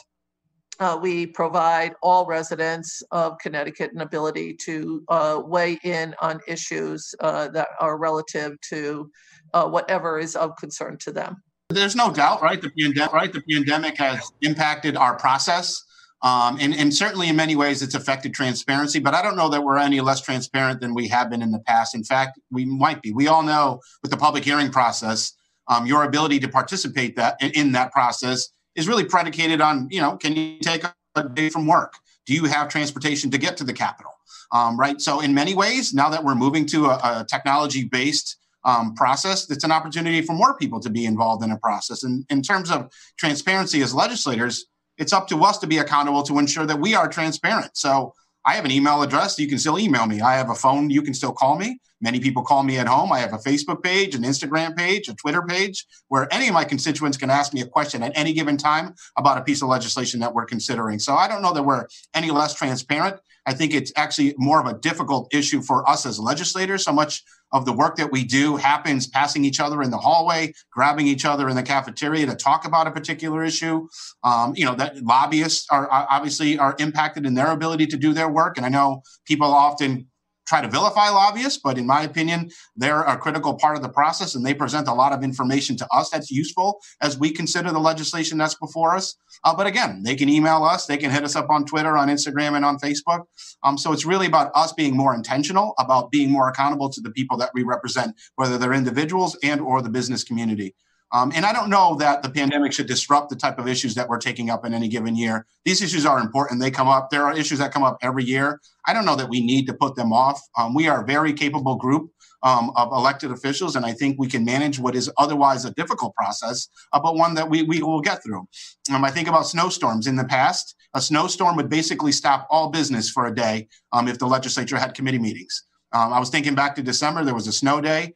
uh, 0.80 0.98
we 1.02 1.28
provide 1.28 1.94
all 2.02 2.26
residents 2.26 3.04
of 3.12 3.38
Connecticut 3.38 3.94
an 3.94 4.02
ability 4.02 4.54
to 4.66 5.04
uh, 5.08 5.42
weigh 5.46 5.80
in 5.84 6.16
on 6.22 6.40
issues 6.48 7.14
uh, 7.20 7.48
that 7.50 7.70
are 7.80 7.98
relative 7.98 8.60
to 8.70 9.10
uh, 9.54 9.68
whatever 9.68 10.20
is 10.20 10.36
of 10.36 10.56
concern 10.58 10.98
to 11.00 11.12
them. 11.12 11.42
There's 11.70 11.96
no 11.96 12.12
doubt, 12.12 12.42
right? 12.42 12.62
The 12.62 12.72
pandemic, 12.72 13.14
right? 13.14 13.32
The 13.32 13.42
pandemic 13.50 13.98
has 13.98 14.32
impacted 14.42 14.98
our 14.98 15.16
process. 15.18 15.84
Um, 16.22 16.58
and, 16.62 16.74
and 16.74 16.94
certainly 16.94 17.28
in 17.28 17.36
many 17.36 17.56
ways 17.56 17.82
it's 17.82 17.96
affected 17.96 18.34
transparency, 18.34 19.00
but 19.00 19.14
I 19.14 19.22
don't 19.22 19.36
know 19.36 19.50
that 19.50 19.62
we're 19.62 19.78
any 19.78 20.00
less 20.00 20.22
transparent 20.22 20.80
than 20.80 20.94
we 20.94 21.10
have 21.10 21.30
been 21.30 21.42
in 21.42 21.52
the 21.52 21.60
past. 21.60 21.96
In 21.96 22.04
fact, 22.04 22.40
we 22.50 22.64
might 22.64 23.02
be. 23.02 23.12
We 23.12 23.28
all 23.28 23.44
know 23.44 23.82
with 24.02 24.10
the 24.10 24.18
public 24.18 24.46
hearing 24.46 24.72
process, 24.72 25.34
um, 25.68 25.86
your 25.86 26.04
ability 26.04 26.40
to 26.40 26.48
participate 26.48 27.18
that 27.18 27.36
in 27.42 27.74
that 27.74 27.92
process 27.92 28.50
is 28.76 28.88
really 28.88 29.06
predicated 29.06 29.62
on, 29.62 29.88
you 29.92 30.02
know, 30.02 30.18
can 30.18 30.36
you 30.36 30.60
take 30.60 30.84
a 31.16 31.30
day 31.30 31.50
from 31.50 31.68
work? 31.68 31.94
Do 32.26 32.34
you 32.34 32.46
have 32.46 32.70
transportation 32.70 33.30
to 33.32 33.38
get 33.38 33.58
to 33.58 33.64
the 33.64 33.74
capital? 33.74 34.12
Um, 34.52 34.80
right. 34.80 35.02
So, 35.02 35.20
in 35.20 35.34
many 35.34 35.56
ways, 35.56 35.94
now 35.94 36.10
that 36.10 36.24
we're 36.24 36.36
moving 36.36 36.66
to 36.68 36.86
a, 36.86 36.96
a 37.22 37.26
technology 37.28 37.86
based 37.86 38.38
um, 38.64 38.94
process, 38.94 39.50
it's 39.50 39.64
an 39.64 39.72
opportunity 39.72 40.22
for 40.22 40.34
more 40.34 40.56
people 40.58 40.80
to 40.80 40.90
be 40.90 41.06
involved 41.06 41.44
in 41.44 41.52
a 41.52 41.58
process. 41.58 42.04
And 42.04 42.26
in 42.30 42.42
terms 42.42 42.72
of 42.72 42.90
transparency 43.18 43.82
as 43.82 43.94
legislators, 43.94 44.66
it's 44.98 45.12
up 45.12 45.28
to 45.30 45.44
us 45.44 45.58
to 45.60 45.68
be 45.68 45.80
accountable 45.80 46.24
to 46.24 46.38
ensure 46.40 46.66
that 46.66 46.80
we 46.80 46.94
are 46.94 47.08
transparent. 47.08 47.76
So, 47.76 48.14
I 48.46 48.54
have 48.56 48.66
an 48.66 48.72
email 48.72 49.02
address. 49.02 49.40
You 49.40 49.48
can 49.48 49.58
still 49.58 49.80
email 49.80 50.06
me. 50.06 50.22
I 50.22 50.36
have 50.36 50.50
a 50.50 50.56
phone. 50.56 50.90
You 50.90 51.02
can 51.02 51.14
still 51.14 51.32
call 51.32 51.58
me. 51.58 51.80
Many 52.02 52.20
people 52.20 52.44
call 52.44 52.64
me 52.64 52.78
at 52.78 52.88
home. 52.88 53.14
I 53.14 53.20
have 53.20 53.32
a 53.32 53.38
Facebook 53.38 53.82
page, 53.82 54.14
an 54.14 54.24
Instagram 54.24 54.76
page, 54.76 55.08
a 55.08 55.16
Twitter 55.16 55.42
page 55.42 55.86
where 56.10 56.28
any 56.34 56.50
of 56.50 56.54
my 56.54 56.66
constituents 56.66 57.18
can 57.18 57.30
ask 57.30 57.54
me 57.54 57.62
a 57.62 57.66
question 57.66 58.04
at 58.04 58.12
any 58.16 58.34
given 58.34 58.58
time 58.58 58.94
about 59.18 59.38
a 59.38 59.42
piece 59.42 59.62
of 59.62 59.70
legislation 59.70 60.20
that 60.20 60.34
we're 60.34 60.46
considering. 60.46 61.00
So 61.00 61.16
I 61.16 61.30
don't 61.30 61.42
know 61.42 61.54
that 61.54 61.64
we're 61.64 61.86
any 62.14 62.30
less 62.32 62.54
transparent. 62.54 63.22
I 63.46 63.54
think 63.54 63.74
it's 63.74 63.92
actually 63.96 64.34
more 64.38 64.60
of 64.60 64.68
a 64.68 64.78
difficult 64.80 65.34
issue 65.34 65.62
for 65.62 65.88
us 65.90 66.06
as 66.06 66.20
legislators. 66.20 66.84
So 66.86 66.94
much 66.94 67.24
of 67.52 67.66
the 67.66 67.74
work 67.74 67.98
that 67.98 68.12
we 68.12 68.24
do 68.24 68.56
happens 68.58 69.08
passing 69.08 69.46
each 69.46 69.60
other 69.60 69.82
in 69.82 69.92
the 69.92 69.98
hallway, 69.98 70.54
grabbing 70.72 71.08
each 71.08 71.26
other 71.26 71.48
in 71.50 71.56
the 71.56 71.64
cafeteria 71.64 72.26
to 72.26 72.36
talk 72.36 72.66
about 72.66 72.88
a 72.88 72.92
particular 72.92 73.44
issue. 73.44 73.88
Um, 74.24 74.54
you 74.56 74.66
know, 74.66 74.76
that 74.76 75.04
lobbyists 75.04 75.68
are 75.70 75.88
obviously 75.92 76.58
are 76.58 76.76
impacted 76.80 77.26
in 77.26 77.36
their 77.36 77.52
ability 77.52 77.88
to 77.88 77.98
do 77.98 78.14
their 78.14 78.30
work. 78.30 78.58
And 78.58 78.66
I 78.66 78.70
know 78.70 79.04
people 79.26 79.48
often 79.48 80.08
try 80.46 80.62
to 80.62 80.68
vilify 80.68 81.10
lobbyists, 81.10 81.60
but 81.64 81.78
in 81.78 81.88
my 81.88 82.04
opinion, 82.04 82.50
they're 82.76 83.04
a 83.04 83.18
critical 83.18 83.54
part 83.56 83.76
of 83.76 83.82
the 83.82 83.90
process 83.90 84.36
and 84.36 84.46
they 84.46 84.54
present 84.54 84.88
a 84.88 84.94
lot 84.94 85.14
of 85.14 85.24
information 85.24 85.76
to 85.78 85.88
us 85.94 86.10
that's 86.10 86.32
useful 86.32 86.80
as 87.02 87.18
we 87.18 87.32
consider 87.32 87.72
the 87.72 87.80
legislation 87.80 88.38
that's 88.38 88.56
before 88.56 88.96
us. 88.96 89.16
Uh, 89.44 89.56
but 89.56 89.68
again, 89.68 90.04
they 90.04 90.16
can 90.16 90.30
email 90.30 90.64
us, 90.64 90.86
they 90.86 90.98
can 90.98 91.12
hit 91.12 91.24
us 91.24 91.36
up 91.36 91.50
on 91.50 91.66
Twitter, 91.66 91.98
on 91.98 92.08
Instagram, 92.08 92.56
and 92.56 92.66
on 92.66 92.78
Facebook. 92.78 93.24
Um, 93.64 93.78
so 93.78 93.92
it's 93.94 94.06
really 94.06 94.28
about 94.28 94.52
us 94.56 94.74
being 94.74 94.96
more 94.96 95.14
intentional 95.14 95.74
about 95.80 96.12
being 96.12 96.32
more 96.32 96.50
accountable 96.50 96.90
to 96.90 97.02
the 97.02 97.12
people 97.12 97.38
that 97.38 97.52
we 97.54 97.64
represent, 97.64 98.16
whether 98.36 98.58
they're 98.58 98.74
individuals 98.74 99.38
and 99.44 99.62
or 99.62 99.82
the 99.82 99.90
business 99.90 100.24
community. 100.24 100.76
Um, 101.14 101.32
and 101.36 101.46
I 101.46 101.54
don't 101.54 101.70
know 101.70 101.96
that 101.96 102.24
the 102.24 102.30
pandemic 102.30 102.74
should 102.74 102.88
disrupt 102.88 103.30
the 103.30 103.36
type 103.36 103.60
of 103.60 103.68
issues 103.68 103.94
that 103.94 104.10
we're 104.10 104.18
taking 104.18 104.50
up 104.50 104.66
in 104.66 104.74
any 104.74 104.88
given 104.88 105.16
year. 105.16 105.46
These 105.64 105.84
issues 105.84 106.08
are 106.08 106.20
important. 106.20 106.60
They 106.60 106.72
come 106.72 106.88
up. 106.88 107.12
There 107.12 107.24
are 107.24 107.38
issues 107.38 107.60
that 107.60 107.72
come 107.72 107.84
up 107.84 107.98
every 108.02 108.24
year. 108.24 108.60
I 108.88 108.94
don't 108.94 109.06
know 109.06 109.16
that 109.16 109.30
we 109.30 109.46
need 109.46 109.68
to 109.68 109.76
put 109.76 109.96
them 109.96 110.12
off. 110.12 110.42
Um, 110.58 110.74
we 110.74 110.88
are 110.88 111.04
a 111.04 111.06
very 111.06 111.32
capable 111.32 111.76
group 111.76 112.10
um, 112.42 112.72
of 112.76 112.92
elected 112.92 113.32
officials, 113.32 113.76
and 113.76 113.86
I 113.86 113.94
think 113.94 114.18
we 114.18 114.28
can 114.28 114.44
manage 114.44 114.80
what 114.80 114.96
is 114.96 115.10
otherwise 115.18 115.66
a 115.66 115.72
difficult 115.72 116.16
process, 116.16 116.68
uh, 116.92 117.00
but 117.00 117.16
one 117.16 117.36
that 117.36 117.48
we, 117.48 117.62
we 117.62 117.84
will 117.84 118.02
get 118.02 118.24
through. 118.24 118.48
Um, 118.92 119.06
I 119.06 119.12
think 119.12 119.28
about 119.28 119.46
snowstorms. 119.46 120.08
In 120.08 120.16
the 120.16 120.26
past, 120.26 120.76
a 120.96 121.00
snowstorm 121.00 121.56
would 121.58 121.70
basically 121.70 122.12
stop 122.12 122.48
all 122.50 122.70
business 122.70 123.10
for 123.10 123.28
a 123.28 123.36
day 123.36 123.68
um, 123.92 124.08
if 124.08 124.18
the 124.18 124.26
legislature 124.26 124.78
had 124.78 124.96
committee 124.96 125.20
meetings. 125.20 125.64
Um, 125.92 126.12
I 126.12 126.20
was 126.20 126.30
thinking 126.32 126.56
back 126.56 126.76
to 126.76 126.82
December, 126.82 127.24
there 127.24 127.36
was 127.36 127.48
a 127.48 127.54
snow 127.54 127.80
day. 127.80 128.16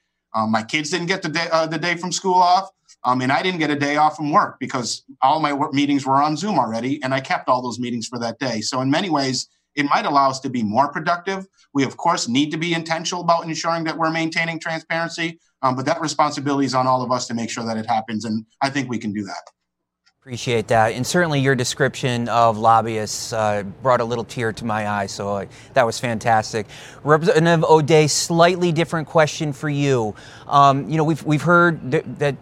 my 0.49 0.63
kids 0.63 0.89
didn't 0.89 1.07
get 1.07 1.21
the 1.21 1.29
day, 1.29 1.47
uh, 1.51 1.67
the 1.67 1.77
day 1.77 1.95
from 1.95 2.11
school 2.11 2.33
off. 2.33 2.69
Um, 3.03 3.21
and 3.21 3.31
I 3.31 3.41
didn't 3.41 3.59
get 3.59 3.69
a 3.69 3.75
day 3.75 3.97
off 3.97 4.17
from 4.17 4.31
work 4.31 4.57
because 4.59 5.03
all 5.21 5.39
my 5.39 5.53
meetings 5.71 6.05
were 6.05 6.21
on 6.21 6.35
Zoom 6.35 6.59
already, 6.59 7.01
and 7.03 7.13
I 7.13 7.19
kept 7.19 7.47
all 7.47 7.61
those 7.61 7.79
meetings 7.79 8.07
for 8.07 8.19
that 8.19 8.39
day. 8.39 8.61
So, 8.61 8.81
in 8.81 8.89
many 8.89 9.09
ways, 9.09 9.47
it 9.75 9.85
might 9.85 10.05
allow 10.05 10.29
us 10.29 10.39
to 10.41 10.49
be 10.49 10.63
more 10.63 10.91
productive. 10.91 11.47
We, 11.73 11.83
of 11.83 11.95
course, 11.97 12.27
need 12.27 12.51
to 12.51 12.57
be 12.57 12.73
intentional 12.73 13.21
about 13.21 13.45
ensuring 13.45 13.83
that 13.85 13.97
we're 13.97 14.09
maintaining 14.09 14.59
transparency, 14.59 15.39
um, 15.61 15.75
but 15.75 15.85
that 15.85 16.01
responsibility 16.01 16.65
is 16.65 16.73
on 16.73 16.87
all 16.87 17.03
of 17.03 17.11
us 17.11 17.27
to 17.27 17.33
make 17.33 17.49
sure 17.49 17.63
that 17.65 17.77
it 17.77 17.85
happens. 17.85 18.25
And 18.25 18.45
I 18.61 18.69
think 18.69 18.89
we 18.89 18.97
can 18.97 19.13
do 19.13 19.23
that. 19.25 19.51
Appreciate 20.27 20.67
that. 20.67 20.91
And 20.91 21.07
certainly 21.07 21.39
your 21.39 21.55
description 21.55 22.27
of 22.27 22.57
lobbyists 22.57 23.31
uh, 23.31 23.63
brought 23.81 24.01
a 24.01 24.03
little 24.03 24.25
tear 24.25 24.51
to 24.51 24.65
my 24.65 24.89
eye, 24.89 25.05
so 25.05 25.37
uh, 25.37 25.45
that 25.73 25.85
was 25.85 26.01
fantastic. 26.01 26.65
Representative 27.05 27.63
O'Dea, 27.63 28.07
slightly 28.07 28.73
different 28.73 29.07
question 29.07 29.53
for 29.53 29.69
you. 29.69 30.15
Um, 30.45 30.89
you 30.89 30.97
know, 30.97 31.05
we've, 31.05 31.23
we've 31.23 31.43
heard 31.43 31.91
that, 31.91 32.19
that, 32.19 32.35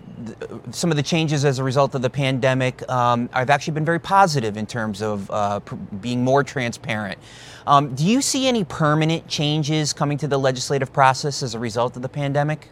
some 0.71 0.91
of 0.91 0.97
the 0.97 1.03
changes 1.03 1.45
as 1.45 1.59
a 1.59 1.63
result 1.63 1.95
of 1.95 2.01
the 2.01 2.09
pandemic 2.09 2.87
um, 2.89 3.29
have 3.29 3.49
actually 3.49 3.73
been 3.73 3.85
very 3.85 3.99
positive 3.99 4.57
in 4.57 4.65
terms 4.65 5.01
of 5.01 5.29
uh, 5.31 5.59
pr- 5.59 5.75
being 5.75 6.23
more 6.23 6.43
transparent. 6.43 7.19
Um, 7.67 7.95
do 7.95 8.05
you 8.05 8.21
see 8.21 8.47
any 8.47 8.63
permanent 8.63 9.27
changes 9.27 9.93
coming 9.93 10.17
to 10.19 10.27
the 10.27 10.37
legislative 10.37 10.93
process 10.93 11.41
as 11.41 11.55
a 11.55 11.59
result 11.59 11.95
of 11.95 12.01
the 12.01 12.09
pandemic? 12.09 12.69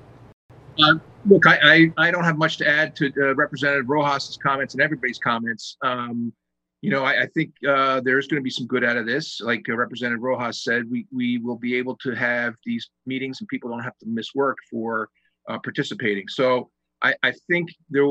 Uh, 0.82 0.96
look, 1.26 1.46
I, 1.48 1.92
I, 1.98 2.08
I, 2.08 2.12
don't 2.12 2.24
have 2.24 2.38
much 2.38 2.58
to 2.58 2.68
add 2.68 2.96
to 2.96 3.12
uh, 3.18 3.36
Representative 3.36 3.88
Rojas's 3.88 4.38
comments 4.38 4.74
and 4.74 4.82
everybody's 4.82 5.20
comments. 5.20 5.78
Um, 5.84 6.34
you 6.82 6.90
know, 6.90 7.04
I, 7.04 7.24
I 7.24 7.28
think 7.28 7.54
uh, 7.68 8.02
there's 8.02 8.28
going 8.28 8.42
to 8.42 8.44
be 8.44 8.50
some 8.50 8.68
good 8.68 8.84
out 8.84 8.98
of 8.98 9.06
this. 9.06 9.40
Like 9.40 9.64
uh, 9.70 9.76
Representative 9.76 10.22
Rojas 10.22 10.64
said, 10.64 10.84
we 10.90 11.08
we 11.12 11.38
will 11.38 11.58
be 11.58 11.76
able 11.76 11.96
to 11.98 12.12
have 12.12 12.56
these 12.66 12.90
meetings 13.06 13.40
and 13.40 13.48
people 13.48 13.70
don't 13.70 13.84
have 13.84 13.98
to 14.00 14.06
miss 14.08 14.36
work 14.36 14.58
for 14.70 15.10
uh, 15.48 15.60
participating. 15.60 16.28
So 16.28 16.70
I, 17.04 17.16
I 17.22 17.34
think 17.50 17.70
there. 17.90 18.06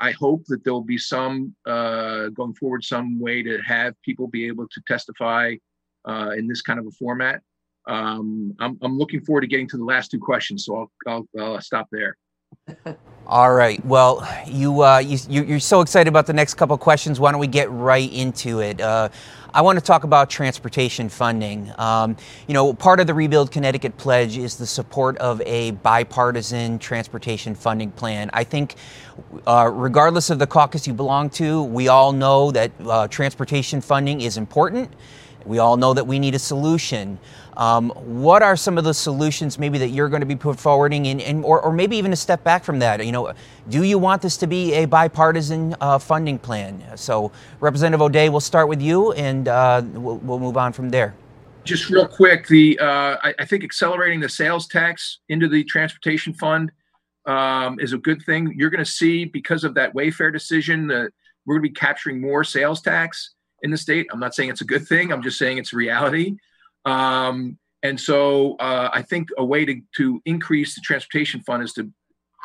I 0.00 0.10
hope 0.10 0.44
that 0.46 0.64
there 0.64 0.72
will 0.72 0.82
be 0.82 0.98
some 0.98 1.54
uh, 1.64 2.28
going 2.28 2.54
forward, 2.54 2.84
some 2.84 3.20
way 3.20 3.42
to 3.42 3.58
have 3.64 3.94
people 4.02 4.26
be 4.26 4.46
able 4.46 4.66
to 4.68 4.82
testify 4.86 5.54
in 6.36 6.48
this 6.48 6.62
kind 6.62 6.80
of 6.80 6.86
a 6.86 6.90
format 6.90 7.40
um, 7.86 8.54
I'm, 8.60 8.78
I'm 8.82 8.96
looking 8.96 9.20
forward 9.20 9.42
to 9.42 9.46
getting 9.46 9.68
to 9.68 9.76
the 9.76 9.84
last 9.84 10.10
two 10.10 10.20
questions, 10.20 10.66
so 10.66 10.76
I'll, 10.76 10.92
I'll, 11.06 11.42
I'll 11.42 11.60
stop 11.60 11.88
there. 11.90 12.16
All 13.26 13.54
right. 13.54 13.82
Well, 13.86 14.28
you, 14.46 14.82
uh, 14.82 14.98
you, 14.98 15.42
you're 15.44 15.60
so 15.60 15.80
excited 15.80 16.08
about 16.08 16.26
the 16.26 16.34
next 16.34 16.54
couple 16.54 16.76
questions. 16.76 17.18
Why 17.18 17.30
don't 17.30 17.40
we 17.40 17.46
get 17.46 17.70
right 17.70 18.12
into 18.12 18.60
it? 18.60 18.80
Uh, 18.80 19.08
I 19.54 19.62
want 19.62 19.78
to 19.78 19.84
talk 19.84 20.04
about 20.04 20.28
transportation 20.28 21.08
funding. 21.08 21.72
Um, 21.78 22.16
you 22.46 22.54
know, 22.54 22.74
part 22.74 23.00
of 23.00 23.06
the 23.06 23.14
Rebuild 23.14 23.50
Connecticut 23.50 23.96
Pledge 23.96 24.36
is 24.36 24.56
the 24.56 24.66
support 24.66 25.16
of 25.18 25.40
a 25.42 25.70
bipartisan 25.70 26.78
transportation 26.78 27.54
funding 27.54 27.90
plan. 27.92 28.28
I 28.32 28.44
think, 28.44 28.74
uh, 29.46 29.70
regardless 29.72 30.30
of 30.30 30.38
the 30.38 30.46
caucus 30.46 30.86
you 30.86 30.92
belong 30.92 31.30
to, 31.30 31.62
we 31.62 31.88
all 31.88 32.12
know 32.12 32.50
that 32.50 32.72
uh, 32.84 33.08
transportation 33.08 33.80
funding 33.80 34.20
is 34.20 34.36
important. 34.36 34.90
We 35.44 35.58
all 35.58 35.76
know 35.76 35.94
that 35.94 36.06
we 36.06 36.18
need 36.18 36.34
a 36.34 36.38
solution. 36.38 37.18
Um, 37.56 37.90
what 37.90 38.42
are 38.42 38.56
some 38.56 38.78
of 38.78 38.84
the 38.84 38.94
solutions 38.94 39.58
maybe 39.58 39.78
that 39.78 39.88
you're 39.88 40.08
going 40.08 40.20
to 40.20 40.26
be 40.26 40.36
put 40.36 40.58
forwarding, 40.58 41.06
in, 41.06 41.20
in, 41.20 41.44
or, 41.44 41.60
or, 41.60 41.72
maybe 41.72 41.96
even 41.96 42.12
a 42.12 42.16
step 42.16 42.42
back 42.42 42.64
from 42.64 42.78
that? 42.78 43.04
You 43.04 43.12
know, 43.12 43.32
do 43.68 43.82
you 43.82 43.98
want 43.98 44.22
this 44.22 44.38
to 44.38 44.46
be 44.46 44.72
a 44.74 44.86
bipartisan 44.86 45.76
uh, 45.80 45.98
funding 45.98 46.38
plan? 46.38 46.82
So, 46.96 47.30
Representative 47.60 48.00
O'Dea, 48.00 48.30
we'll 48.30 48.40
start 48.40 48.68
with 48.68 48.80
you, 48.80 49.12
and 49.12 49.48
uh, 49.48 49.82
we'll, 49.92 50.16
we'll, 50.18 50.38
move 50.38 50.56
on 50.56 50.72
from 50.72 50.88
there. 50.88 51.14
Just 51.64 51.90
real 51.90 52.08
quick, 52.08 52.48
the 52.48 52.78
uh, 52.78 53.18
I, 53.22 53.34
I, 53.38 53.44
think 53.44 53.62
accelerating 53.64 54.18
the 54.20 54.28
sales 54.28 54.66
tax 54.66 55.18
into 55.28 55.46
the 55.46 55.62
transportation 55.64 56.32
fund 56.32 56.72
um, 57.26 57.78
is 57.78 57.92
a 57.92 57.98
good 57.98 58.22
thing. 58.22 58.52
You're 58.56 58.70
going 58.70 58.84
to 58.84 58.90
see 58.90 59.26
because 59.26 59.62
of 59.62 59.74
that 59.74 59.94
Wayfair 59.94 60.32
decision 60.32 60.86
that 60.88 61.12
we're 61.46 61.56
going 61.56 61.64
to 61.64 61.68
be 61.68 61.74
capturing 61.74 62.20
more 62.20 62.44
sales 62.44 62.80
tax 62.80 63.34
in 63.62 63.70
the 63.70 63.76
state. 63.76 64.06
I'm 64.12 64.20
not 64.20 64.34
saying 64.34 64.50
it's 64.50 64.60
a 64.60 64.66
good 64.66 64.86
thing. 64.86 65.12
I'm 65.12 65.22
just 65.22 65.38
saying 65.38 65.58
it's 65.58 65.72
reality. 65.72 66.36
Um, 66.84 67.58
and 67.82 68.00
so 68.00 68.56
uh, 68.56 68.90
I 68.92 69.02
think 69.02 69.28
a 69.38 69.44
way 69.44 69.64
to, 69.64 69.80
to 69.96 70.22
increase 70.24 70.74
the 70.74 70.80
transportation 70.82 71.40
fund 71.40 71.62
is 71.62 71.72
to 71.74 71.90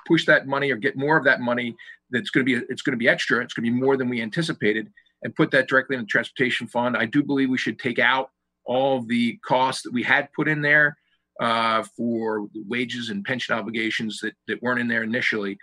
push 0.07 0.25
that 0.25 0.47
money 0.47 0.71
or 0.71 0.77
get 0.77 0.97
more 0.97 1.17
of 1.17 1.25
that 1.25 1.41
money 1.41 1.75
that's 2.09 2.29
going 2.29 2.45
to 2.45 2.59
be 2.59 2.65
it's 2.69 2.81
going 2.81 2.93
to 2.93 2.97
be 2.97 3.09
extra. 3.09 3.43
It's 3.43 3.53
going 3.53 3.65
to 3.65 3.71
be 3.71 3.79
more 3.79 3.97
than 3.97 4.09
we 4.09 4.21
anticipated, 4.21 4.91
and 5.23 5.35
put 5.35 5.51
that 5.51 5.67
directly 5.67 5.95
in 5.95 6.03
the 6.03 6.07
transportation 6.07 6.67
fund. 6.67 6.95
I 6.95 7.05
do 7.05 7.23
believe 7.23 7.49
we 7.49 7.57
should 7.57 7.79
take 7.79 7.99
out 7.99 8.29
all 8.65 9.01
the 9.01 9.37
costs 9.45 9.83
that 9.83 9.93
we 9.93 10.03
had 10.03 10.31
put 10.33 10.47
in 10.47 10.61
there 10.61 10.97
uh, 11.39 11.83
for 11.95 12.47
wages 12.67 13.09
and 13.09 13.23
pension 13.23 13.55
obligations 13.55 14.19
that, 14.21 14.33
that 14.47 14.61
weren't 14.61 14.79
in 14.79 14.87
there 14.87 15.03
initially. 15.03 15.57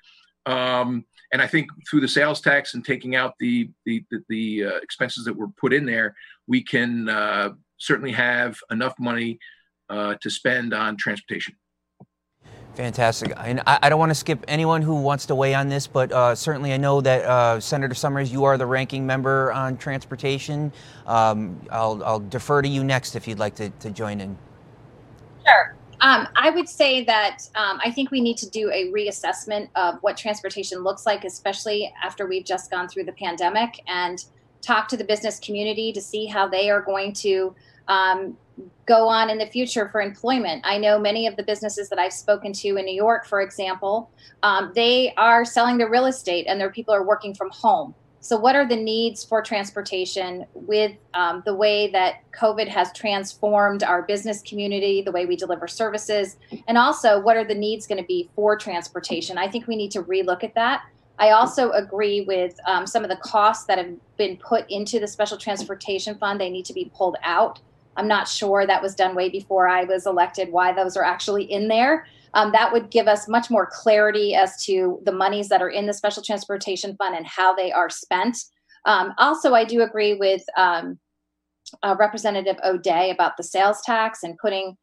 Um, 0.46 1.04
and 1.32 1.42
I 1.42 1.46
think 1.46 1.68
through 1.88 2.00
the 2.00 2.08
sales 2.08 2.40
tax 2.40 2.74
and 2.74 2.84
taking 2.84 3.16
out 3.16 3.34
the 3.40 3.70
the 3.86 4.04
the, 4.10 4.24
the 4.28 4.64
uh, 4.64 4.76
expenses 4.82 5.24
that 5.24 5.36
were 5.36 5.48
put 5.48 5.72
in 5.72 5.86
there, 5.86 6.14
we 6.46 6.62
can 6.62 7.08
uh, 7.08 7.50
certainly 7.78 8.12
have 8.12 8.58
enough 8.70 8.94
money 8.98 9.38
uh, 9.90 10.14
to 10.20 10.30
spend 10.30 10.72
on 10.72 10.96
transportation. 10.96 11.54
Fantastic. 12.74 13.32
And 13.36 13.60
I, 13.66 13.78
I, 13.82 13.88
don't 13.88 14.00
want 14.00 14.10
to 14.10 14.16
skip 14.16 14.44
anyone 14.48 14.82
who 14.82 15.00
wants 15.00 15.26
to 15.26 15.34
weigh 15.34 15.54
on 15.54 15.68
this, 15.68 15.86
but 15.86 16.10
uh, 16.10 16.34
certainly 16.34 16.72
I 16.72 16.76
know 16.76 17.00
that 17.00 17.24
uh, 17.24 17.60
Senator 17.60 17.94
Somers, 17.94 18.32
you 18.32 18.44
are 18.44 18.58
the 18.58 18.66
ranking 18.66 19.06
member 19.06 19.52
on 19.52 19.76
transportation. 19.76 20.72
Um, 21.06 21.60
I'll, 21.70 22.02
I'll, 22.02 22.20
defer 22.20 22.62
to 22.62 22.68
you 22.68 22.82
next 22.82 23.14
if 23.14 23.28
you'd 23.28 23.38
like 23.38 23.54
to, 23.56 23.70
to 23.70 23.90
join 23.90 24.20
in. 24.20 24.36
Sure. 25.46 25.76
Um, 26.00 26.26
I 26.34 26.50
would 26.50 26.68
say 26.68 27.04
that 27.04 27.48
um, 27.54 27.78
I 27.82 27.90
think 27.90 28.10
we 28.10 28.20
need 28.20 28.36
to 28.38 28.50
do 28.50 28.70
a 28.70 28.90
reassessment 28.92 29.68
of 29.76 29.98
what 30.00 30.16
transportation 30.16 30.82
looks 30.82 31.06
like, 31.06 31.24
especially 31.24 31.92
after 32.02 32.26
we've 32.26 32.44
just 32.44 32.70
gone 32.70 32.88
through 32.88 33.04
the 33.04 33.12
pandemic, 33.12 33.80
and 33.86 34.24
talk 34.64 34.88
to 34.88 34.96
the 34.96 35.04
business 35.04 35.38
community 35.38 35.92
to 35.92 36.00
see 36.00 36.26
how 36.26 36.48
they 36.48 36.70
are 36.70 36.80
going 36.80 37.12
to 37.12 37.54
um, 37.88 38.36
go 38.86 39.08
on 39.08 39.30
in 39.30 39.38
the 39.38 39.46
future 39.46 39.88
for 39.90 40.00
employment. 40.00 40.62
I 40.64 40.78
know 40.78 40.98
many 40.98 41.26
of 41.26 41.36
the 41.36 41.42
businesses 41.42 41.88
that 41.88 41.98
I've 41.98 42.12
spoken 42.12 42.52
to 42.54 42.76
in 42.76 42.84
New 42.84 42.94
York, 42.94 43.26
for 43.26 43.40
example, 43.40 44.10
um, 44.42 44.72
they 44.74 45.14
are 45.16 45.44
selling 45.44 45.78
their 45.78 45.90
real 45.90 46.06
estate 46.06 46.46
and 46.48 46.60
their 46.60 46.70
people 46.70 46.94
are 46.94 47.04
working 47.04 47.34
from 47.34 47.50
home. 47.50 47.94
So, 48.20 48.38
what 48.38 48.56
are 48.56 48.66
the 48.66 48.76
needs 48.76 49.22
for 49.22 49.42
transportation 49.42 50.46
with 50.54 50.92
um, 51.12 51.42
the 51.44 51.54
way 51.54 51.90
that 51.90 52.20
COVID 52.32 52.68
has 52.68 52.90
transformed 52.94 53.82
our 53.82 54.00
business 54.00 54.40
community, 54.40 55.02
the 55.02 55.12
way 55.12 55.26
we 55.26 55.36
deliver 55.36 55.68
services, 55.68 56.38
and 56.66 56.78
also 56.78 57.20
what 57.20 57.36
are 57.36 57.44
the 57.44 57.54
needs 57.54 57.86
going 57.86 58.00
to 58.00 58.06
be 58.06 58.30
for 58.34 58.56
transportation? 58.56 59.36
I 59.36 59.46
think 59.48 59.66
we 59.66 59.76
need 59.76 59.90
to 59.90 60.02
relook 60.02 60.42
at 60.42 60.54
that. 60.54 60.84
I 61.18 61.30
also 61.30 61.70
agree 61.70 62.22
with 62.22 62.58
um, 62.66 62.86
some 62.86 63.04
of 63.04 63.10
the 63.10 63.16
costs 63.16 63.66
that 63.66 63.78
have 63.78 63.94
been 64.16 64.36
put 64.36 64.68
into 64.70 64.98
the 64.98 65.06
Special 65.06 65.38
Transportation 65.38 66.16
Fund. 66.18 66.40
They 66.40 66.50
need 66.50 66.64
to 66.66 66.72
be 66.72 66.90
pulled 66.94 67.16
out. 67.22 67.60
I'm 67.96 68.08
not 68.08 68.26
sure 68.26 68.66
that 68.66 68.82
was 68.82 68.94
done 68.94 69.14
way 69.14 69.28
before 69.28 69.68
I 69.68 69.84
was 69.84 70.06
elected, 70.06 70.50
why 70.50 70.72
those 70.72 70.96
are 70.96 71.04
actually 71.04 71.44
in 71.44 71.68
there 71.68 72.06
um, 72.34 72.50
that 72.52 72.72
would 72.72 72.90
give 72.90 73.06
us 73.08 73.28
much 73.28 73.50
more 73.50 73.66
clarity 73.66 74.34
as 74.34 74.62
to 74.64 75.00
the 75.04 75.12
monies 75.12 75.48
that 75.48 75.62
are 75.62 75.70
in 75.70 75.86
the 75.86 75.92
special 75.92 76.22
transportation 76.22 76.96
fund 76.96 77.16
and 77.16 77.26
how 77.26 77.54
they 77.54 77.72
are 77.72 77.88
spent. 77.88 78.36
Um, 78.84 79.14
also, 79.18 79.54
I 79.54 79.64
do 79.64 79.82
agree 79.82 80.14
with 80.14 80.42
um, 80.56 80.98
uh, 81.82 81.96
Representative 81.98 82.56
O'Dea 82.64 83.10
about 83.10 83.36
the 83.36 83.42
sales 83.42 83.80
tax 83.82 84.24
and 84.24 84.36
putting 84.36 84.76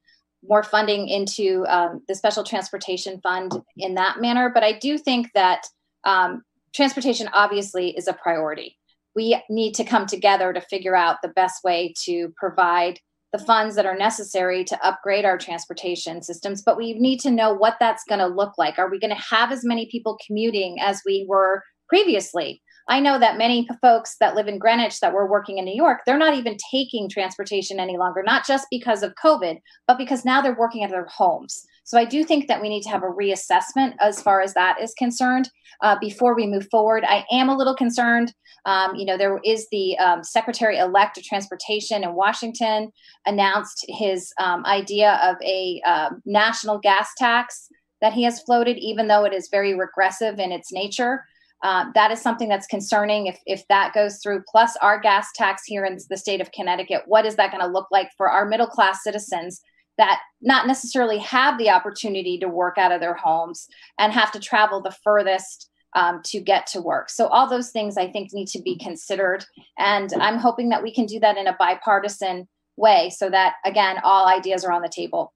more 0.48 0.64
funding 0.64 1.08
into 1.08 1.66
um, 1.68 2.02
the 2.08 2.16
special 2.16 2.44
transportation 2.44 3.20
fund 3.22 3.52
in 3.78 3.94
that 3.96 4.20
manner. 4.20 4.50
But 4.50 4.64
I 4.64 4.80
do 4.80 4.98
think 4.98 5.28
that 5.36 5.68
um, 6.04 6.44
transportation 6.74 7.30
obviously 7.34 7.90
is 7.98 8.08
a 8.08 8.14
priority. 8.14 8.78
We 9.16 9.42
need 9.50 9.74
to 9.76 9.84
come 9.84 10.06
together 10.06 10.54
to 10.54 10.62
figure 10.62 10.96
out 10.96 11.18
the 11.22 11.30
best 11.30 11.64
way 11.64 11.94
to 12.06 12.34
provide 12.38 13.00
the 13.34 13.40
funds 13.40 13.76
that 13.76 13.86
are 13.86 13.96
necessary 13.96 14.64
to 14.66 14.86
upgrade 14.86 15.24
our 15.24 15.38
transportation 15.38 16.22
systems, 16.22 16.62
but 16.62 16.78
we 16.78 16.94
need 16.94 17.20
to 17.22 17.32
know 17.32 17.54
what 17.54 17.78
that's 17.80 18.04
going 18.10 18.20
to 18.20 18.28
look 18.28 18.58
like. 18.58 18.78
Are 18.78 18.90
we 18.90 19.00
going 19.00 19.16
to 19.16 19.24
have 19.30 19.52
as 19.52 19.64
many 19.64 19.88
people 19.90 20.18
commuting 20.26 20.78
as 20.82 21.02
we 21.06 21.26
were 21.30 21.64
previously? 21.88 22.62
I 22.90 23.00
know 23.00 23.20
that 23.20 23.38
many 23.38 23.70
folks 23.82 24.18
that 24.20 24.36
live 24.36 24.48
in 24.48 24.60
Greenwich 24.60 25.00
that 25.00 25.14
were 25.14 25.30
working 25.30 25.60
in 25.60 25.66
New 25.66 25.76
York, 25.76 26.00
they're 26.06 26.18
not 26.18 26.36
even 26.36 26.58
taking 26.72 27.08
transportation 27.08 27.80
any 27.80 27.98
longer, 27.98 28.22
not 28.22 28.46
just 28.46 28.68
because 28.70 29.02
of 29.02 29.14
COVID, 29.24 29.60
but 29.88 29.98
because 29.98 30.26
now 30.26 30.42
they're 30.42 30.58
working 30.58 30.84
at 30.84 30.90
their 30.90 31.06
homes. 31.06 31.66
So 31.84 31.98
I 31.98 32.06
do 32.06 32.24
think 32.24 32.48
that 32.48 32.62
we 32.62 32.70
need 32.70 32.84
to 32.84 32.90
have 32.90 33.04
a 33.04 33.08
reassessment 33.08 33.96
as 34.00 34.22
far 34.22 34.42
as 34.42 34.54
that 34.54 34.82
is 34.82 34.94
concerned 34.94 35.50
uh, 35.82 35.98
before 36.00 36.36
we 36.36 36.48
move 36.48 36.68
forward. 36.70 37.04
I 37.06 37.26
am 37.32 37.50
a 37.50 37.58
little 37.58 37.76
concerned. 37.76 38.34
Um, 38.66 38.96
you 38.96 39.06
know, 39.06 39.18
there 39.18 39.40
is 39.44 39.68
the 39.72 39.98
um, 39.98 40.24
Secretary 40.24 40.78
elect 40.78 41.18
of 41.18 41.24
Transportation 41.24 42.04
in 42.04 42.14
Washington 42.14 42.92
announced 43.26 43.86
his 43.90 44.32
um, 44.40 44.66
idea 44.66 45.20
of 45.24 45.36
a 45.44 45.82
uh, 45.86 46.12
national 46.26 46.78
gas 46.80 47.10
tax 47.18 47.68
that 48.02 48.14
he 48.14 48.24
has 48.24 48.42
floated, 48.42 48.78
even 48.78 49.08
though 49.08 49.26
it 49.26 49.34
is 49.34 49.50
very 49.50 49.74
regressive 49.74 50.40
in 50.40 50.52
its 50.52 50.72
nature. 50.72 51.24
Uh, 51.64 51.86
that 51.94 52.10
is 52.10 52.20
something 52.20 52.50
that's 52.50 52.66
concerning 52.66 53.28
if, 53.28 53.38
if 53.46 53.68
that 53.68 53.94
goes 53.94 54.20
through, 54.22 54.44
plus 54.50 54.76
our 54.82 55.00
gas 55.00 55.28
tax 55.36 55.62
here 55.66 55.86
in 55.86 55.98
the 56.10 56.18
state 56.18 56.42
of 56.42 56.52
Connecticut. 56.52 57.04
What 57.06 57.26
is 57.26 57.36
that 57.36 57.52
going 57.52 57.62
to 57.62 57.72
look 57.72 57.88
like 57.92 58.10
for 58.18 58.30
our 58.30 58.46
middle 58.46 58.66
class 58.66 59.04
citizens 59.04 59.62
that 60.02 60.20
not 60.42 60.66
necessarily 60.66 61.20
have 61.20 61.60
the 61.60 61.70
opportunity 61.70 62.40
to 62.40 62.48
work 62.48 62.80
out 62.80 62.92
of 62.92 63.00
their 63.00 63.14
homes 63.14 63.68
and 64.00 64.12
have 64.12 64.32
to 64.32 64.40
travel 64.40 64.82
the 64.82 64.96
furthest 65.04 65.70
um, 65.96 66.22
to 66.26 66.40
get 66.40 66.66
to 66.68 66.82
work. 66.82 67.12
So, 67.12 67.28
all 67.28 67.48
those 67.48 67.70
things 67.70 67.98
I 67.98 68.10
think 68.12 68.34
need 68.34 68.48
to 68.48 68.62
be 68.62 68.78
considered. 68.78 69.46
And 69.78 70.12
I'm 70.20 70.40
hoping 70.40 70.70
that 70.70 70.82
we 70.82 70.92
can 70.92 71.06
do 71.06 71.20
that 71.20 71.38
in 71.38 71.46
a 71.46 71.56
bipartisan 71.60 72.48
way 72.78 73.12
so 73.16 73.30
that, 73.30 73.56
again, 73.64 73.98
all 74.04 74.28
ideas 74.28 74.66
are 74.66 74.72
on 74.72 74.82
the 74.82 74.90
table. 74.90 75.34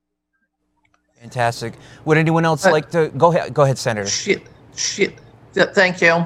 Fantastic. 1.19 1.75
Would 2.05 2.17
anyone 2.17 2.43
else 2.43 2.65
uh, 2.65 2.71
like 2.71 2.89
to 2.91 3.09
go 3.17 3.31
ahead? 3.31 3.53
Go 3.53 3.63
ahead, 3.63 3.77
Senator. 3.77 4.07
Shit. 4.07 4.41
Shit. 4.75 5.19
Thank 5.53 6.01
you. 6.01 6.25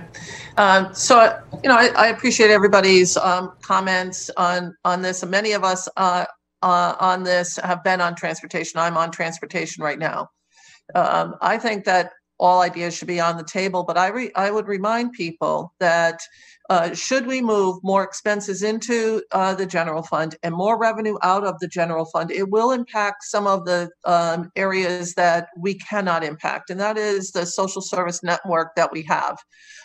Um, 0.58 0.94
so, 0.94 1.40
you 1.62 1.70
know, 1.70 1.76
I, 1.76 1.90
I 1.96 2.08
appreciate 2.08 2.52
everybody's 2.52 3.18
um, 3.18 3.52
comments 3.62 4.32
on 4.38 4.76
on 4.86 5.02
this. 5.02 5.24
And 5.24 5.32
Many 5.32 5.52
of 5.52 5.64
us 5.64 5.90
uh, 5.98 6.26
uh, 6.62 6.96
on 7.00 7.24
this 7.24 7.58
have 7.58 7.84
been 7.84 8.02
on 8.02 8.16
transportation. 8.16 8.80
I'm 8.80 8.98
on 8.98 9.12
transportation 9.12 9.84
right 9.84 10.00
now. 10.00 10.30
Um, 10.96 11.36
I 11.42 11.58
think 11.58 11.86
that 11.86 12.12
all 12.40 12.62
ideas 12.62 12.96
should 12.96 13.08
be 13.08 13.20
on 13.20 13.38
the 13.38 13.44
table, 13.44 13.84
but 13.84 13.98
I 13.98 14.08
re- 14.08 14.32
I 14.36 14.50
would 14.50 14.68
remind 14.68 15.14
people 15.14 15.74
that 15.80 16.20
uh, 16.70 16.94
should 16.94 17.26
we 17.26 17.42
move 17.42 17.80
more 17.84 18.04
expenses 18.04 18.62
into 18.62 19.24
uh, 19.32 19.56
the 19.56 19.66
general 19.66 20.04
fund 20.04 20.36
and 20.44 20.54
more 20.54 20.78
revenue 20.78 21.18
out 21.24 21.44
of 21.44 21.58
the 21.60 21.68
general 21.68 22.06
fund, 22.06 22.32
it 22.32 22.50
will 22.50 22.72
impact 22.72 23.24
some 23.24 23.48
of 23.48 23.66
the 23.66 23.90
um, 24.06 24.52
areas 24.56 25.16
that 25.16 25.48
we 25.58 25.74
cannot 25.74 26.24
impact, 26.24 26.70
and 26.70 26.80
that 26.80 26.98
is 26.98 27.32
the 27.32 27.46
social 27.46 27.82
service 27.82 28.22
network 28.22 28.76
that 28.76 28.92
we 28.92 29.02
have. 29.04 29.38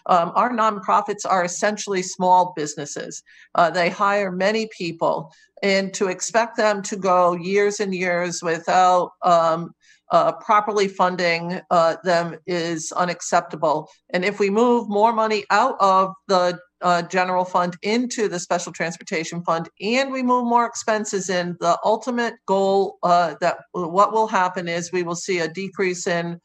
Um, 0.06 0.32
our 0.34 0.50
nonprofits 0.50 1.24
are 1.24 1.44
essentially 1.44 2.02
small 2.02 2.52
businesses. 2.54 3.22
Uh, 3.54 3.70
they 3.70 3.88
hire 3.88 4.30
many 4.30 4.68
people, 4.76 5.32
and 5.62 5.94
to 5.94 6.08
expect 6.08 6.58
them 6.58 6.82
to 6.82 6.96
go 6.96 7.34
years 7.34 7.80
and 7.80 7.94
years 7.94 8.42
without 8.42 9.12
um, 9.22 9.74
uh, 10.10 10.32
properly 10.32 10.86
funding 10.86 11.60
uh, 11.70 11.96
them 12.04 12.36
is 12.46 12.92
unacceptable. 12.92 13.88
And 14.10 14.24
if 14.24 14.38
we 14.38 14.50
move 14.50 14.88
more 14.88 15.12
money 15.14 15.44
out 15.50 15.76
of 15.80 16.12
the 16.28 16.58
uh, 16.84 17.02
general 17.02 17.44
fund 17.44 17.76
into 17.82 18.28
the 18.28 18.38
special 18.38 18.70
transportation 18.70 19.42
fund 19.42 19.68
and 19.80 20.12
we 20.12 20.22
move 20.22 20.44
more 20.44 20.66
expenses 20.66 21.30
in, 21.30 21.56
the 21.60 21.78
ultimate 21.84 22.34
goal 22.46 22.98
uh, 23.02 23.34
that 23.40 23.56
what 23.72 24.12
will 24.12 24.28
happen 24.28 24.68
is 24.68 24.92
we 24.92 25.02
will 25.02 25.16
see 25.16 25.38
a 25.40 25.48
decrease 25.48 26.06
in 26.06 26.38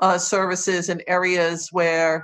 uh, 0.00 0.18
services 0.18 0.90
in 0.90 1.02
areas 1.08 1.70
where 1.72 2.22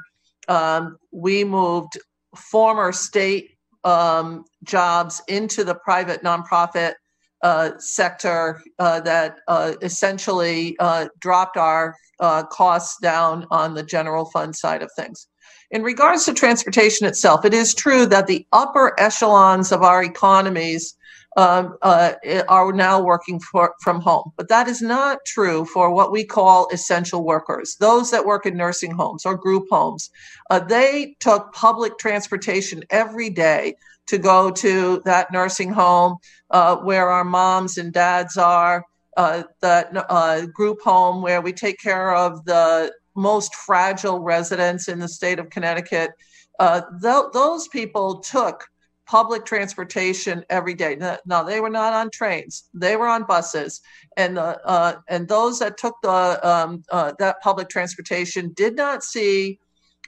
um, 0.49 0.99
we 1.11 1.45
moved 1.45 1.99
former 2.37 2.93
state 2.93 3.57
um, 3.85 4.45
jobs 4.65 5.23
into 5.29 5.65
the 5.65 5.75
private 5.75 6.23
nonprofit 6.23 6.95
uh, 7.43 7.71
sector 7.79 8.63
uh, 8.79 9.01
that 9.01 9.39
uh, 9.49 9.73
essentially 9.83 10.77
uh, 10.79 11.09
dropped 11.19 11.57
our 11.57 11.97
uh, 12.21 12.45
costs 12.45 12.99
down 13.01 13.47
on 13.51 13.75
the 13.75 13.83
general 13.83 14.27
fund 14.27 14.55
side 14.55 14.83
of 14.83 14.91
things. 14.95 15.27
In 15.73 15.83
regards 15.83 16.27
to 16.27 16.35
transportation 16.35 17.07
itself, 17.07 17.47
it 17.47 17.55
is 17.55 17.75
true 17.75 18.05
that 18.07 18.27
the 18.27 18.47
upper 18.53 18.95
echelons 19.01 19.73
of 19.73 19.83
our 19.83 20.05
economies 20.05 20.95
um, 21.39 21.79
uh, 21.81 22.13
are 22.47 22.75
now 22.75 23.03
working 23.03 23.41
for, 23.41 23.75
from 23.81 24.03
home. 24.03 24.33
But 24.37 24.49
that 24.49 24.69
is 24.69 24.83
not 24.83 25.25
true 25.25 25.65
for 25.65 25.91
what 25.91 26.13
we 26.13 26.25
call 26.25 26.69
essential 26.71 27.25
workers, 27.25 27.77
those 27.81 28.11
that 28.11 28.27
work 28.27 28.45
in 28.45 28.55
nursing 28.55 28.91
homes 28.91 29.25
or 29.25 29.35
group 29.35 29.65
homes. 29.71 30.11
Uh, 30.51 30.59
they 30.59 31.17
took 31.21 31.55
public 31.55 31.97
transportation 31.97 32.83
every 32.91 33.31
day 33.31 33.75
to 34.09 34.19
go 34.19 34.51
to 34.51 35.01
that 35.07 35.33
nursing 35.33 35.73
home 35.73 36.17
uh, 36.51 36.77
where 36.77 37.09
our 37.09 37.25
moms 37.25 37.79
and 37.79 37.95
dads 37.95 38.37
are, 38.37 38.85
uh, 39.17 39.45
that 39.63 39.89
uh, 40.11 40.45
group 40.47 40.83
home 40.83 41.23
where 41.23 41.41
we 41.41 41.55
take 41.55 41.81
care 41.81 42.15
of 42.15 42.45
the 42.45 42.93
most 43.15 43.55
fragile 43.55 44.21
residents 44.21 44.89
in 44.89 44.99
the 44.99 45.09
state 45.09 45.39
of 45.39 45.51
Connecticut. 45.51 46.11
Uh, 46.59 46.83
th- 47.03 47.33
those 47.33 47.69
people 47.69 48.21
took 48.21 48.67
public 49.07 49.45
transportation 49.45 50.45
every 50.49 50.75
day. 50.75 50.97
No, 51.27 51.45
they 51.45 51.61
were 51.61 51.71
not 51.71 51.93
on 51.93 52.11
trains; 52.11 52.69
they 52.73 52.97
were 52.97 53.09
on 53.09 53.25
buses, 53.25 53.81
and 54.17 54.39
uh, 54.39 54.97
and 55.09 55.29
those 55.29 55.59
that 55.59 55.77
took 55.77 55.97
the 56.03 56.49
um, 56.49 56.83
uh, 56.91 57.13
that 57.19 57.41
public 57.43 57.69
transportation 57.69 58.53
did 58.55 58.77
not 58.77 59.03
see 59.03 59.59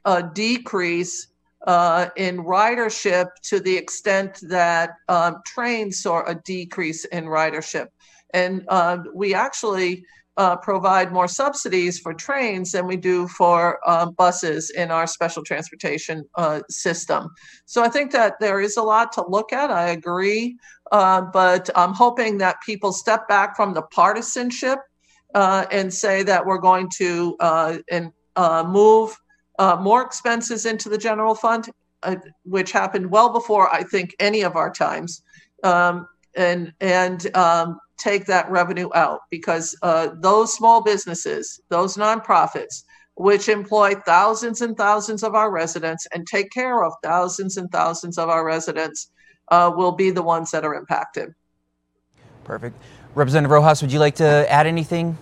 a 0.04 0.22
decrease 0.22 1.28
uh, 1.66 2.08
in 2.16 2.38
ridership 2.38 3.28
to 3.42 3.58
the 3.60 3.76
extent 3.76 4.38
that 4.48 4.90
um, 5.08 5.36
trains 5.46 6.02
saw 6.02 6.22
a 6.24 6.34
decrease 6.34 7.04
in 7.06 7.24
ridership, 7.24 7.88
and 8.32 8.64
uh, 8.68 8.98
we 9.14 9.34
actually 9.34 10.04
uh, 10.36 10.56
provide 10.56 11.12
more 11.12 11.28
subsidies 11.28 11.98
for 11.98 12.12
trains 12.12 12.72
than 12.72 12.86
we 12.86 12.96
do 12.96 13.28
for 13.28 13.78
um, 13.88 14.12
buses 14.12 14.70
in 14.70 14.90
our 14.90 15.06
special 15.06 15.42
transportation 15.42 16.24
uh, 16.34 16.60
system. 16.68 17.30
So 17.66 17.82
I 17.82 17.88
think 17.88 18.10
that 18.12 18.34
there 18.40 18.60
is 18.60 18.76
a 18.76 18.82
lot 18.82 19.12
to 19.12 19.24
look 19.28 19.52
at. 19.52 19.70
I 19.70 19.90
agree. 19.90 20.56
Uh, 20.92 21.22
but 21.32 21.70
I'm 21.74 21.94
hoping 21.94 22.38
that 22.38 22.56
people 22.64 22.92
step 22.92 23.28
back 23.28 23.56
from 23.56 23.74
the 23.74 23.82
partisanship 23.82 24.78
uh, 25.34 25.66
and 25.70 25.92
say 25.92 26.22
that 26.22 26.44
we're 26.44 26.58
going 26.58 26.88
to 26.96 27.36
uh, 27.40 27.78
and, 27.90 28.12
uh, 28.36 28.64
move 28.66 29.16
more 29.80 30.02
expenses 30.02 30.66
into 30.66 30.88
the 30.88 30.98
general 30.98 31.34
fund, 31.34 31.70
which 32.44 32.72
happened 32.72 33.10
well 33.10 33.32
before 33.32 33.72
I 33.72 33.84
think 33.84 34.14
any 34.18 34.42
of 34.42 34.56
our 34.56 34.70
times. 34.70 35.22
Um, 35.62 36.06
and 36.36 36.72
and 36.80 37.34
um, 37.36 37.78
take 37.98 38.26
that 38.26 38.50
revenue 38.50 38.88
out 38.94 39.20
because 39.30 39.76
uh, 39.82 40.08
those 40.20 40.52
small 40.52 40.82
businesses, 40.82 41.60
those 41.68 41.96
nonprofits, 41.96 42.82
which 43.16 43.48
employ 43.48 43.94
thousands 44.06 44.60
and 44.60 44.76
thousands 44.76 45.22
of 45.22 45.34
our 45.34 45.50
residents 45.50 46.06
and 46.12 46.26
take 46.26 46.50
care 46.50 46.84
of 46.84 46.92
thousands 47.02 47.56
and 47.56 47.70
thousands 47.70 48.18
of 48.18 48.28
our 48.28 48.44
residents, 48.44 49.10
uh, 49.50 49.72
will 49.74 49.92
be 49.92 50.10
the 50.10 50.22
ones 50.22 50.50
that 50.50 50.64
are 50.64 50.74
impacted. 50.74 51.34
Perfect. 52.44 52.76
Representative 53.14 53.52
Rojas, 53.52 53.80
would 53.80 53.92
you 53.92 54.00
like 54.00 54.16
to 54.16 54.50
add 54.50 54.66
anything? 54.66 55.16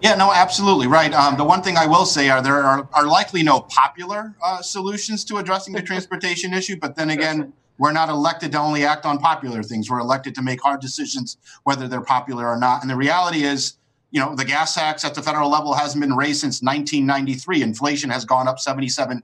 Yeah, 0.00 0.14
no, 0.14 0.32
absolutely 0.32 0.86
right. 0.86 1.12
Um, 1.12 1.36
the 1.36 1.44
one 1.44 1.62
thing 1.62 1.76
I 1.76 1.86
will 1.86 2.06
say 2.06 2.28
are 2.30 2.40
there 2.40 2.62
are, 2.62 2.88
are 2.92 3.06
likely 3.06 3.42
no 3.42 3.60
popular 3.60 4.34
uh, 4.42 4.62
solutions 4.62 5.24
to 5.24 5.38
addressing 5.38 5.74
the 5.74 5.82
transportation 5.82 6.54
issue, 6.54 6.76
but 6.76 6.94
then 6.94 7.10
again, 7.10 7.52
we're 7.78 7.92
not 7.92 8.08
elected 8.08 8.52
to 8.52 8.58
only 8.58 8.84
act 8.84 9.06
on 9.06 9.18
popular 9.18 9.62
things. 9.62 9.88
We're 9.88 10.00
elected 10.00 10.34
to 10.34 10.42
make 10.42 10.60
hard 10.60 10.80
decisions, 10.80 11.36
whether 11.64 11.88
they're 11.88 12.00
popular 12.00 12.46
or 12.46 12.58
not. 12.58 12.82
And 12.82 12.90
the 12.90 12.96
reality 12.96 13.44
is, 13.44 13.74
you 14.10 14.20
know, 14.20 14.34
the 14.34 14.44
gas 14.44 14.74
tax 14.74 15.04
at 15.04 15.14
the 15.14 15.22
federal 15.22 15.50
level 15.50 15.74
hasn't 15.74 16.00
been 16.00 16.14
raised 16.14 16.40
since 16.40 16.62
1993. 16.62 17.62
Inflation 17.62 18.10
has 18.10 18.24
gone 18.24 18.48
up 18.48 18.58
77% 18.58 19.22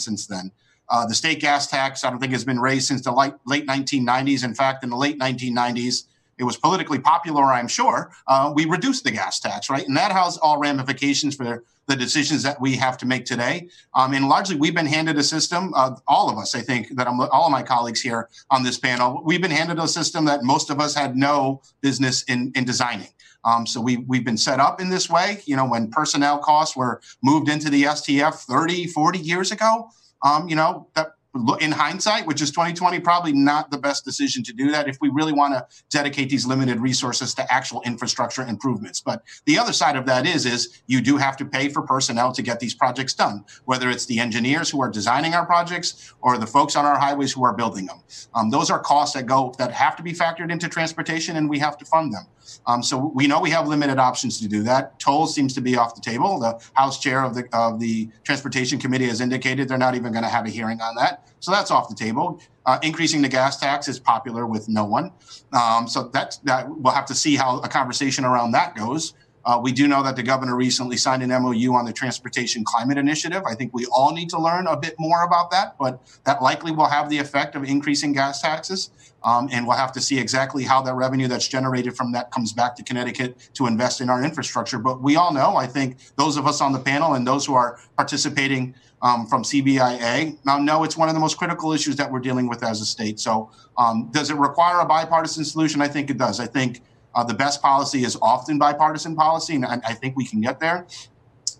since 0.00 0.26
then. 0.26 0.50
Uh, 0.88 1.06
the 1.06 1.14
state 1.14 1.40
gas 1.40 1.68
tax, 1.68 2.04
I 2.04 2.10
don't 2.10 2.18
think, 2.18 2.32
has 2.32 2.44
been 2.44 2.58
raised 2.58 2.88
since 2.88 3.02
the 3.02 3.12
late, 3.12 3.34
late 3.46 3.66
1990s. 3.66 4.44
In 4.44 4.54
fact, 4.54 4.82
in 4.82 4.90
the 4.90 4.96
late 4.96 5.18
1990s, 5.18 6.04
it 6.40 6.44
was 6.44 6.56
politically 6.56 6.98
popular, 6.98 7.44
I'm 7.44 7.68
sure, 7.68 8.10
uh, 8.26 8.50
we 8.54 8.64
reduced 8.64 9.04
the 9.04 9.10
gas 9.10 9.38
tax, 9.38 9.68
right? 9.68 9.86
And 9.86 9.96
that 9.96 10.10
has 10.10 10.38
all 10.38 10.58
ramifications 10.58 11.36
for 11.36 11.64
the 11.90 11.96
decisions 11.96 12.44
that 12.44 12.60
we 12.60 12.76
have 12.76 12.96
to 12.98 13.04
make 13.04 13.24
today. 13.24 13.68
Um, 13.94 14.14
and 14.14 14.28
largely, 14.28 14.54
we've 14.54 14.74
been 14.74 14.86
handed 14.86 15.18
a 15.18 15.24
system, 15.24 15.72
uh, 15.74 15.96
all 16.06 16.30
of 16.30 16.38
us, 16.38 16.54
I 16.54 16.60
think, 16.60 16.96
that 16.96 17.08
I'm, 17.08 17.20
all 17.20 17.46
of 17.46 17.50
my 17.50 17.64
colleagues 17.64 18.00
here 18.00 18.28
on 18.48 18.62
this 18.62 18.78
panel, 18.78 19.20
we've 19.24 19.42
been 19.42 19.50
handed 19.50 19.80
a 19.80 19.88
system 19.88 20.24
that 20.26 20.44
most 20.44 20.70
of 20.70 20.80
us 20.80 20.94
had 20.94 21.16
no 21.16 21.62
business 21.80 22.22
in, 22.24 22.52
in 22.54 22.64
designing. 22.64 23.08
Um, 23.44 23.66
so 23.66 23.80
we, 23.80 23.96
we've 23.96 24.24
been 24.24 24.36
set 24.36 24.60
up 24.60 24.80
in 24.80 24.88
this 24.88 25.10
way. 25.10 25.40
You 25.46 25.56
know, 25.56 25.66
when 25.66 25.90
personnel 25.90 26.38
costs 26.38 26.76
were 26.76 27.00
moved 27.24 27.48
into 27.48 27.70
the 27.70 27.84
STF 27.84 28.34
30, 28.34 28.86
40 28.86 29.18
years 29.18 29.50
ago, 29.50 29.90
um, 30.22 30.48
you 30.48 30.54
know, 30.54 30.86
that 30.94 31.14
in 31.60 31.70
hindsight, 31.70 32.26
which 32.26 32.42
is 32.42 32.50
2020, 32.50 32.98
probably 33.00 33.32
not 33.32 33.70
the 33.70 33.78
best 33.78 34.04
decision 34.04 34.42
to 34.42 34.52
do 34.52 34.70
that 34.72 34.88
if 34.88 34.98
we 35.00 35.08
really 35.10 35.32
want 35.32 35.54
to 35.54 35.64
dedicate 35.88 36.28
these 36.28 36.44
limited 36.44 36.80
resources 36.80 37.34
to 37.34 37.52
actual 37.52 37.80
infrastructure 37.82 38.42
improvements. 38.42 39.00
But 39.00 39.22
the 39.46 39.58
other 39.58 39.72
side 39.72 39.96
of 39.96 40.06
that 40.06 40.26
is, 40.26 40.44
is 40.44 40.82
you 40.86 41.00
do 41.00 41.16
have 41.18 41.36
to 41.36 41.44
pay 41.44 41.68
for 41.68 41.82
personnel 41.82 42.32
to 42.32 42.42
get 42.42 42.58
these 42.58 42.74
projects 42.74 43.14
done, 43.14 43.44
whether 43.64 43.88
it's 43.88 44.06
the 44.06 44.18
engineers 44.18 44.70
who 44.70 44.82
are 44.82 44.90
designing 44.90 45.34
our 45.34 45.46
projects 45.46 46.12
or 46.20 46.36
the 46.36 46.46
folks 46.46 46.74
on 46.74 46.84
our 46.84 46.98
highways 46.98 47.32
who 47.32 47.44
are 47.44 47.54
building 47.54 47.86
them. 47.86 48.00
Um, 48.34 48.50
those 48.50 48.70
are 48.70 48.80
costs 48.80 49.14
that 49.14 49.26
go 49.26 49.54
that 49.58 49.70
have 49.70 49.96
to 49.96 50.02
be 50.02 50.12
factored 50.12 50.50
into 50.50 50.68
transportation, 50.68 51.36
and 51.36 51.48
we 51.48 51.60
have 51.60 51.78
to 51.78 51.84
fund 51.84 52.12
them. 52.12 52.26
Um, 52.66 52.82
so 52.82 53.12
we 53.14 53.26
know 53.26 53.40
we 53.40 53.50
have 53.50 53.68
limited 53.68 53.98
options 53.98 54.40
to 54.40 54.48
do 54.48 54.62
that. 54.64 54.98
Tolls 54.98 55.34
seems 55.34 55.54
to 55.54 55.60
be 55.60 55.76
off 55.76 55.94
the 55.94 56.00
table. 56.00 56.38
The 56.40 56.60
House 56.74 56.98
chair 56.98 57.22
of 57.22 57.34
the 57.34 57.44
of 57.52 57.78
the 57.78 58.08
Transportation 58.24 58.78
Committee 58.78 59.06
has 59.06 59.20
indicated 59.20 59.68
they're 59.68 59.78
not 59.78 59.94
even 59.94 60.12
going 60.12 60.24
to 60.24 60.28
have 60.30 60.46
a 60.46 60.50
hearing 60.50 60.80
on 60.80 60.94
that. 60.96 61.19
So 61.40 61.50
that's 61.50 61.70
off 61.70 61.88
the 61.88 61.94
table. 61.94 62.40
Uh, 62.66 62.78
increasing 62.82 63.22
the 63.22 63.28
gas 63.28 63.58
tax 63.58 63.88
is 63.88 63.98
popular 63.98 64.46
with 64.46 64.68
no 64.68 64.84
one. 64.84 65.12
Um, 65.52 65.88
so 65.88 66.04
that 66.12 66.38
that 66.44 66.68
we'll 66.68 66.92
have 66.92 67.06
to 67.06 67.14
see 67.14 67.36
how 67.36 67.58
a 67.60 67.68
conversation 67.68 68.24
around 68.24 68.52
that 68.52 68.74
goes. 68.74 69.14
Uh, 69.44 69.58
we 69.62 69.72
do 69.72 69.88
know 69.88 70.02
that 70.02 70.16
the 70.16 70.22
governor 70.22 70.56
recently 70.56 70.96
signed 70.96 71.22
an 71.22 71.30
MOU 71.30 71.72
on 71.74 71.84
the 71.84 71.92
Transportation 71.92 72.64
Climate 72.64 72.98
Initiative. 72.98 73.42
I 73.46 73.54
think 73.54 73.72
we 73.72 73.86
all 73.86 74.12
need 74.12 74.28
to 74.30 74.38
learn 74.38 74.66
a 74.66 74.76
bit 74.76 74.94
more 74.98 75.24
about 75.24 75.50
that, 75.50 75.76
but 75.78 76.00
that 76.24 76.42
likely 76.42 76.72
will 76.72 76.88
have 76.88 77.08
the 77.08 77.18
effect 77.18 77.54
of 77.54 77.64
increasing 77.64 78.12
gas 78.12 78.42
taxes. 78.42 78.90
Um, 79.22 79.48
and 79.52 79.66
we'll 79.66 79.76
have 79.76 79.92
to 79.92 80.00
see 80.00 80.18
exactly 80.18 80.64
how 80.64 80.80
that 80.82 80.94
revenue 80.94 81.28
that's 81.28 81.46
generated 81.46 81.94
from 81.94 82.12
that 82.12 82.30
comes 82.30 82.52
back 82.52 82.74
to 82.76 82.82
Connecticut 82.82 83.50
to 83.54 83.66
invest 83.66 84.00
in 84.00 84.08
our 84.08 84.24
infrastructure. 84.24 84.78
But 84.78 85.02
we 85.02 85.16
all 85.16 85.32
know, 85.32 85.56
I 85.56 85.66
think 85.66 85.98
those 86.16 86.38
of 86.38 86.46
us 86.46 86.62
on 86.62 86.72
the 86.72 86.78
panel 86.78 87.14
and 87.14 87.26
those 87.26 87.44
who 87.44 87.54
are 87.54 87.78
participating 87.96 88.74
um, 89.02 89.26
from 89.26 89.42
CBIA 89.42 90.36
now 90.44 90.58
know 90.58 90.84
it's 90.84 90.96
one 90.96 91.08
of 91.08 91.14
the 91.14 91.20
most 91.20 91.38
critical 91.38 91.72
issues 91.72 91.96
that 91.96 92.10
we're 92.10 92.20
dealing 92.20 92.48
with 92.48 92.62
as 92.62 92.80
a 92.80 92.86
state. 92.86 93.18
So, 93.18 93.50
um, 93.78 94.10
does 94.10 94.30
it 94.30 94.36
require 94.36 94.80
a 94.80 94.84
bipartisan 94.84 95.44
solution? 95.44 95.80
I 95.80 95.88
think 95.88 96.10
it 96.10 96.18
does. 96.18 96.38
I 96.38 96.46
think 96.46 96.82
uh, 97.14 97.24
the 97.24 97.34
best 97.34 97.60
policy 97.60 98.04
is 98.04 98.16
often 98.22 98.58
bipartisan 98.58 99.16
policy, 99.16 99.54
and 99.54 99.64
I, 99.64 99.80
I 99.84 99.94
think 99.94 100.16
we 100.16 100.26
can 100.26 100.40
get 100.40 100.60
there. 100.60 100.86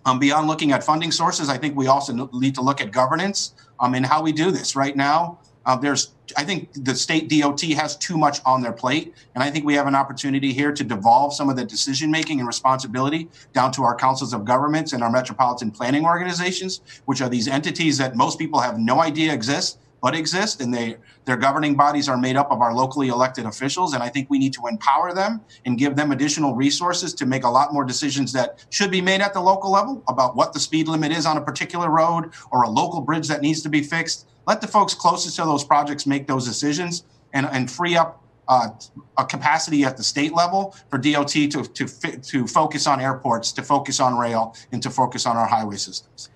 Um, 0.07 0.18
beyond 0.18 0.46
looking 0.48 0.72
at 0.72 0.82
funding 0.82 1.12
sources, 1.12 1.48
I 1.48 1.59
think 1.59 1.76
we 1.76 1.86
also 1.86 2.28
need 2.32 2.55
to 2.55 2.62
look 2.62 2.80
at 2.80 2.90
governance 2.90 3.55
um, 3.80 3.94
and 3.94 4.07
how 4.07 4.22
we 4.22 4.32
do 4.32 4.51
this. 4.51 4.74
Right 4.74 4.96
now, 4.96 5.38
uh, 5.66 5.76
there's, 5.76 6.14
I 6.38 6.44
think 6.44 6.72
the 6.72 6.94
state 6.94 7.28
DOT 7.28 7.61
has 7.72 7.96
too 7.96 8.16
much 8.16 8.40
on 8.46 8.62
their 8.62 8.72
plate, 8.72 9.12
and 9.34 9.44
I 9.44 9.51
think 9.51 9.66
we 9.66 9.74
have 9.74 9.86
an 9.86 9.94
opportunity 9.94 10.53
here 10.53 10.72
to 10.72 10.82
devolve 10.82 11.34
some 11.34 11.51
of 11.51 11.57
the 11.57 11.64
decision 11.64 12.11
making 12.11 12.38
and 12.38 12.46
responsibility 12.46 13.28
down 13.53 13.72
to 13.72 13.82
our 13.82 13.94
councils 13.94 14.32
of 14.32 14.44
governments 14.44 14.94
and 14.94 15.03
our 15.03 15.11
metropolitan 15.11 15.70
planning 15.70 16.07
organizations, 16.07 16.80
which 17.05 17.20
are 17.20 17.28
these 17.28 17.46
entities 17.46 17.98
that 17.98 18.16
most 18.16 18.38
people 18.38 18.61
have 18.61 18.78
no 18.78 19.01
idea 19.01 19.34
exist 19.34 19.78
but 20.03 20.14
exist, 20.14 20.61
and 20.61 20.72
they 20.72 20.96
their 21.24 21.36
governing 21.36 21.76
bodies 21.76 22.09
are 22.09 22.16
made 22.16 22.36
up 22.36 22.51
of 22.51 22.61
our 22.61 22.74
locally 22.74 23.09
elected 23.09 23.46
officials. 23.46 23.94
And 23.94 24.03
I 24.03 24.09
think 24.09 24.30
we 24.30 24.38
need 24.38 24.53
to 24.55 24.66
empower 24.66 25.12
them 25.12 25.40
and 25.64 25.78
give 25.78 25.96
them 25.96 26.12
additional 26.12 26.55
resources 26.55 27.14
to 27.14 27.26
make 27.26 27.44
a 27.44 27.48
lot 27.48 27.72
more 27.72 27.84
decisions 27.84 28.32
that 28.32 28.64
should 28.70 28.90
be 28.90 29.01
made 29.01 29.20
at 29.20 29.34
the 29.34 29.40
local 29.40 29.70
level 29.70 30.03
about 30.09 30.36
what 30.36 30.53
the 30.53 30.61
speed 30.61 30.88
limit 30.88 31.12
is 31.12 31.26
on 31.26 31.36
a 31.36 31.40
particular 31.40 31.90
road 31.90 32.32
or 32.51 32.62
a 32.62 32.68
local 32.68 33.01
bridge 33.01 33.28
that 33.28 33.42
needs 33.42 33.62
to 33.62 33.68
be 33.68 33.82
fixed. 33.82 34.28
Let 34.46 34.61
the 34.61 34.66
folks 34.66 34.94
closest 34.94 35.36
to 35.36 35.42
those 35.42 35.64
projects 35.64 36.07
make 36.07 36.26
those 36.26 36.46
decisions 36.46 37.05
and, 37.32 37.46
and 37.46 37.70
free 37.70 37.96
up 37.96 38.24
uh, 38.48 38.68
a 39.16 39.24
capacity 39.24 39.84
at 39.84 39.96
the 39.96 40.03
state 40.03 40.34
level 40.34 40.74
for 40.88 40.98
DOT 40.98 41.30
to, 41.30 41.48
to, 41.48 41.86
to 42.20 42.46
focus 42.48 42.86
on 42.88 43.01
airports, 43.01 43.53
to 43.53 43.62
focus 43.62 44.01
on 44.01 44.18
rail, 44.18 44.57
and 44.72 44.82
to 44.82 44.90
focus 44.90 45.24
on 45.24 45.36
our 45.36 45.46
highway 45.46 45.76
systems. 45.76 46.30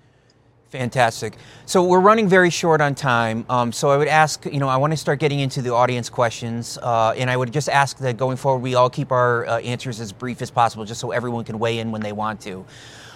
Fantastic. 0.75 1.37
So 1.65 1.85
we're 1.85 2.01
running 2.01 2.27
very 2.27 2.49
short 2.49 2.81
on 2.81 2.95
time. 2.95 3.45
Um, 3.47 3.71
so 3.71 3.91
I 3.91 3.95
would 3.95 4.09
ask, 4.09 4.45
you 4.45 4.59
know, 4.59 4.67
I 4.67 4.75
want 4.75 4.91
to 4.91 4.97
start 4.97 5.19
getting 5.19 5.39
into 5.39 5.61
the 5.61 5.73
audience 5.73 6.09
questions, 6.09 6.77
uh, 6.81 7.13
and 7.15 7.29
I 7.29 7.37
would 7.37 7.53
just 7.53 7.69
ask 7.69 7.97
that 7.99 8.17
going 8.17 8.35
forward 8.35 8.61
we 8.61 8.75
all 8.75 8.89
keep 8.89 9.09
our 9.13 9.47
uh, 9.47 9.59
answers 9.59 10.01
as 10.01 10.11
brief 10.11 10.41
as 10.41 10.51
possible, 10.51 10.83
just 10.83 10.99
so 10.99 11.11
everyone 11.11 11.45
can 11.45 11.59
weigh 11.59 11.79
in 11.79 11.93
when 11.93 12.01
they 12.01 12.11
want 12.11 12.41
to. 12.41 12.65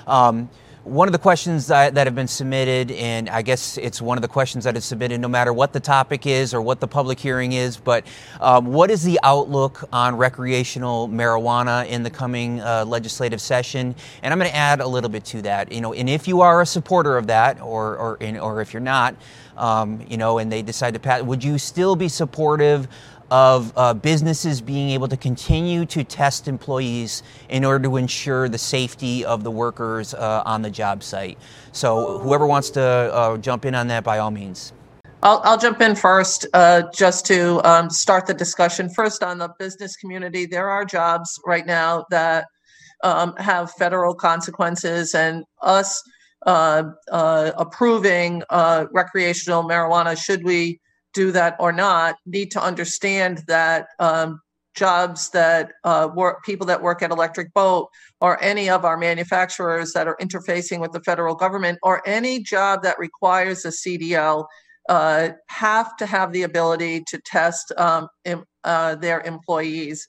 Um, 0.07 0.49
one 0.83 1.07
of 1.07 1.11
the 1.11 1.19
questions 1.19 1.67
that, 1.67 1.95
have 1.95 2.15
been 2.15 2.27
submitted, 2.27 2.91
and 2.91 3.29
I 3.29 3.41
guess 3.41 3.77
it's 3.77 4.01
one 4.01 4.17
of 4.17 4.21
the 4.21 4.27
questions 4.27 4.63
that 4.63 4.77
is 4.77 4.85
submitted 4.85 5.19
no 5.19 5.27
matter 5.27 5.51
what 5.51 5.73
the 5.73 5.79
topic 5.79 6.25
is 6.25 6.53
or 6.53 6.61
what 6.61 6.79
the 6.79 6.87
public 6.87 7.19
hearing 7.19 7.51
is, 7.51 7.75
but 7.77 8.07
um, 8.39 8.67
what 8.67 8.89
is 8.89 9.03
the 9.03 9.19
outlook 9.23 9.87
on 9.91 10.15
recreational 10.15 11.09
marijuana 11.09 11.85
in 11.87 12.03
the 12.03 12.09
coming 12.09 12.61
uh, 12.61 12.85
legislative 12.85 13.41
session? 13.41 13.93
And 14.23 14.33
I'm 14.33 14.39
going 14.39 14.49
to 14.49 14.55
add 14.55 14.79
a 14.79 14.87
little 14.87 15.09
bit 15.09 15.25
to 15.25 15.41
that. 15.43 15.71
You 15.71 15.81
know, 15.81 15.93
and 15.93 16.09
if 16.09 16.27
you 16.27 16.41
are 16.41 16.61
a 16.61 16.65
supporter 16.65 17.17
of 17.17 17.27
that, 17.27 17.61
or 17.61 17.97
or, 17.97 18.39
or 18.39 18.61
if 18.61 18.73
you're 18.73 18.79
not, 18.79 19.15
um, 19.57 20.05
you 20.07 20.17
know, 20.17 20.37
and 20.37 20.51
they 20.51 20.61
decide 20.61 20.93
to 20.93 20.99
pass, 20.99 21.21
would 21.21 21.43
you 21.43 21.57
still 21.57 21.95
be 21.95 22.07
supportive 22.07 22.87
of 23.31 23.71
uh, 23.75 23.93
businesses 23.93 24.61
being 24.61 24.89
able 24.89 25.07
to 25.07 25.17
continue 25.17 25.85
to 25.85 26.03
test 26.03 26.47
employees 26.47 27.23
in 27.49 27.63
order 27.63 27.83
to 27.83 27.97
ensure 27.97 28.49
the 28.49 28.57
safety 28.57 29.23
of 29.23 29.43
the 29.43 29.51
workers 29.51 30.13
uh, 30.13 30.43
on 30.45 30.61
the 30.61 30.69
job 30.69 31.03
site. 31.03 31.37
So, 31.71 32.19
whoever 32.19 32.47
wants 32.47 32.69
to 32.71 32.81
uh, 32.81 33.37
jump 33.37 33.65
in 33.65 33.75
on 33.75 33.87
that, 33.87 34.03
by 34.03 34.19
all 34.19 34.31
means. 34.31 34.73
I'll, 35.21 35.41
I'll 35.43 35.57
jump 35.57 35.81
in 35.81 35.95
first 35.95 36.47
uh, 36.53 36.83
just 36.93 37.25
to 37.27 37.61
um, 37.67 37.89
start 37.89 38.25
the 38.25 38.33
discussion. 38.33 38.89
First, 38.89 39.21
on 39.21 39.37
the 39.37 39.49
business 39.59 39.95
community, 39.97 40.45
there 40.45 40.69
are 40.69 40.85
jobs 40.85 41.39
right 41.45 41.65
now 41.65 42.05
that 42.09 42.45
um, 43.03 43.35
have 43.37 43.71
federal 43.73 44.15
consequences, 44.15 45.13
and 45.13 45.43
us 45.61 46.01
uh, 46.45 46.83
uh, 47.11 47.51
approving 47.57 48.43
recreational 48.91 49.63
marijuana, 49.63 50.17
should 50.17 50.43
we 50.43 50.79
do 51.13 51.31
that 51.31 51.55
or 51.59 51.71
not 51.71 52.15
need 52.25 52.51
to 52.51 52.63
understand 52.63 53.43
that 53.47 53.87
um, 53.99 54.41
jobs 54.75 55.29
that 55.31 55.71
uh, 55.83 56.09
work 56.13 56.43
people 56.45 56.65
that 56.67 56.81
work 56.81 57.01
at 57.01 57.11
electric 57.11 57.53
boat 57.53 57.89
or 58.21 58.41
any 58.43 58.69
of 58.69 58.85
our 58.85 58.97
manufacturers 58.97 59.93
that 59.93 60.07
are 60.07 60.17
interfacing 60.21 60.79
with 60.79 60.91
the 60.91 61.01
federal 61.01 61.35
government 61.35 61.77
or 61.83 62.07
any 62.07 62.41
job 62.41 62.83
that 62.83 62.97
requires 62.99 63.65
a 63.65 63.69
cdl 63.69 64.45
uh, 64.87 65.29
have 65.47 65.95
to 65.97 66.05
have 66.05 66.31
the 66.31 66.43
ability 66.43 67.03
to 67.07 67.19
test 67.25 67.71
um, 67.77 68.07
uh, 68.63 68.95
their 68.95 69.21
employees. 69.21 70.07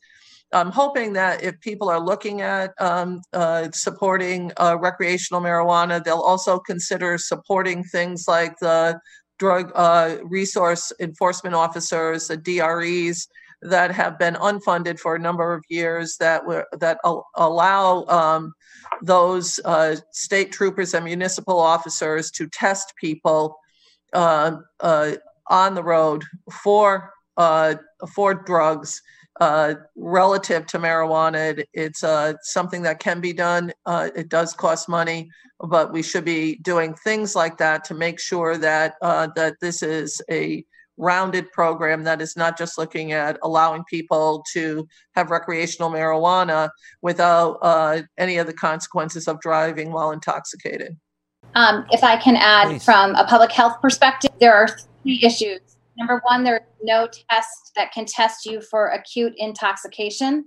I'm 0.53 0.73
hoping 0.73 1.13
that 1.13 1.45
if 1.45 1.61
people 1.61 1.89
are 1.89 2.01
looking 2.01 2.41
at 2.41 2.73
um, 2.81 3.21
uh, 3.33 3.69
supporting 3.73 4.51
uh, 4.57 4.77
recreational 4.81 5.41
marijuana 5.41 6.03
they'll 6.03 6.21
also 6.21 6.59
consider 6.59 7.19
supporting 7.19 7.85
things 7.85 8.25
like 8.27 8.59
the 8.61 8.99
drug 9.41 9.73
uh, 9.75 10.19
resource 10.23 10.93
enforcement 11.01 11.57
officers, 11.57 12.29
the 12.29 12.37
DREs, 12.37 13.27
that 13.63 13.91
have 13.91 14.19
been 14.19 14.35
unfunded 14.35 14.99
for 14.99 15.17
a 15.17 15.19
number 15.19 15.53
of 15.53 15.65
years 15.69 16.17
that 16.19 16.47
were 16.47 16.67
that 16.79 16.99
al- 17.05 17.27
allow 17.35 18.05
um, 18.07 18.53
those 19.03 19.59
uh, 19.65 19.97
state 20.13 20.53
troopers 20.53 20.95
and 20.95 21.05
municipal 21.05 21.59
officers 21.59 22.31
to 22.31 22.47
test 22.49 22.95
people 22.97 23.57
uh, 24.13 24.53
uh 24.81 25.13
on 25.49 25.75
the 25.75 25.83
road 25.83 26.23
for 26.63 27.13
uh, 27.37 27.75
for 28.15 28.35
drugs 28.35 29.03
uh, 29.41 29.75
relative 29.97 30.67
to 30.67 30.79
marijuana. 30.79 31.59
It, 31.59 31.69
it's 31.73 32.05
uh, 32.05 32.35
something 32.43 32.83
that 32.83 33.01
can 33.01 33.21
be 33.21 33.33
done. 33.33 33.73
Uh, 33.87 34.11
it 34.15 34.29
does 34.29 34.53
cost 34.53 34.89
money, 34.89 35.31
but 35.59 35.93
we 35.93 36.03
should 36.03 36.25
be 36.25 36.57
doing 36.57 36.95
things 36.95 37.35
like 37.35 37.57
that 37.59 37.85
to 37.85 37.95
make 37.95 38.21
sure 38.21 38.57
that 38.59 38.95
uh, 39.03 39.29
that 39.37 39.57
this 39.61 39.83
is 39.83 40.21
a 40.31 40.65
rounded 40.99 41.51
program 41.53 42.05
that 42.05 42.21
is 42.21 42.37
not 42.37 42.59
just 42.59 42.77
looking 42.77 43.13
at 43.13 43.39
allowing 43.43 43.83
people 43.85 44.45
to 44.53 44.87
have 45.15 45.31
recreational 45.31 45.91
marijuana 45.91 46.69
without 47.01 47.59
uh, 47.63 48.03
any 48.19 48.37
of 48.37 48.47
the 48.47 48.53
consequences 48.53 49.27
of 49.27 49.41
driving 49.41 49.93
while 49.93 50.11
intoxicated. 50.11 50.95
Um, 51.55 51.87
if 51.91 52.05
I 52.05 52.17
can 52.17 52.37
add 52.37 52.69
Please. 52.69 52.85
from 52.85 53.15
a 53.15 53.25
public 53.25 53.51
health 53.51 53.81
perspective, 53.81 54.31
there 54.39 54.55
are 54.55 54.69
three 55.03 55.21
issues. 55.23 55.61
Number 56.01 56.23
one, 56.25 56.45
there's 56.45 56.63
no 56.83 57.07
test 57.07 57.73
that 57.77 57.93
can 57.93 58.07
test 58.07 58.47
you 58.47 58.63
for 58.63 58.89
acute 58.89 59.35
intoxication 59.37 60.47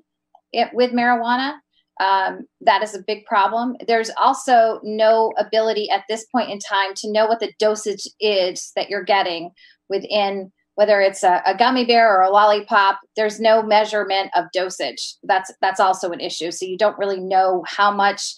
with 0.73 0.91
marijuana. 0.91 1.53
Um, 2.01 2.47
that 2.61 2.81
is 2.81 2.95
a 2.95 3.03
big 3.05 3.23
problem. 3.25 3.75
There's 3.87 4.09
also 4.19 4.79
no 4.83 5.31
ability 5.37 5.91
at 5.91 6.05
this 6.09 6.25
point 6.25 6.49
in 6.49 6.57
time 6.57 6.95
to 6.95 7.11
know 7.11 7.27
what 7.27 7.39
the 7.39 7.53
dosage 7.59 8.07
is 8.19 8.71
that 8.75 8.89
you're 8.89 9.03
getting 9.03 9.51
within 9.89 10.51
whether 10.75 11.01
it's 11.01 11.23
a, 11.23 11.39
a, 11.45 11.55
gummy 11.55 11.85
bear 11.85 12.11
or 12.11 12.23
a 12.23 12.31
lollipop 12.31 12.99
there's 13.15 13.39
no 13.39 13.61
measurement 13.61 14.31
of 14.35 14.45
dosage 14.53 15.15
that's 15.21 15.51
that's 15.61 15.79
also 15.79 16.09
an 16.09 16.19
issue 16.19 16.49
so 16.49 16.65
you 16.65 16.79
don't 16.79 16.97
really 16.97 17.19
know 17.19 17.63
how 17.67 17.91
much 17.91 18.33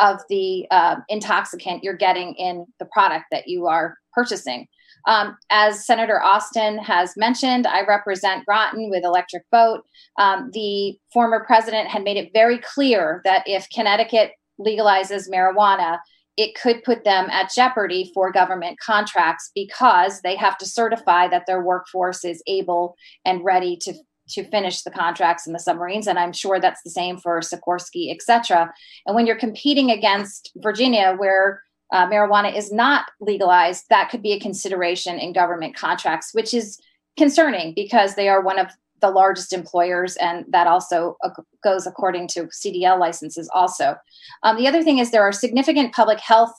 of 0.00 0.18
the 0.30 0.66
uh, 0.70 0.96
intoxicant 1.10 1.84
you're 1.84 1.94
getting 1.94 2.34
in 2.36 2.64
the 2.78 2.86
product 2.86 3.26
that 3.30 3.48
you 3.48 3.66
are 3.66 3.98
purchasing 4.14 4.66
um, 5.06 5.36
as 5.50 5.86
Senator 5.86 6.20
Osten 6.24 6.78
has 6.82 7.14
mentioned, 7.16 7.66
I 7.66 7.84
represent 7.84 8.46
Groton 8.46 8.90
with 8.90 9.04
Electric 9.04 9.44
Boat. 9.50 9.84
Um, 10.18 10.50
the 10.52 10.98
former 11.12 11.44
president 11.44 11.88
had 11.88 12.04
made 12.04 12.16
it 12.16 12.30
very 12.32 12.58
clear 12.58 13.20
that 13.24 13.42
if 13.46 13.68
Connecticut 13.74 14.32
legalizes 14.60 15.28
marijuana, 15.30 15.98
it 16.36 16.54
could 16.60 16.82
put 16.82 17.04
them 17.04 17.28
at 17.30 17.52
jeopardy 17.54 18.10
for 18.14 18.32
government 18.32 18.78
contracts 18.80 19.50
because 19.54 20.20
they 20.22 20.36
have 20.36 20.58
to 20.58 20.66
certify 20.66 21.28
that 21.28 21.44
their 21.46 21.62
workforce 21.62 22.24
is 22.24 22.42
able 22.46 22.96
and 23.24 23.44
ready 23.44 23.76
to 23.76 23.94
to 24.26 24.42
finish 24.44 24.80
the 24.80 24.90
contracts 24.90 25.46
in 25.46 25.52
the 25.52 25.58
submarines 25.58 26.06
and 26.06 26.18
i'm 26.18 26.32
sure 26.32 26.58
that's 26.58 26.80
the 26.82 26.88
same 26.88 27.18
for 27.18 27.40
sikorsky 27.40 28.10
et 28.10 28.22
cetera 28.22 28.72
and 29.04 29.14
when 29.14 29.26
you're 29.26 29.36
competing 29.36 29.90
against 29.90 30.50
virginia 30.56 31.14
where 31.18 31.60
uh, 31.94 32.08
marijuana 32.08 32.54
is 32.54 32.72
not 32.72 33.06
legalized, 33.20 33.84
that 33.88 34.10
could 34.10 34.20
be 34.20 34.32
a 34.32 34.40
consideration 34.40 35.16
in 35.16 35.32
government 35.32 35.76
contracts, 35.76 36.30
which 36.32 36.52
is 36.52 36.80
concerning 37.16 37.72
because 37.72 38.16
they 38.16 38.28
are 38.28 38.42
one 38.42 38.58
of 38.58 38.66
the 39.00 39.10
largest 39.10 39.52
employers, 39.52 40.16
and 40.16 40.44
that 40.48 40.66
also 40.66 41.16
goes 41.62 41.86
according 41.86 42.26
to 42.26 42.46
CDL 42.46 42.98
licenses. 42.98 43.48
Also, 43.54 43.94
um, 44.42 44.56
the 44.56 44.66
other 44.66 44.82
thing 44.82 44.98
is 44.98 45.12
there 45.12 45.22
are 45.22 45.30
significant 45.30 45.94
public 45.94 46.18
health 46.18 46.52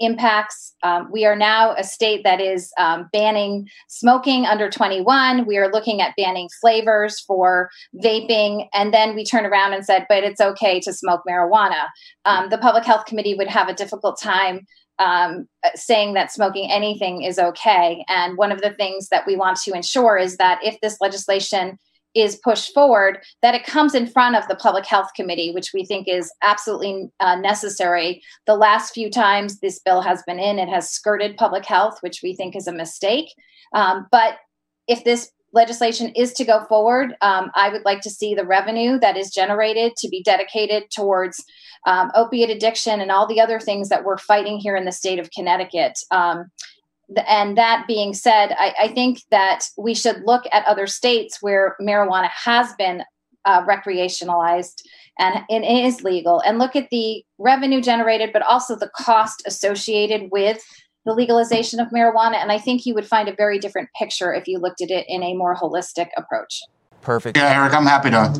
impacts. 0.00 0.74
Um, 0.82 1.08
we 1.12 1.24
are 1.24 1.36
now 1.36 1.74
a 1.74 1.84
state 1.84 2.24
that 2.24 2.40
is 2.40 2.72
um, 2.78 3.08
banning 3.12 3.68
smoking 3.88 4.46
under 4.46 4.70
21. 4.70 5.46
We 5.46 5.56
are 5.56 5.70
looking 5.70 6.00
at 6.00 6.14
banning 6.16 6.48
flavors 6.60 7.20
for 7.20 7.70
vaping. 8.02 8.68
And 8.72 8.92
then 8.92 9.14
we 9.14 9.24
turn 9.24 9.46
around 9.46 9.72
and 9.72 9.84
said, 9.84 10.06
but 10.08 10.24
it's 10.24 10.40
okay 10.40 10.80
to 10.80 10.92
smoke 10.92 11.22
marijuana. 11.28 11.86
Um, 12.24 12.50
the 12.50 12.58
Public 12.58 12.84
Health 12.84 13.06
Committee 13.06 13.34
would 13.34 13.48
have 13.48 13.68
a 13.68 13.74
difficult 13.74 14.20
time 14.20 14.66
um, 14.98 15.48
saying 15.74 16.14
that 16.14 16.32
smoking 16.32 16.70
anything 16.70 17.22
is 17.22 17.38
okay. 17.38 18.04
And 18.08 18.36
one 18.36 18.52
of 18.52 18.60
the 18.60 18.70
things 18.70 19.08
that 19.08 19.26
we 19.26 19.36
want 19.36 19.58
to 19.58 19.72
ensure 19.72 20.16
is 20.16 20.36
that 20.38 20.58
if 20.62 20.80
this 20.80 20.96
legislation 21.00 21.78
is 22.14 22.36
pushed 22.36 22.72
forward, 22.72 23.18
that 23.42 23.54
it 23.54 23.64
comes 23.64 23.94
in 23.94 24.06
front 24.06 24.36
of 24.36 24.46
the 24.48 24.56
Public 24.56 24.86
Health 24.86 25.10
Committee, 25.14 25.52
which 25.52 25.72
we 25.72 25.84
think 25.84 26.08
is 26.08 26.32
absolutely 26.42 27.10
uh, 27.20 27.36
necessary. 27.36 28.22
The 28.46 28.56
last 28.56 28.94
few 28.94 29.10
times 29.10 29.60
this 29.60 29.78
bill 29.78 30.00
has 30.00 30.22
been 30.26 30.38
in, 30.38 30.58
it 30.58 30.68
has 30.68 30.90
skirted 30.90 31.36
public 31.36 31.64
health, 31.64 31.98
which 32.00 32.20
we 32.22 32.34
think 32.34 32.56
is 32.56 32.66
a 32.66 32.72
mistake. 32.72 33.28
Um, 33.74 34.06
but 34.10 34.36
if 34.86 35.04
this 35.04 35.30
legislation 35.52 36.12
is 36.14 36.32
to 36.34 36.44
go 36.44 36.64
forward, 36.64 37.14
um, 37.20 37.50
I 37.54 37.68
would 37.70 37.84
like 37.84 38.00
to 38.02 38.10
see 38.10 38.34
the 38.34 38.46
revenue 38.46 38.98
that 39.00 39.16
is 39.16 39.30
generated 39.30 39.92
to 39.96 40.08
be 40.08 40.22
dedicated 40.22 40.90
towards 40.90 41.42
um, 41.86 42.10
opiate 42.14 42.50
addiction 42.50 43.00
and 43.00 43.10
all 43.10 43.26
the 43.26 43.40
other 43.40 43.60
things 43.60 43.88
that 43.88 44.04
we're 44.04 44.18
fighting 44.18 44.58
here 44.58 44.76
in 44.76 44.84
the 44.84 44.92
state 44.92 45.18
of 45.18 45.30
Connecticut. 45.30 45.98
Um, 46.10 46.50
and 47.26 47.56
that 47.56 47.86
being 47.86 48.12
said, 48.14 48.54
I, 48.58 48.74
I, 48.80 48.88
think 48.88 49.22
that 49.30 49.64
we 49.78 49.94
should 49.94 50.22
look 50.24 50.44
at 50.52 50.66
other 50.66 50.86
states 50.86 51.38
where 51.40 51.74
marijuana 51.80 52.28
has 52.28 52.72
been 52.74 53.02
uh, 53.44 53.64
recreationalized 53.64 54.82
and 55.18 55.44
it 55.48 55.64
is 55.64 56.04
legal 56.04 56.40
and 56.40 56.58
look 56.58 56.76
at 56.76 56.90
the 56.90 57.24
revenue 57.38 57.80
generated, 57.80 58.30
but 58.32 58.42
also 58.42 58.76
the 58.76 58.90
cost 58.94 59.42
associated 59.46 60.30
with 60.30 60.62
the 61.06 61.14
legalization 61.14 61.80
of 61.80 61.88
marijuana. 61.88 62.36
And 62.36 62.52
I 62.52 62.58
think 62.58 62.84
you 62.84 62.94
would 62.94 63.06
find 63.06 63.28
a 63.28 63.34
very 63.34 63.58
different 63.58 63.88
picture 63.98 64.34
if 64.34 64.46
you 64.46 64.58
looked 64.58 64.82
at 64.82 64.90
it 64.90 65.06
in 65.08 65.22
a 65.22 65.34
more 65.34 65.56
holistic 65.56 66.08
approach. 66.16 66.60
Perfect. 67.02 67.36
Yeah, 67.36 67.60
Eric, 67.60 67.74
I'm 67.74 67.86
happy 67.86 68.10
to 68.10 68.32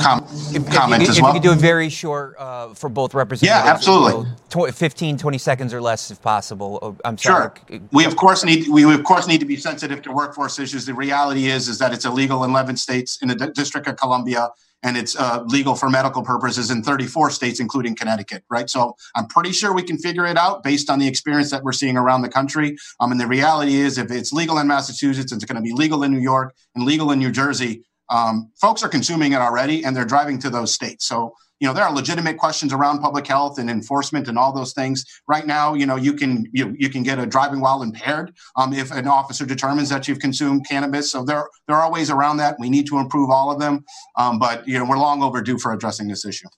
com- 0.00 0.24
if, 0.54 0.70
comment 0.70 1.02
if 1.02 1.08
you, 1.08 1.10
as 1.10 1.18
if 1.18 1.22
well. 1.22 1.30
If 1.30 1.34
you 1.34 1.40
could 1.40 1.42
do 1.42 1.52
it 1.52 1.58
very 1.58 1.88
short 1.88 2.36
uh, 2.38 2.72
for 2.74 2.88
both 2.88 3.14
representatives. 3.14 3.64
Yeah, 3.64 3.72
absolutely. 3.72 4.30
Tw- 4.48 4.74
15, 4.74 5.18
20 5.18 5.38
seconds 5.38 5.74
or 5.74 5.80
less 5.80 6.10
if 6.10 6.22
possible. 6.22 6.78
Oh, 6.80 6.96
I'm 7.04 7.18
sorry. 7.18 7.50
Sure. 7.68 7.80
We 7.92 8.04
of 8.04 8.16
course 8.16 8.44
need 8.44 8.68
we 8.68 8.84
of 8.84 9.04
course 9.04 9.26
need 9.26 9.40
to 9.40 9.46
be 9.46 9.56
sensitive 9.56 10.02
to 10.02 10.12
workforce 10.12 10.58
issues. 10.58 10.86
The 10.86 10.94
reality 10.94 11.46
is 11.46 11.68
is 11.68 11.78
that 11.78 11.92
it's 11.92 12.04
illegal 12.04 12.44
in 12.44 12.50
11 12.50 12.76
states 12.76 13.18
in 13.20 13.28
the 13.28 13.34
D- 13.34 13.50
District 13.54 13.86
of 13.86 13.96
Columbia 13.96 14.50
and 14.82 14.96
it's 14.96 15.16
uh, 15.16 15.42
legal 15.46 15.74
for 15.74 15.90
medical 15.90 16.22
purposes 16.22 16.70
in 16.70 16.82
34 16.82 17.30
states, 17.30 17.60
including 17.60 17.96
Connecticut, 17.96 18.44
right? 18.48 18.68
So 18.70 18.94
I'm 19.14 19.26
pretty 19.26 19.52
sure 19.52 19.74
we 19.74 19.82
can 19.82 19.98
figure 19.98 20.26
it 20.26 20.36
out 20.36 20.62
based 20.62 20.90
on 20.90 20.98
the 20.98 21.08
experience 21.08 21.50
that 21.50 21.64
we're 21.64 21.72
seeing 21.72 21.96
around 21.96 22.22
the 22.22 22.28
country. 22.28 22.76
Um, 23.00 23.10
and 23.10 23.20
the 23.20 23.26
reality 23.26 23.76
is, 23.76 23.98
if 23.98 24.10
it's 24.10 24.32
legal 24.32 24.58
in 24.58 24.68
Massachusetts, 24.68 25.32
it's 25.32 25.44
going 25.44 25.56
to 25.56 25.62
be 25.62 25.72
legal 25.72 26.02
in 26.02 26.12
New 26.12 26.20
York 26.20 26.54
and 26.74 26.84
legal 26.84 27.10
in 27.10 27.18
New 27.18 27.32
Jersey 27.32 27.84
um, 28.08 28.50
folks 28.60 28.82
are 28.82 28.88
consuming 28.88 29.32
it 29.32 29.40
already 29.40 29.84
and 29.84 29.96
they're 29.96 30.04
driving 30.04 30.38
to 30.40 30.50
those 30.50 30.72
states. 30.72 31.06
So, 31.06 31.34
you 31.60 31.66
know, 31.66 31.72
there 31.72 31.84
are 31.84 31.92
legitimate 31.92 32.36
questions 32.36 32.72
around 32.72 33.00
public 33.00 33.26
health 33.26 33.58
and 33.58 33.70
enforcement 33.70 34.28
and 34.28 34.36
all 34.36 34.52
those 34.52 34.74
things. 34.74 35.04
Right 35.26 35.46
now, 35.46 35.72
you 35.74 35.86
know, 35.86 35.96
you 35.96 36.12
can 36.12 36.46
you, 36.52 36.76
you 36.78 36.90
can 36.90 37.02
get 37.02 37.18
a 37.18 37.26
driving 37.26 37.60
while 37.60 37.82
impaired 37.82 38.34
um, 38.56 38.74
if 38.74 38.90
an 38.90 39.08
officer 39.08 39.46
determines 39.46 39.88
that 39.88 40.06
you've 40.06 40.18
consumed 40.18 40.66
cannabis. 40.68 41.10
So 41.10 41.24
there 41.24 41.48
there 41.66 41.76
are 41.76 41.90
ways 41.90 42.10
around 42.10 42.36
that. 42.38 42.56
We 42.58 42.68
need 42.68 42.86
to 42.88 42.98
improve 42.98 43.30
all 43.30 43.50
of 43.50 43.58
them, 43.58 43.84
um, 44.16 44.38
but 44.38 44.68
you 44.68 44.78
know, 44.78 44.84
we're 44.84 44.98
long 44.98 45.22
overdue 45.22 45.58
for 45.58 45.72
addressing 45.72 46.08
this 46.08 46.26
issue. 46.26 46.48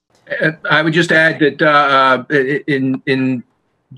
I 0.68 0.82
would 0.82 0.92
just 0.92 1.12
add 1.12 1.38
that 1.40 1.62
uh, 1.62 2.24
in 2.66 3.00
in 3.06 3.44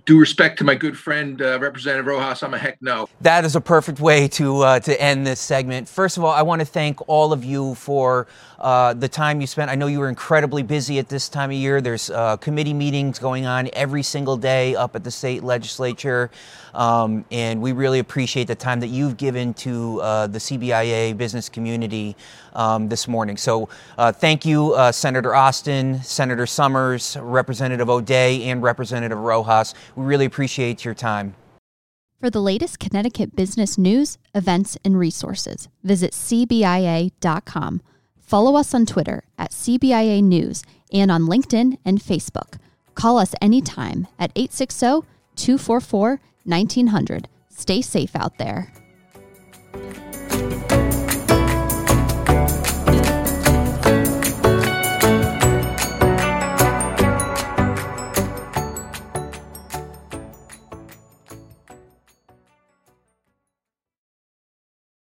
due 0.07 0.19
respect 0.19 0.59
to 0.59 0.65
my 0.65 0.75
good 0.75 0.97
friend 0.97 1.41
uh, 1.43 1.59
Representative 1.61 2.07
Rojas, 2.07 2.43
I'm 2.43 2.55
a 2.55 2.59
heck 2.59 2.81
no. 2.81 3.09
That 3.21 3.45
is 3.45 3.57
a 3.57 3.61
perfect 3.61 4.01
way 4.01 4.29
to 4.29 4.61
uh, 4.61 4.81
to 4.81 5.01
end 5.01 5.27
this 5.27 5.41
segment. 5.41 5.89
First 5.89 6.17
of 6.17 6.25
all, 6.25 6.33
I 6.33 6.43
want 6.43 6.61
to 6.61 6.67
thank 6.67 7.09
all 7.09 7.33
of 7.33 7.45
you 7.45 7.75
for 7.75 8.27
uh, 8.61 8.93
the 8.95 9.09
time 9.09 9.41
you 9.41 9.47
spent. 9.47 9.71
I 9.71 9.75
know 9.75 9.87
you 9.87 10.01
were 10.01 10.09
incredibly 10.09 10.63
busy 10.63 10.99
at 10.99 11.09
this 11.09 11.29
time 11.29 11.51
of 11.51 11.57
year. 11.57 11.81
There's 11.81 12.11
uh, 12.11 12.37
committee 12.37 12.75
meetings 12.75 13.19
going 13.19 13.47
on 13.47 13.71
every 13.73 14.03
single 14.03 14.37
day 14.37 14.75
up 14.75 14.95
at 14.97 15.05
the 15.05 15.11
state 15.11 15.43
legislature, 15.43 16.31
um, 16.75 17.25
and 17.31 17.63
we 17.63 17.73
really 17.73 17.99
appreciate 17.99 18.47
the 18.47 18.55
time 18.55 18.81
that 18.81 18.89
you've 18.89 19.17
given 19.17 19.55
to 19.55 20.01
uh, 20.03 20.27
the 20.27 20.39
CBIA 20.39 21.17
business 21.17 21.49
community 21.49 22.17
um, 22.55 22.89
this 22.89 23.09
morning. 23.09 23.37
So, 23.37 23.69
uh, 23.97 24.13
thank 24.13 24.45
you, 24.45 24.77
Senator 24.93 25.31
Osten, 25.31 26.05
Senator 26.05 26.47
Somers, 26.47 27.17
Representative 27.21 27.89
O'Dea, 27.89 28.51
and 28.51 28.63
Representative 28.63 29.19
Rojas. 29.19 29.75
We 29.97 30.05
really 30.05 30.27
appreciate 30.27 30.85
your 30.85 30.95
time. 30.95 31.35
For 32.21 32.29
the 32.29 32.43
latest 32.43 32.79
Connecticut 32.79 33.35
business 33.35 33.79
news, 33.79 34.19
events, 34.35 34.77
and 34.85 34.99
resources, 34.99 35.71
visit 35.83 36.13
CBIA.com. 36.13 37.81
Follow 38.31 38.55
us 38.55 38.73
on 38.75 38.87
Twitter 38.87 39.25
at 39.37 39.51
CBIA 39.51 40.23
News 40.23 40.63
and 40.93 41.11
on 41.11 41.23
LinkedIn 41.23 41.79
and 41.85 41.99
Facebook. 41.99 42.61
Call 42.95 43.19
us 43.19 43.35
anytime 43.43 44.07
at 44.21 44.31
860 44.37 45.05
244 45.35 46.21
1900. 46.45 47.29
Stay 47.49 47.83
safe 47.83 48.15
out 48.15 48.39
there. 48.39 48.73